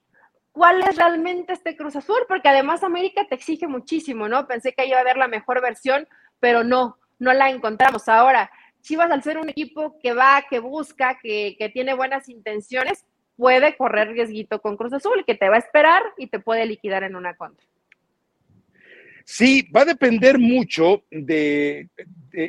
¿Cuál 0.58 0.82
es 0.82 0.96
realmente 0.96 1.54
este 1.54 1.78
Cruz 1.78 1.96
Azul? 1.96 2.18
Porque 2.28 2.50
además 2.50 2.82
América 2.82 3.28
te 3.30 3.36
exige 3.36 3.68
muchísimo, 3.68 4.28
¿no? 4.28 4.48
Pensé 4.48 4.74
que 4.74 4.88
iba 4.88 4.98
a 4.98 5.02
haber 5.02 5.16
la 5.16 5.28
mejor 5.28 5.62
versión, 5.62 6.08
pero 6.40 6.64
no, 6.64 6.98
no 7.20 7.32
la 7.32 7.52
encontramos. 7.52 8.10
Ahora, 8.10 8.50
Chivas 8.82 9.12
al 9.12 9.22
ser 9.22 9.38
un 9.38 9.50
equipo 9.50 10.00
que 10.02 10.14
va, 10.14 10.44
que 10.50 10.58
busca, 10.58 11.20
que, 11.22 11.56
que 11.60 11.70
tiene 11.70 11.94
buenas 11.94 12.28
intenciones, 12.28 13.06
puede 13.36 13.78
correr 13.78 14.08
riesguito 14.08 14.60
con 14.60 14.78
Cruz 14.78 14.94
Azul, 14.94 15.24
que 15.28 15.36
te 15.36 15.48
va 15.48 15.58
a 15.58 15.60
esperar 15.60 16.02
y 16.18 16.26
te 16.26 16.40
puede 16.40 16.66
liquidar 16.66 17.04
en 17.04 17.16
una 17.16 17.36
contra. 17.36 17.64
Sí, 19.26 19.70
va 19.76 19.82
a 19.82 19.86
depender 19.86 20.40
mucho 20.40 21.04
de, 21.12 21.88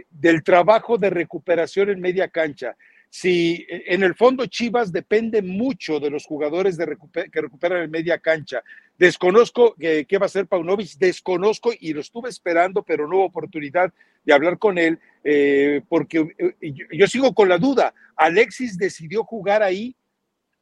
del 0.09 0.43
trabajo 0.43 0.97
de 0.97 1.11
recuperación 1.11 1.91
en 1.91 2.01
media 2.01 2.29
cancha. 2.29 2.75
Si 3.11 3.67
en 3.69 4.03
el 4.03 4.15
fondo 4.15 4.47
Chivas 4.47 4.93
depende 4.93 5.41
mucho 5.43 5.99
de 5.99 6.11
los 6.11 6.27
jugadores 6.27 6.77
que 6.77 7.41
recuperan 7.41 7.83
en 7.83 7.91
media 7.91 8.19
cancha. 8.19 8.63
Desconozco 8.99 9.75
qué 9.79 10.19
va 10.19 10.25
a 10.25 10.27
hacer 10.27 10.47
Paunovic, 10.47 10.99
desconozco 10.99 11.71
y 11.79 11.93
lo 11.93 12.01
estuve 12.01 12.29
esperando, 12.29 12.83
pero 12.83 13.09
no 13.09 13.17
hubo 13.17 13.25
oportunidad 13.25 13.93
de 14.25 14.33
hablar 14.33 14.59
con 14.59 14.77
él, 14.77 14.99
eh, 15.25 15.81
porque 15.89 16.35
eh, 16.39 16.75
yo 16.93 17.07
sigo 17.07 17.35
con 17.35 17.49
la 17.49 17.59
duda. 17.59 17.95
Alexis 18.17 18.77
decidió 18.77 19.25
jugar 19.25 19.63
ahí 19.63 19.97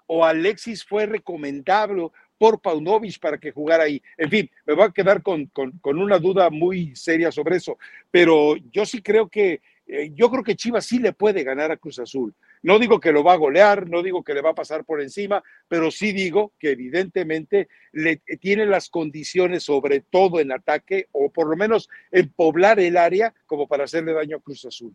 o 0.07 0.25
Alexis 0.25 0.85
fue 0.85 1.07
recomendable 1.07 2.11
por 2.39 2.61
Paunovic 2.61 3.19
para 3.19 3.39
que 3.39 3.53
jugara 3.53 3.85
ahí. 3.85 4.03
En 4.17 4.31
fin, 4.31 4.51
me 4.67 4.75
voy 4.75 4.85
a 4.85 4.91
quedar 4.91 5.23
con, 5.23 5.51
una 5.83 6.19
duda 6.19 6.51
muy 6.51 6.95
seria 6.95 7.33
sobre 7.33 7.57
eso, 7.57 7.79
pero 8.11 8.57
yo 8.71 8.85
sí 8.85 9.03
creo 9.03 9.29
que, 9.29 9.61
eh, 9.87 10.11
yo 10.15 10.31
creo 10.31 10.43
que 10.43 10.57
Chivas 10.57 10.85
sí 10.85 10.99
le 10.99 11.13
puede 11.13 11.45
ganar 11.45 11.71
a 11.71 11.77
Cruz 11.77 11.99
Azul. 11.99 12.35
No 12.63 12.79
digo 12.79 12.99
que 12.99 13.13
lo 13.13 13.23
va 13.23 13.35
a 13.35 13.37
golear, 13.37 13.89
no 13.89 14.03
digo 14.03 14.25
que 14.25 14.35
le 14.35 14.43
va 14.43 14.51
a 14.51 14.55
pasar 14.55 14.85
por 14.85 15.01
encima, 15.01 15.43
pero 15.69 15.91
sí 15.91 16.13
digo 16.13 16.53
que 16.59 16.73
evidentemente 16.73 17.69
le 17.93 18.17
tiene 18.41 18.67
las 18.67 18.89
condiciones, 18.89 19.63
sobre 19.63 20.01
todo 20.01 20.41
en 20.41 20.51
ataque, 20.51 21.07
o 21.13 21.31
por 21.31 21.49
lo 21.49 21.57
menos 21.57 21.89
en 22.11 22.29
poblar 22.31 22.81
el 22.81 22.97
área, 22.97 23.33
como 23.47 23.69
para 23.69 23.85
hacerle 23.85 24.13
daño 24.13 24.39
a 24.39 24.41
Cruz 24.41 24.65
Azul. 24.65 24.95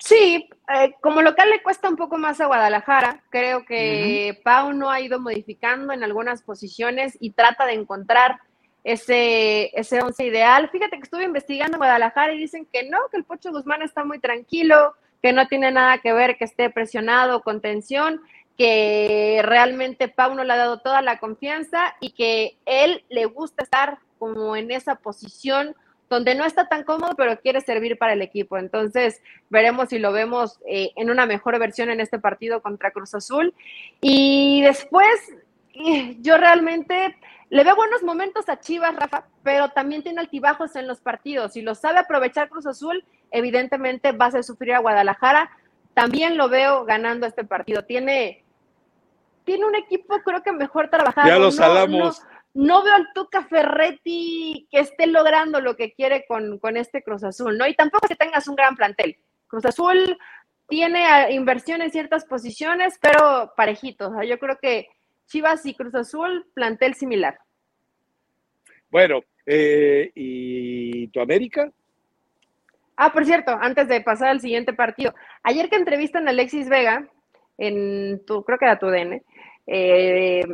Sí, 0.00 0.48
eh, 0.72 0.94
como 1.00 1.22
local 1.22 1.50
le 1.50 1.60
cuesta 1.60 1.88
un 1.88 1.96
poco 1.96 2.18
más 2.18 2.40
a 2.40 2.46
Guadalajara. 2.46 3.24
Creo 3.30 3.64
que 3.64 4.40
Pau 4.44 4.72
no 4.72 4.90
ha 4.90 5.00
ido 5.00 5.18
modificando 5.18 5.92
en 5.92 6.04
algunas 6.04 6.42
posiciones 6.42 7.18
y 7.18 7.32
trata 7.32 7.66
de 7.66 7.72
encontrar 7.72 8.38
ese, 8.84 9.70
ese 9.78 10.02
once 10.02 10.24
ideal. 10.24 10.68
Fíjate 10.70 10.96
que 10.96 11.02
estuve 11.02 11.24
investigando 11.24 11.76
en 11.76 11.80
Guadalajara 11.80 12.32
y 12.32 12.38
dicen 12.38 12.66
que 12.72 12.88
no, 12.88 12.98
que 13.10 13.18
el 13.18 13.24
Pocho 13.24 13.50
Guzmán 13.50 13.82
está 13.82 14.04
muy 14.04 14.18
tranquilo, 14.18 14.94
que 15.22 15.32
no 15.32 15.46
tiene 15.48 15.70
nada 15.70 15.98
que 15.98 16.12
ver 16.12 16.36
que 16.36 16.44
esté 16.44 16.70
presionado 16.70 17.42
con 17.42 17.60
tensión, 17.60 18.20
que 18.56 19.40
realmente 19.44 20.08
Pau 20.08 20.34
no 20.34 20.44
le 20.44 20.52
ha 20.52 20.56
dado 20.56 20.80
toda 20.80 21.02
la 21.02 21.18
confianza 21.18 21.94
y 22.00 22.10
que 22.10 22.56
él 22.66 23.04
le 23.08 23.26
gusta 23.26 23.62
estar 23.62 23.98
como 24.18 24.56
en 24.56 24.70
esa 24.70 24.96
posición 24.96 25.76
donde 26.08 26.34
no 26.34 26.44
está 26.44 26.68
tan 26.68 26.84
cómodo, 26.84 27.14
pero 27.16 27.38
quiere 27.40 27.60
servir 27.60 27.98
para 27.98 28.14
el 28.14 28.22
equipo. 28.22 28.56
Entonces, 28.56 29.20
veremos 29.50 29.90
si 29.90 29.98
lo 29.98 30.12
vemos 30.12 30.58
eh, 30.66 30.90
en 30.96 31.10
una 31.10 31.26
mejor 31.26 31.58
versión 31.58 31.90
en 31.90 32.00
este 32.00 32.18
partido 32.18 32.62
contra 32.62 32.90
Cruz 32.90 33.14
Azul. 33.14 33.54
Y 34.00 34.62
después, 34.62 35.08
eh, 35.74 36.16
yo 36.20 36.38
realmente 36.38 37.16
le 37.50 37.64
veo 37.64 37.76
buenos 37.76 38.02
momentos 38.02 38.48
a 38.48 38.60
Chivas, 38.60 38.94
Rafa, 38.94 39.26
pero 39.42 39.70
también 39.70 40.02
tiene 40.02 40.20
altibajos 40.20 40.76
en 40.76 40.86
los 40.86 41.00
partidos. 41.00 41.52
Si 41.52 41.62
lo 41.62 41.74
sabe 41.74 41.98
aprovechar 41.98 42.48
Cruz 42.48 42.66
Azul, 42.66 43.04
evidentemente 43.30 44.12
va 44.12 44.26
a 44.26 44.28
hacer 44.28 44.44
sufrir 44.44 44.74
a 44.74 44.80
Guadalajara. 44.80 45.50
También 45.94 46.36
lo 46.36 46.48
veo 46.48 46.84
ganando 46.84 47.26
este 47.26 47.44
partido. 47.44 47.84
Tiene, 47.84 48.44
tiene 49.44 49.64
un 49.64 49.74
equipo, 49.74 50.18
creo 50.24 50.42
que 50.42 50.52
mejor 50.52 50.90
trabajado. 50.90 51.28
Ya 51.28 51.38
lo 51.38 51.50
salamos 51.50 52.22
no 52.54 52.82
veo 52.82 52.94
al 52.94 53.12
Tuca 53.14 53.44
Ferretti 53.44 54.66
que 54.70 54.80
esté 54.80 55.06
logrando 55.06 55.60
lo 55.60 55.76
que 55.76 55.92
quiere 55.92 56.26
con, 56.26 56.76
este 56.76 57.04
Cruz 57.04 57.22
Azul, 57.22 57.56
¿no? 57.56 57.66
Y 57.68 57.74
tampoco 57.74 58.08
que 58.08 58.16
tengas 58.16 58.48
un 58.48 58.56
gran 58.56 58.74
plantel. 58.74 59.16
Cruz 59.46 59.64
Azul 59.64 60.18
tiene 60.68 61.32
inversión 61.32 61.82
en 61.82 61.92
ciertas 61.92 62.24
posiciones, 62.24 62.98
pero 63.00 63.52
parejitos. 63.56 64.12
yo 64.26 64.38
creo 64.40 64.58
que 64.60 64.88
Chivas 65.28 65.64
y 65.66 65.74
Cruz 65.74 65.94
Azul, 65.94 66.46
plantel 66.54 66.94
similar. 66.94 67.38
Bueno, 68.90 69.20
eh, 69.46 70.10
¿y 70.14 71.08
tu 71.08 71.20
América? 71.20 71.70
Ah, 72.96 73.12
por 73.12 73.24
cierto, 73.24 73.52
antes 73.52 73.86
de 73.88 74.00
pasar 74.00 74.28
al 74.28 74.40
siguiente 74.40 74.72
partido, 74.72 75.14
ayer 75.42 75.68
que 75.68 75.76
entrevistan 75.76 76.26
a 76.26 76.30
Alexis 76.30 76.68
Vega, 76.68 77.08
en 77.56 78.24
tu, 78.26 78.42
creo 78.42 78.58
que 78.58 78.64
era 78.64 78.78
tu 78.78 78.86
DN, 78.86 79.22
eh, 79.66 80.44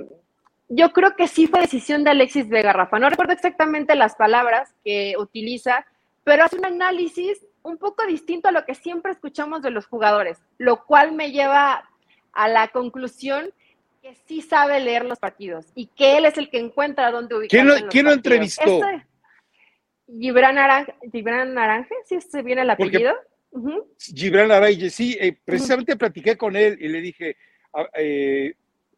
yo 0.68 0.92
creo 0.92 1.14
que 1.16 1.28
sí 1.28 1.46
fue 1.46 1.60
decisión 1.60 2.04
de 2.04 2.10
Alexis 2.10 2.48
Vega, 2.48 2.72
Rafa. 2.72 2.98
No 2.98 3.08
recuerdo 3.08 3.32
exactamente 3.32 3.94
las 3.94 4.16
palabras 4.16 4.74
que 4.84 5.14
utiliza, 5.18 5.86
pero 6.24 6.44
hace 6.44 6.56
un 6.56 6.66
análisis 6.66 7.46
un 7.62 7.78
poco 7.78 8.04
distinto 8.06 8.48
a 8.48 8.52
lo 8.52 8.64
que 8.64 8.74
siempre 8.74 9.12
escuchamos 9.12 9.62
de 9.62 9.70
los 9.70 9.86
jugadores, 9.86 10.42
lo 10.58 10.84
cual 10.84 11.12
me 11.12 11.30
lleva 11.30 11.88
a 12.32 12.48
la 12.48 12.68
conclusión 12.68 13.52
que 14.04 14.14
sí 14.26 14.42
sabe 14.42 14.80
leer 14.80 15.06
los 15.06 15.18
partidos 15.18 15.64
y 15.74 15.86
que 15.86 16.18
él 16.18 16.26
es 16.26 16.36
el 16.36 16.50
que 16.50 16.58
encuentra 16.58 17.10
dónde 17.10 17.36
ubicarse. 17.36 17.86
¿Quién 17.88 18.04
lo, 18.04 18.12
entrevistó? 18.12 18.84
Este, 18.84 19.06
Gibran 20.06 20.56
Naranje, 20.56 20.94
Gibran 21.10 21.54
Naranje, 21.54 21.94
¿sí 22.04 22.20
se 22.20 22.42
viene 22.42 22.60
el 22.60 22.68
apellido? 22.68 23.14
Gibran 23.98 24.50
Aranje, 24.50 24.90
sí, 24.90 25.16
eh, 25.18 25.34
precisamente 25.42 25.96
platiqué 25.96 26.36
con 26.36 26.54
él 26.54 26.76
y 26.82 26.88
le 26.88 27.00
dije, 27.00 27.38
eh, 27.96 28.52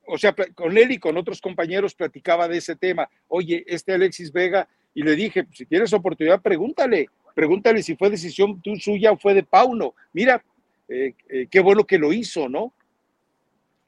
o 0.09 0.19
sea, 0.19 0.35
con 0.35 0.77
él 0.77 0.91
y 0.91 0.99
con 0.99 1.17
otros 1.17 1.41
compañeros 1.41 1.95
platicaba 1.95 2.49
de 2.49 2.59
ese 2.59 2.75
tema. 2.75 3.09
Oye, 3.29 3.63
este 3.69 3.93
Alexis 3.93 4.33
Vega, 4.33 4.69
y 4.93 5.05
le 5.05 5.15
dije, 5.15 5.45
pues, 5.45 5.59
si 5.59 5.67
tienes 5.67 5.93
oportunidad, 5.93 6.43
pregúntale, 6.43 7.11
pregúntale 7.33 7.81
si 7.81 7.95
fue 7.95 8.11
decisión 8.11 8.61
tú 8.61 8.75
suya 8.75 9.13
o 9.13 9.17
fue 9.17 9.35
de 9.35 9.45
Pauno. 9.45 9.95
Mira, 10.13 10.43
eh, 10.89 11.15
eh, 11.29 11.47
qué 11.49 11.61
bueno 11.61 11.85
que 11.85 11.97
lo 11.97 12.13
hizo, 12.13 12.49
¿no? 12.49 12.73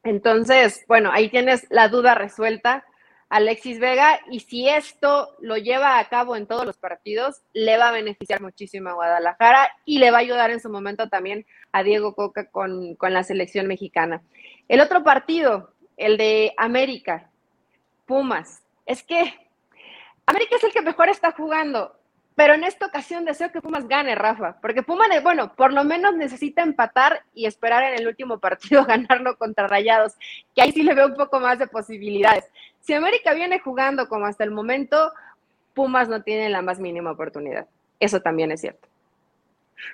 Entonces, 0.08 0.86
bueno, 0.88 1.10
ahí 1.12 1.28
tienes 1.28 1.66
la 1.68 1.88
duda 1.88 2.14
resuelta, 2.14 2.86
Alexis 3.28 3.78
Vega, 3.78 4.18
y 4.30 4.40
si 4.40 4.66
esto 4.66 5.36
lo 5.38 5.58
lleva 5.58 5.98
a 5.98 6.08
cabo 6.08 6.34
en 6.34 6.46
todos 6.46 6.64
los 6.64 6.78
partidos, 6.78 7.42
le 7.52 7.76
va 7.76 7.88
a 7.88 7.92
beneficiar 7.92 8.40
muchísimo 8.40 8.88
a 8.88 8.94
Guadalajara 8.94 9.68
y 9.84 9.98
le 9.98 10.10
va 10.10 10.16
a 10.16 10.20
ayudar 10.20 10.50
en 10.50 10.60
su 10.60 10.70
momento 10.70 11.10
también 11.10 11.44
a 11.72 11.82
Diego 11.82 12.14
Coca 12.14 12.48
con, 12.48 12.94
con 12.94 13.12
la 13.12 13.22
selección 13.22 13.66
mexicana. 13.66 14.22
El 14.66 14.80
otro 14.80 15.04
partido, 15.04 15.74
el 15.98 16.16
de 16.16 16.54
América, 16.56 17.28
Pumas. 18.06 18.62
Es 18.86 19.02
que 19.02 19.34
América 20.24 20.56
es 20.56 20.64
el 20.64 20.72
que 20.72 20.80
mejor 20.80 21.10
está 21.10 21.32
jugando, 21.32 21.97
pero 22.38 22.54
en 22.54 22.62
esta 22.62 22.86
ocasión 22.86 23.24
deseo 23.24 23.50
que 23.50 23.60
Pumas 23.60 23.88
gane, 23.88 24.14
Rafa, 24.14 24.60
porque 24.60 24.84
Pumas, 24.84 25.08
bueno, 25.24 25.52
por 25.56 25.72
lo 25.72 25.82
menos 25.82 26.14
necesita 26.14 26.62
empatar 26.62 27.24
y 27.34 27.46
esperar 27.46 27.82
en 27.82 27.98
el 27.98 28.06
último 28.06 28.38
partido 28.38 28.84
ganarlo 28.86 29.36
contra 29.36 29.66
Rayados, 29.66 30.14
que 30.54 30.62
ahí 30.62 30.70
sí 30.70 30.84
le 30.84 30.94
veo 30.94 31.08
un 31.08 31.16
poco 31.16 31.40
más 31.40 31.58
de 31.58 31.66
posibilidades. 31.66 32.44
Si 32.78 32.94
América 32.94 33.34
viene 33.34 33.58
jugando 33.58 34.08
como 34.08 34.26
hasta 34.26 34.44
el 34.44 34.52
momento, 34.52 35.10
Pumas 35.74 36.08
no 36.08 36.22
tiene 36.22 36.48
la 36.48 36.62
más 36.62 36.78
mínima 36.78 37.10
oportunidad. 37.10 37.66
Eso 37.98 38.20
también 38.20 38.52
es 38.52 38.60
cierto. 38.60 38.86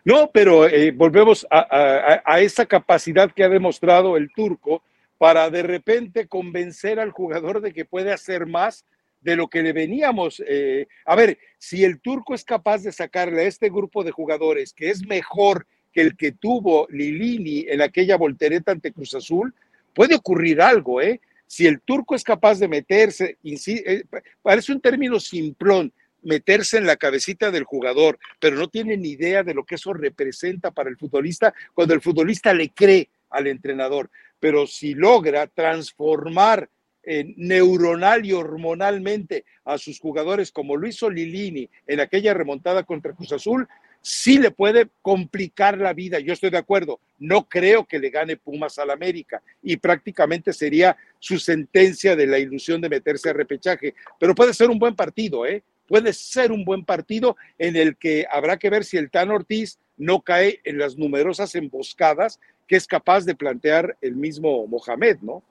No, 0.04 0.30
pero 0.30 0.68
eh, 0.68 0.90
volvemos 0.90 1.46
a, 1.50 2.20
a, 2.26 2.40
esa 2.40 2.66
capacidad 2.66 3.32
que 3.32 3.44
ha 3.44 3.48
demostrado 3.48 4.18
el 4.18 4.30
turco 4.34 4.82
para 5.16 5.48
de 5.48 5.62
repente 5.62 6.28
convencer 6.28 7.00
al 7.00 7.10
jugador 7.10 7.62
de 7.62 7.72
que 7.72 7.86
puede 7.86 8.12
hacer 8.12 8.44
más 8.44 8.84
de 9.24 9.36
lo 9.36 9.48
que 9.48 9.62
le 9.62 9.72
veníamos. 9.72 10.42
Eh, 10.46 10.86
a 11.06 11.16
ver, 11.16 11.38
si 11.58 11.82
el 11.82 12.00
turco 12.00 12.34
es 12.34 12.44
capaz 12.44 12.82
de 12.82 12.92
sacarle 12.92 13.42
a 13.42 13.48
este 13.48 13.70
grupo 13.70 14.04
de 14.04 14.12
jugadores 14.12 14.72
que 14.72 14.90
es 14.90 15.04
mejor 15.06 15.66
que 15.92 16.02
el 16.02 16.16
que 16.16 16.32
tuvo 16.32 16.86
Lilini 16.90 17.64
en 17.68 17.80
aquella 17.80 18.16
voltereta 18.16 18.72
ante 18.72 18.92
Cruz 18.92 19.14
Azul, 19.14 19.54
puede 19.94 20.14
ocurrir 20.14 20.60
algo, 20.60 21.00
¿eh? 21.00 21.20
Si 21.46 21.66
el 21.66 21.80
turco 21.80 22.14
es 22.14 22.24
capaz 22.24 22.58
de 22.58 22.68
meterse, 22.68 23.38
eh, 23.42 24.04
parece 24.42 24.72
un 24.72 24.80
término 24.80 25.20
simplón, 25.20 25.92
meterse 26.22 26.78
en 26.78 26.86
la 26.86 26.96
cabecita 26.96 27.50
del 27.50 27.64
jugador, 27.64 28.18
pero 28.40 28.56
no 28.56 28.68
tiene 28.68 28.96
ni 28.96 29.10
idea 29.10 29.42
de 29.42 29.54
lo 29.54 29.64
que 29.64 29.76
eso 29.76 29.92
representa 29.92 30.70
para 30.70 30.90
el 30.90 30.96
futbolista 30.96 31.54
cuando 31.72 31.94
el 31.94 32.00
futbolista 32.00 32.52
le 32.52 32.70
cree 32.70 33.08
al 33.30 33.46
entrenador. 33.46 34.10
Pero 34.40 34.66
si 34.66 34.94
logra 34.94 35.46
transformar 35.46 36.68
eh, 37.06 37.34
neuronal 37.36 38.24
y 38.24 38.32
hormonalmente 38.32 39.44
a 39.64 39.78
sus 39.78 40.00
jugadores, 40.00 40.52
como 40.52 40.76
lo 40.76 40.86
hizo 40.86 41.10
en 41.10 42.00
aquella 42.00 42.34
remontada 42.34 42.82
contra 42.82 43.12
Cruz 43.12 43.32
Azul, 43.32 43.68
sí 44.04 44.38
le 44.38 44.50
puede 44.50 44.88
complicar 45.00 45.78
la 45.78 45.94
vida. 45.94 46.18
Yo 46.18 46.34
estoy 46.34 46.50
de 46.50 46.58
acuerdo. 46.58 47.00
No 47.18 47.48
creo 47.48 47.86
que 47.86 47.98
le 47.98 48.10
gane 48.10 48.36
Pumas 48.36 48.78
al 48.78 48.90
América 48.90 49.42
y 49.62 49.78
prácticamente 49.78 50.52
sería 50.52 50.96
su 51.18 51.38
sentencia 51.38 52.14
de 52.14 52.26
la 52.26 52.38
ilusión 52.38 52.80
de 52.80 52.90
meterse 52.90 53.30
a 53.30 53.32
repechaje. 53.32 53.94
Pero 54.20 54.34
puede 54.34 54.52
ser 54.52 54.68
un 54.68 54.78
buen 54.78 54.94
partido, 54.94 55.46
¿eh? 55.46 55.62
Puede 55.88 56.12
ser 56.12 56.52
un 56.52 56.64
buen 56.64 56.84
partido 56.84 57.36
en 57.58 57.76
el 57.76 57.96
que 57.96 58.26
habrá 58.30 58.58
que 58.58 58.70
ver 58.70 58.84
si 58.84 58.96
el 58.96 59.10
Tan 59.10 59.30
Ortiz 59.30 59.78
no 59.96 60.20
cae 60.20 60.60
en 60.64 60.78
las 60.78 60.96
numerosas 60.96 61.54
emboscadas 61.54 62.40
que 62.66 62.76
es 62.76 62.86
capaz 62.86 63.24
de 63.24 63.34
plantear 63.34 63.96
el 64.00 64.16
mismo 64.16 64.66
Mohamed, 64.66 65.18
¿no? 65.20 65.42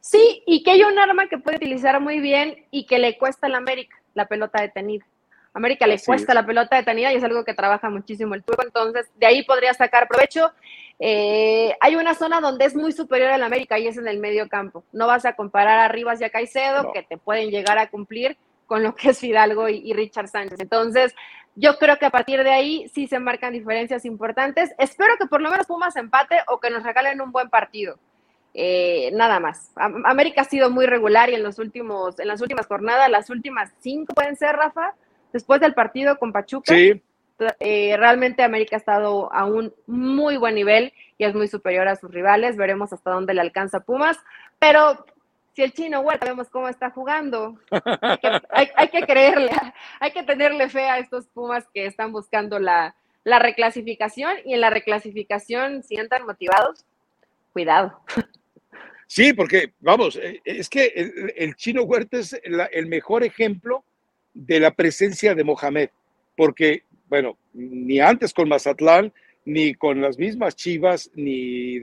Sí, 0.00 0.42
y 0.46 0.62
que 0.62 0.72
hay 0.72 0.82
un 0.82 0.98
arma 0.98 1.28
que 1.28 1.38
puede 1.38 1.56
utilizar 1.56 2.00
muy 2.00 2.20
bien 2.20 2.66
y 2.70 2.86
que 2.86 2.98
le 2.98 3.18
cuesta 3.18 3.46
al 3.46 3.54
América, 3.54 3.96
la 4.14 4.26
pelota 4.26 4.60
detenida. 4.60 5.04
América 5.56 5.86
le 5.86 5.98
cuesta 5.98 6.34
la 6.34 6.44
pelota 6.44 6.76
detenida 6.76 7.12
y 7.12 7.16
es 7.16 7.24
algo 7.24 7.42
que 7.42 7.54
trabaja 7.54 7.88
muchísimo 7.88 8.34
el 8.34 8.44
turco, 8.44 8.62
entonces 8.62 9.08
de 9.16 9.26
ahí 9.26 9.42
podría 9.42 9.72
sacar 9.72 10.06
provecho. 10.06 10.52
Eh, 10.98 11.74
hay 11.80 11.96
una 11.96 12.14
zona 12.14 12.40
donde 12.40 12.66
es 12.66 12.74
muy 12.74 12.92
superior 12.92 13.30
al 13.30 13.42
América 13.42 13.78
y 13.78 13.86
es 13.86 13.96
en 13.96 14.06
el 14.06 14.18
medio 14.18 14.48
campo. 14.48 14.84
No 14.92 15.06
vas 15.06 15.24
a 15.24 15.34
comparar 15.34 15.78
a 15.78 15.88
Rivas 15.88 16.20
y 16.20 16.24
a 16.24 16.30
Caicedo, 16.30 16.92
que 16.92 17.02
te 17.02 17.16
pueden 17.16 17.50
llegar 17.50 17.78
a 17.78 17.88
cumplir 17.88 18.36
con 18.66 18.82
lo 18.82 18.94
que 18.94 19.10
es 19.10 19.18
Fidalgo 19.18 19.68
y, 19.68 19.92
Richard 19.94 20.28
Sánchez. 20.28 20.60
Entonces, 20.60 21.14
yo 21.54 21.78
creo 21.78 21.98
que 21.98 22.06
a 22.06 22.10
partir 22.10 22.42
de 22.42 22.50
ahí 22.50 22.88
sí 22.92 23.06
se 23.06 23.18
marcan 23.18 23.54
diferencias 23.54 24.04
importantes. 24.04 24.74
Espero 24.78 25.16
que 25.18 25.26
por 25.26 25.40
lo 25.40 25.50
menos 25.50 25.66
Pumas 25.66 25.96
empate 25.96 26.36
o 26.48 26.60
que 26.60 26.70
nos 26.70 26.82
regalen 26.82 27.20
un 27.20 27.32
buen 27.32 27.48
partido. 27.48 27.98
Eh, 28.58 29.10
nada 29.12 29.38
más. 29.38 29.70
América 29.76 30.40
ha 30.40 30.44
sido 30.44 30.70
muy 30.70 30.86
regular 30.86 31.28
y 31.28 31.34
en 31.34 31.42
los 31.42 31.58
últimos, 31.58 32.18
en 32.18 32.26
las 32.26 32.40
últimas 32.40 32.66
jornadas, 32.66 33.10
las 33.10 33.28
últimas 33.28 33.70
cinco 33.80 34.14
pueden 34.14 34.34
ser, 34.34 34.56
Rafa, 34.56 34.94
después 35.30 35.60
del 35.60 35.74
partido 35.74 36.18
con 36.18 36.32
Pachuca. 36.32 36.74
Eh, 37.60 37.96
realmente 37.98 38.42
América 38.42 38.76
ha 38.76 38.78
estado 38.78 39.30
a 39.30 39.44
un 39.44 39.74
muy 39.86 40.38
buen 40.38 40.54
nivel 40.54 40.94
y 41.18 41.24
es 41.24 41.34
muy 41.34 41.48
superior 41.48 41.86
a 41.86 41.96
sus 41.96 42.10
rivales. 42.10 42.56
Veremos 42.56 42.94
hasta 42.94 43.10
dónde 43.10 43.34
le 43.34 43.42
alcanza 43.42 43.80
Pumas. 43.80 44.16
Pero 44.58 45.04
si 45.54 45.62
el 45.62 45.74
chino 45.74 46.00
Huerta 46.00 46.24
vemos 46.24 46.48
cómo 46.48 46.70
está 46.70 46.88
jugando, 46.88 47.58
hay 48.50 48.88
que, 48.88 49.02
creerle, 49.02 49.50
hay 50.00 50.12
que 50.12 50.22
tenerle 50.22 50.70
fe 50.70 50.88
a 50.88 50.98
estos 50.98 51.26
Pumas 51.26 51.66
que 51.74 51.84
están 51.84 52.10
buscando 52.10 52.58
la, 52.58 52.94
reclasificación 53.22 54.32
y 54.46 54.54
en 54.54 54.62
la 54.62 54.70
reclasificación 54.70 55.82
sientan 55.82 56.24
motivados, 56.24 56.86
cuidado. 57.52 58.00
Sí, 59.06 59.32
porque 59.32 59.72
vamos, 59.80 60.16
eh, 60.16 60.40
es 60.44 60.68
que 60.68 61.32
el, 61.36 61.54
chino 61.54 61.82
Huerta 61.82 62.18
es 62.18 62.38
el 62.42 62.86
mejor 62.86 63.22
ejemplo 63.22 63.84
de 64.34 64.60
la 64.60 64.72
presencia 64.72 65.34
de 65.34 65.44
Mohamed, 65.44 65.90
porque, 66.36 66.82
bueno, 67.08 67.38
ni 67.54 68.00
antes 68.00 68.34
con 68.34 68.48
Mazatlán, 68.48 69.12
ni 69.44 69.74
con 69.74 70.00
las 70.00 70.18
mismas 70.18 70.56
Chivas, 70.56 71.10
ni, 71.14 71.78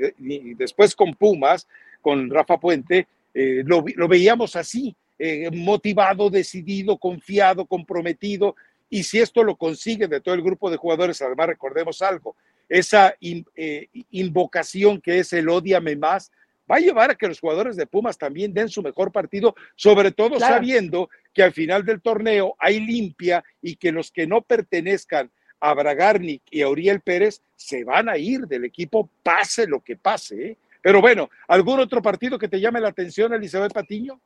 después 0.55 0.95
con 0.95 1.13
Pumas, 1.13 1.67
con 2.01 2.29
Rafa 2.29 2.59
Puente, 2.59 3.07
eh, 3.33 3.63
lo, 3.65 3.83
veíamos 4.07 4.57
así, 4.57 4.93
eh, 5.17 5.49
motivado, 5.51 6.29
decidido, 6.29 6.97
confiado, 6.97 7.65
comprometido. 7.65 8.55
Y 8.89 9.03
si 9.03 9.19
esto 9.19 9.43
lo 9.43 9.55
consigue 9.55 10.07
de 10.07 10.19
todo 10.19 10.35
el 10.35 10.43
grupo 10.43 10.69
de 10.69 10.77
jugadores, 10.77 11.21
además 11.21 11.47
recordemos 11.47 12.01
algo, 12.01 12.35
esa 12.67 13.15
invocación 14.11 14.99
que 15.01 15.19
es 15.19 15.33
el 15.33 15.49
odiame 15.49 15.95
más, 15.95 16.31
va 16.73 16.77
a 16.77 16.81
llevar 16.81 17.11
a 17.11 17.15
que 17.15 17.27
los 17.27 17.39
jugadores 17.39 17.75
de 17.75 17.85
Pumas 17.85 18.17
también 18.17 18.53
den 18.53 18.67
su 18.67 18.81
mejor 18.81 19.11
partido, 19.11 19.55
sobre 19.75 20.11
todo 20.11 20.39
sabiendo 20.39 21.09
que 21.31 21.43
al 21.43 21.53
final 21.53 21.85
del 21.85 22.01
torneo 22.01 22.55
hay 22.57 22.79
limpia 22.79 23.43
y 23.61 23.75
que 23.75 23.91
los 23.91 24.11
que 24.11 24.25
no 24.25 24.41
pertenezcan 24.41 25.29
a 25.59 25.73
Bragarnik 25.73 26.41
y 26.49 26.61
a 26.61 26.69
Uriel 26.69 27.01
Pérez 27.01 27.41
se 27.55 27.83
van 27.83 28.09
a 28.09 28.17
ir 28.17 28.41
del 28.47 28.65
equipo, 28.65 29.07
pase 29.21 29.67
lo 29.67 29.81
que 29.81 29.95
pase. 29.95 30.47
¿eh? 30.47 30.57
Pero 30.81 30.99
bueno, 30.99 31.29
¿algún 31.47 31.79
otro 31.79 32.01
partido 32.01 32.39
que 32.39 32.49
te 32.49 32.59
llame 32.59 32.81
la 32.81 32.89
atención, 32.89 33.33
Elizabeth 33.33 33.71
Patiño? 33.71 34.19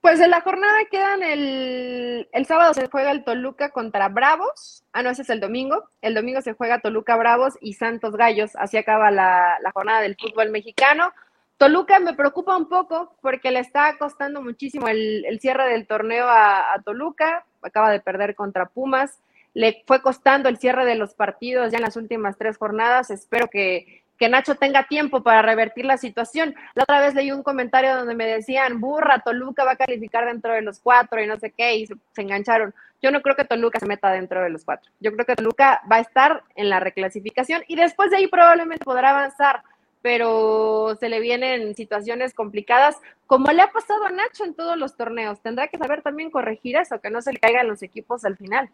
Pues 0.00 0.20
en 0.20 0.30
la 0.30 0.40
jornada 0.40 0.78
quedan 0.90 1.22
el, 1.22 2.28
el 2.32 2.46
sábado 2.46 2.72
se 2.72 2.86
juega 2.86 3.10
el 3.10 3.24
Toluca 3.24 3.70
contra 3.70 4.08
Bravos. 4.08 4.84
Ah, 4.92 5.02
no, 5.02 5.10
ese 5.10 5.22
es 5.22 5.30
el 5.30 5.40
domingo. 5.40 5.84
El 6.00 6.14
domingo 6.14 6.40
se 6.40 6.54
juega 6.54 6.80
Toluca 6.80 7.16
Bravos 7.16 7.58
y 7.60 7.74
Santos 7.74 8.16
Gallos. 8.16 8.52
Así 8.54 8.78
acaba 8.78 9.10
la, 9.10 9.58
la 9.60 9.72
jornada 9.72 10.00
del 10.00 10.16
fútbol 10.18 10.50
mexicano. 10.50 11.12
Toluca 11.60 12.00
me 12.00 12.14
preocupa 12.14 12.56
un 12.56 12.70
poco 12.70 13.14
porque 13.20 13.50
le 13.50 13.60
está 13.60 13.98
costando 13.98 14.40
muchísimo 14.40 14.88
el, 14.88 15.38
cierre 15.42 15.68
del 15.68 15.86
torneo 15.86 16.24
a, 16.26 16.80
Toluca. 16.86 17.44
Acaba 17.60 17.90
de 17.90 18.00
perder 18.00 18.34
contra 18.34 18.64
Pumas. 18.64 19.20
Le 19.52 19.84
fue 19.86 20.00
costando 20.00 20.48
el 20.48 20.56
cierre 20.56 20.86
de 20.86 20.94
los 20.94 21.12
partidos 21.12 21.70
ya 21.70 21.76
en 21.76 21.84
las 21.84 21.96
últimas 21.96 22.38
tres 22.38 22.56
jornadas. 22.56 23.10
Espero 23.10 23.48
que, 23.48 24.02
Nacho 24.18 24.54
tenga 24.54 24.88
tiempo 24.88 25.22
para 25.22 25.42
revertir 25.42 25.84
la 25.84 25.98
situación. 25.98 26.54
La 26.74 26.84
otra 26.84 26.98
vez 26.98 27.14
leí 27.14 27.30
un 27.30 27.42
comentario 27.42 27.94
donde 27.94 28.14
me 28.14 28.26
decían, 28.26 28.80
burra, 28.80 29.18
Toluca 29.18 29.62
va 29.64 29.72
a 29.72 29.76
calificar 29.76 30.24
dentro 30.24 30.54
de 30.54 30.62
los 30.62 30.80
cuatro 30.80 31.22
y 31.22 31.26
no 31.26 31.38
sé 31.38 31.50
qué, 31.50 31.74
y 31.74 31.86
se, 31.86 31.94
se 32.14 32.22
engancharon. 32.22 32.74
Yo 33.02 33.10
no 33.10 33.20
creo 33.20 33.36
que 33.36 33.44
Toluca 33.44 33.78
se 33.78 33.86
meta 33.86 34.10
dentro 34.10 34.42
de 34.42 34.48
los 34.48 34.64
cuatro. 34.64 34.90
Yo 34.98 35.12
creo 35.12 35.26
que 35.26 35.36
Toluca 35.36 35.82
va 35.92 35.96
a 35.96 36.00
estar 36.00 36.42
en 36.54 36.70
la 36.70 36.80
reclasificación 36.80 37.64
y 37.68 37.76
después 37.76 38.10
de 38.10 38.16
ahí 38.16 38.28
probablemente 38.28 38.82
podrá 38.82 39.10
avanzar 39.10 39.62
pero 40.02 40.96
se 40.98 41.08
le 41.08 41.20
vienen 41.20 41.74
situaciones 41.74 42.34
complicadas, 42.34 42.96
como 43.26 43.52
le 43.52 43.62
ha 43.62 43.70
pasado 43.70 44.04
a 44.04 44.10
Nacho 44.10 44.44
en 44.44 44.54
todos 44.54 44.76
los 44.76 44.96
torneos. 44.96 45.40
Tendrá 45.42 45.68
que 45.68 45.78
saber 45.78 46.02
también 46.02 46.30
corregir 46.30 46.76
eso, 46.76 47.00
que 47.00 47.10
no 47.10 47.20
se 47.20 47.32
le 47.32 47.38
caigan 47.38 47.68
los 47.68 47.82
equipos 47.82 48.24
al 48.24 48.36
final. 48.36 48.70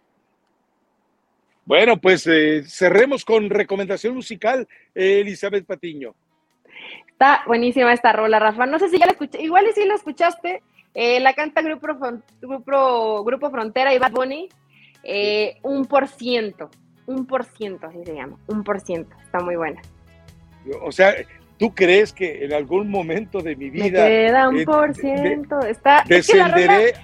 Bueno, 1.64 2.00
pues 2.00 2.26
eh, 2.28 2.62
cerremos 2.64 3.24
con 3.24 3.50
recomendación 3.50 4.14
musical, 4.14 4.68
eh, 4.94 5.20
Elizabeth 5.20 5.66
Patiño. 5.66 6.14
Está 7.08 7.42
buenísima 7.46 7.92
esta 7.92 8.12
rola, 8.12 8.38
Rafa. 8.38 8.66
No 8.66 8.78
sé 8.78 8.88
si 8.88 8.98
ya 8.98 9.06
la 9.06 9.12
escuché, 9.12 9.42
igual 9.42 9.66
y 9.68 9.72
si 9.72 9.84
la 9.84 9.94
escuchaste. 9.94 10.62
Eh, 10.94 11.18
la 11.20 11.34
canta 11.34 11.60
Grupo, 11.62 11.88
Grupo, 12.40 13.24
Grupo 13.24 13.50
Frontera 13.50 13.92
y 13.92 13.98
Bad 13.98 14.12
Bunny. 14.12 14.48
un 15.62 15.86
por 15.86 16.06
ciento, 16.06 16.70
un 17.06 17.26
por 17.26 17.44
ciento, 17.44 17.88
así 17.88 18.04
se 18.04 18.14
llama, 18.14 18.38
un 18.46 18.62
por 18.62 18.80
ciento. 18.80 19.16
Está 19.24 19.40
muy 19.40 19.56
buena. 19.56 19.82
O 20.82 20.92
sea, 20.92 21.14
¿tú 21.58 21.74
crees 21.74 22.12
que 22.12 22.44
en 22.44 22.52
algún 22.52 22.90
momento 22.90 23.40
de 23.40 23.56
mi 23.56 23.70
vida... 23.70 24.04
Me 24.04 24.08
queda 24.08 24.48
un 24.48 24.64
por 24.64 24.94
ciento. 24.94 25.60
Está, 25.60 26.04
descenderé 26.06 26.94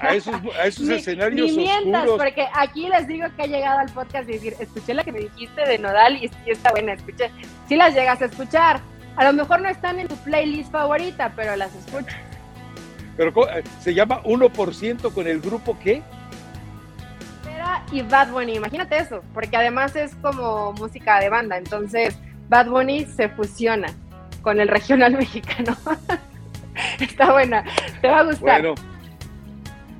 a 0.00 0.14
esos, 0.14 0.34
a 0.58 0.66
esos 0.66 0.88
escenarios 0.90 1.50
ni 1.50 1.56
mientas, 1.56 2.06
porque 2.16 2.46
aquí 2.54 2.88
les 2.88 3.06
digo 3.06 3.26
que 3.36 3.42
ha 3.42 3.46
llegado 3.46 3.80
al 3.80 3.90
podcast 3.90 4.28
y 4.28 4.32
decir, 4.32 4.54
escuché 4.58 4.94
la 4.94 5.04
que 5.04 5.12
me 5.12 5.20
dijiste 5.20 5.66
de 5.66 5.78
Nodal 5.78 6.16
y, 6.16 6.30
está 6.46 6.70
buena, 6.70 6.92
escuché. 6.92 7.30
Si 7.68 7.76
las 7.76 7.94
llegas 7.94 8.22
a 8.22 8.26
escuchar, 8.26 8.80
a 9.16 9.24
lo 9.24 9.32
mejor 9.32 9.60
no 9.60 9.68
están 9.68 9.98
en 9.98 10.08
tu 10.08 10.16
playlist 10.16 10.70
favorita, 10.70 11.32
pero 11.36 11.56
las 11.56 11.74
escuchas. 11.74 12.16
Pero 13.16 13.32
se 13.80 13.92
llama 13.92 14.22
1% 14.22 15.12
con 15.12 15.26
el 15.26 15.40
grupo 15.40 15.76
qué? 15.82 16.02
y 17.92 18.02
Bad 18.02 18.30
Bunny, 18.30 18.54
imagínate 18.56 18.98
eso, 18.98 19.22
porque 19.34 19.56
además 19.56 19.94
es 19.96 20.14
como 20.16 20.72
música 20.72 21.20
de 21.20 21.28
banda, 21.28 21.56
entonces 21.56 22.16
Bad 22.50 22.66
Bunny 22.66 23.06
se 23.06 23.28
fusiona 23.28 23.86
con 24.42 24.60
el 24.60 24.68
regional 24.68 25.12
mexicano. 25.18 25.76
Está 26.98 27.32
buena, 27.32 27.64
te 28.02 28.08
va 28.08 28.18
a 28.18 28.24
gustar. 28.24 28.60
Bueno, 28.60 28.74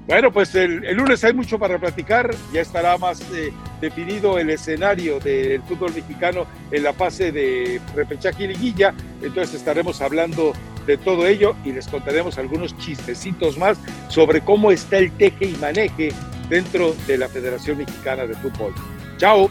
bueno 0.07 0.33
pues 0.33 0.55
el, 0.57 0.81
lunes 0.97 1.23
hay 1.23 1.33
mucho 1.33 1.59
para 1.59 1.79
platicar, 1.79 2.31
ya 2.53 2.61
estará 2.61 2.99
más 2.99 3.21
eh, 3.33 3.53
definido 3.81 4.37
el 4.39 4.51
escenario 4.51 5.21
del 5.21 5.63
fútbol 5.63 5.95
mexicano 5.95 6.47
en 6.73 6.83
la 6.83 6.93
fase 6.93 7.31
de 7.31 7.81
repechaje 7.95 8.45
y 8.45 8.49
liguilla, 8.49 8.95
entonces 9.23 9.55
estaremos 9.55 10.01
hablando 10.01 10.53
de 10.87 10.97
todo 10.97 11.27
ello 11.27 11.55
y 11.65 11.73
les 11.73 11.87
contaremos 11.87 12.37
algunos 12.39 12.77
chistecitos 12.79 13.59
más 13.59 13.79
sobre 14.09 14.41
cómo 14.41 14.73
está 14.73 14.99
el 14.99 15.13
teje 15.13 15.47
y 15.47 15.57
maneje 15.57 16.13
dentro 16.49 16.95
de 17.07 17.19
la 17.19 17.29
Federación 17.29 17.79
Mexicana 17.79 18.27
de 18.27 18.35
Fútbol. 18.35 18.75
Chao. 19.19 19.49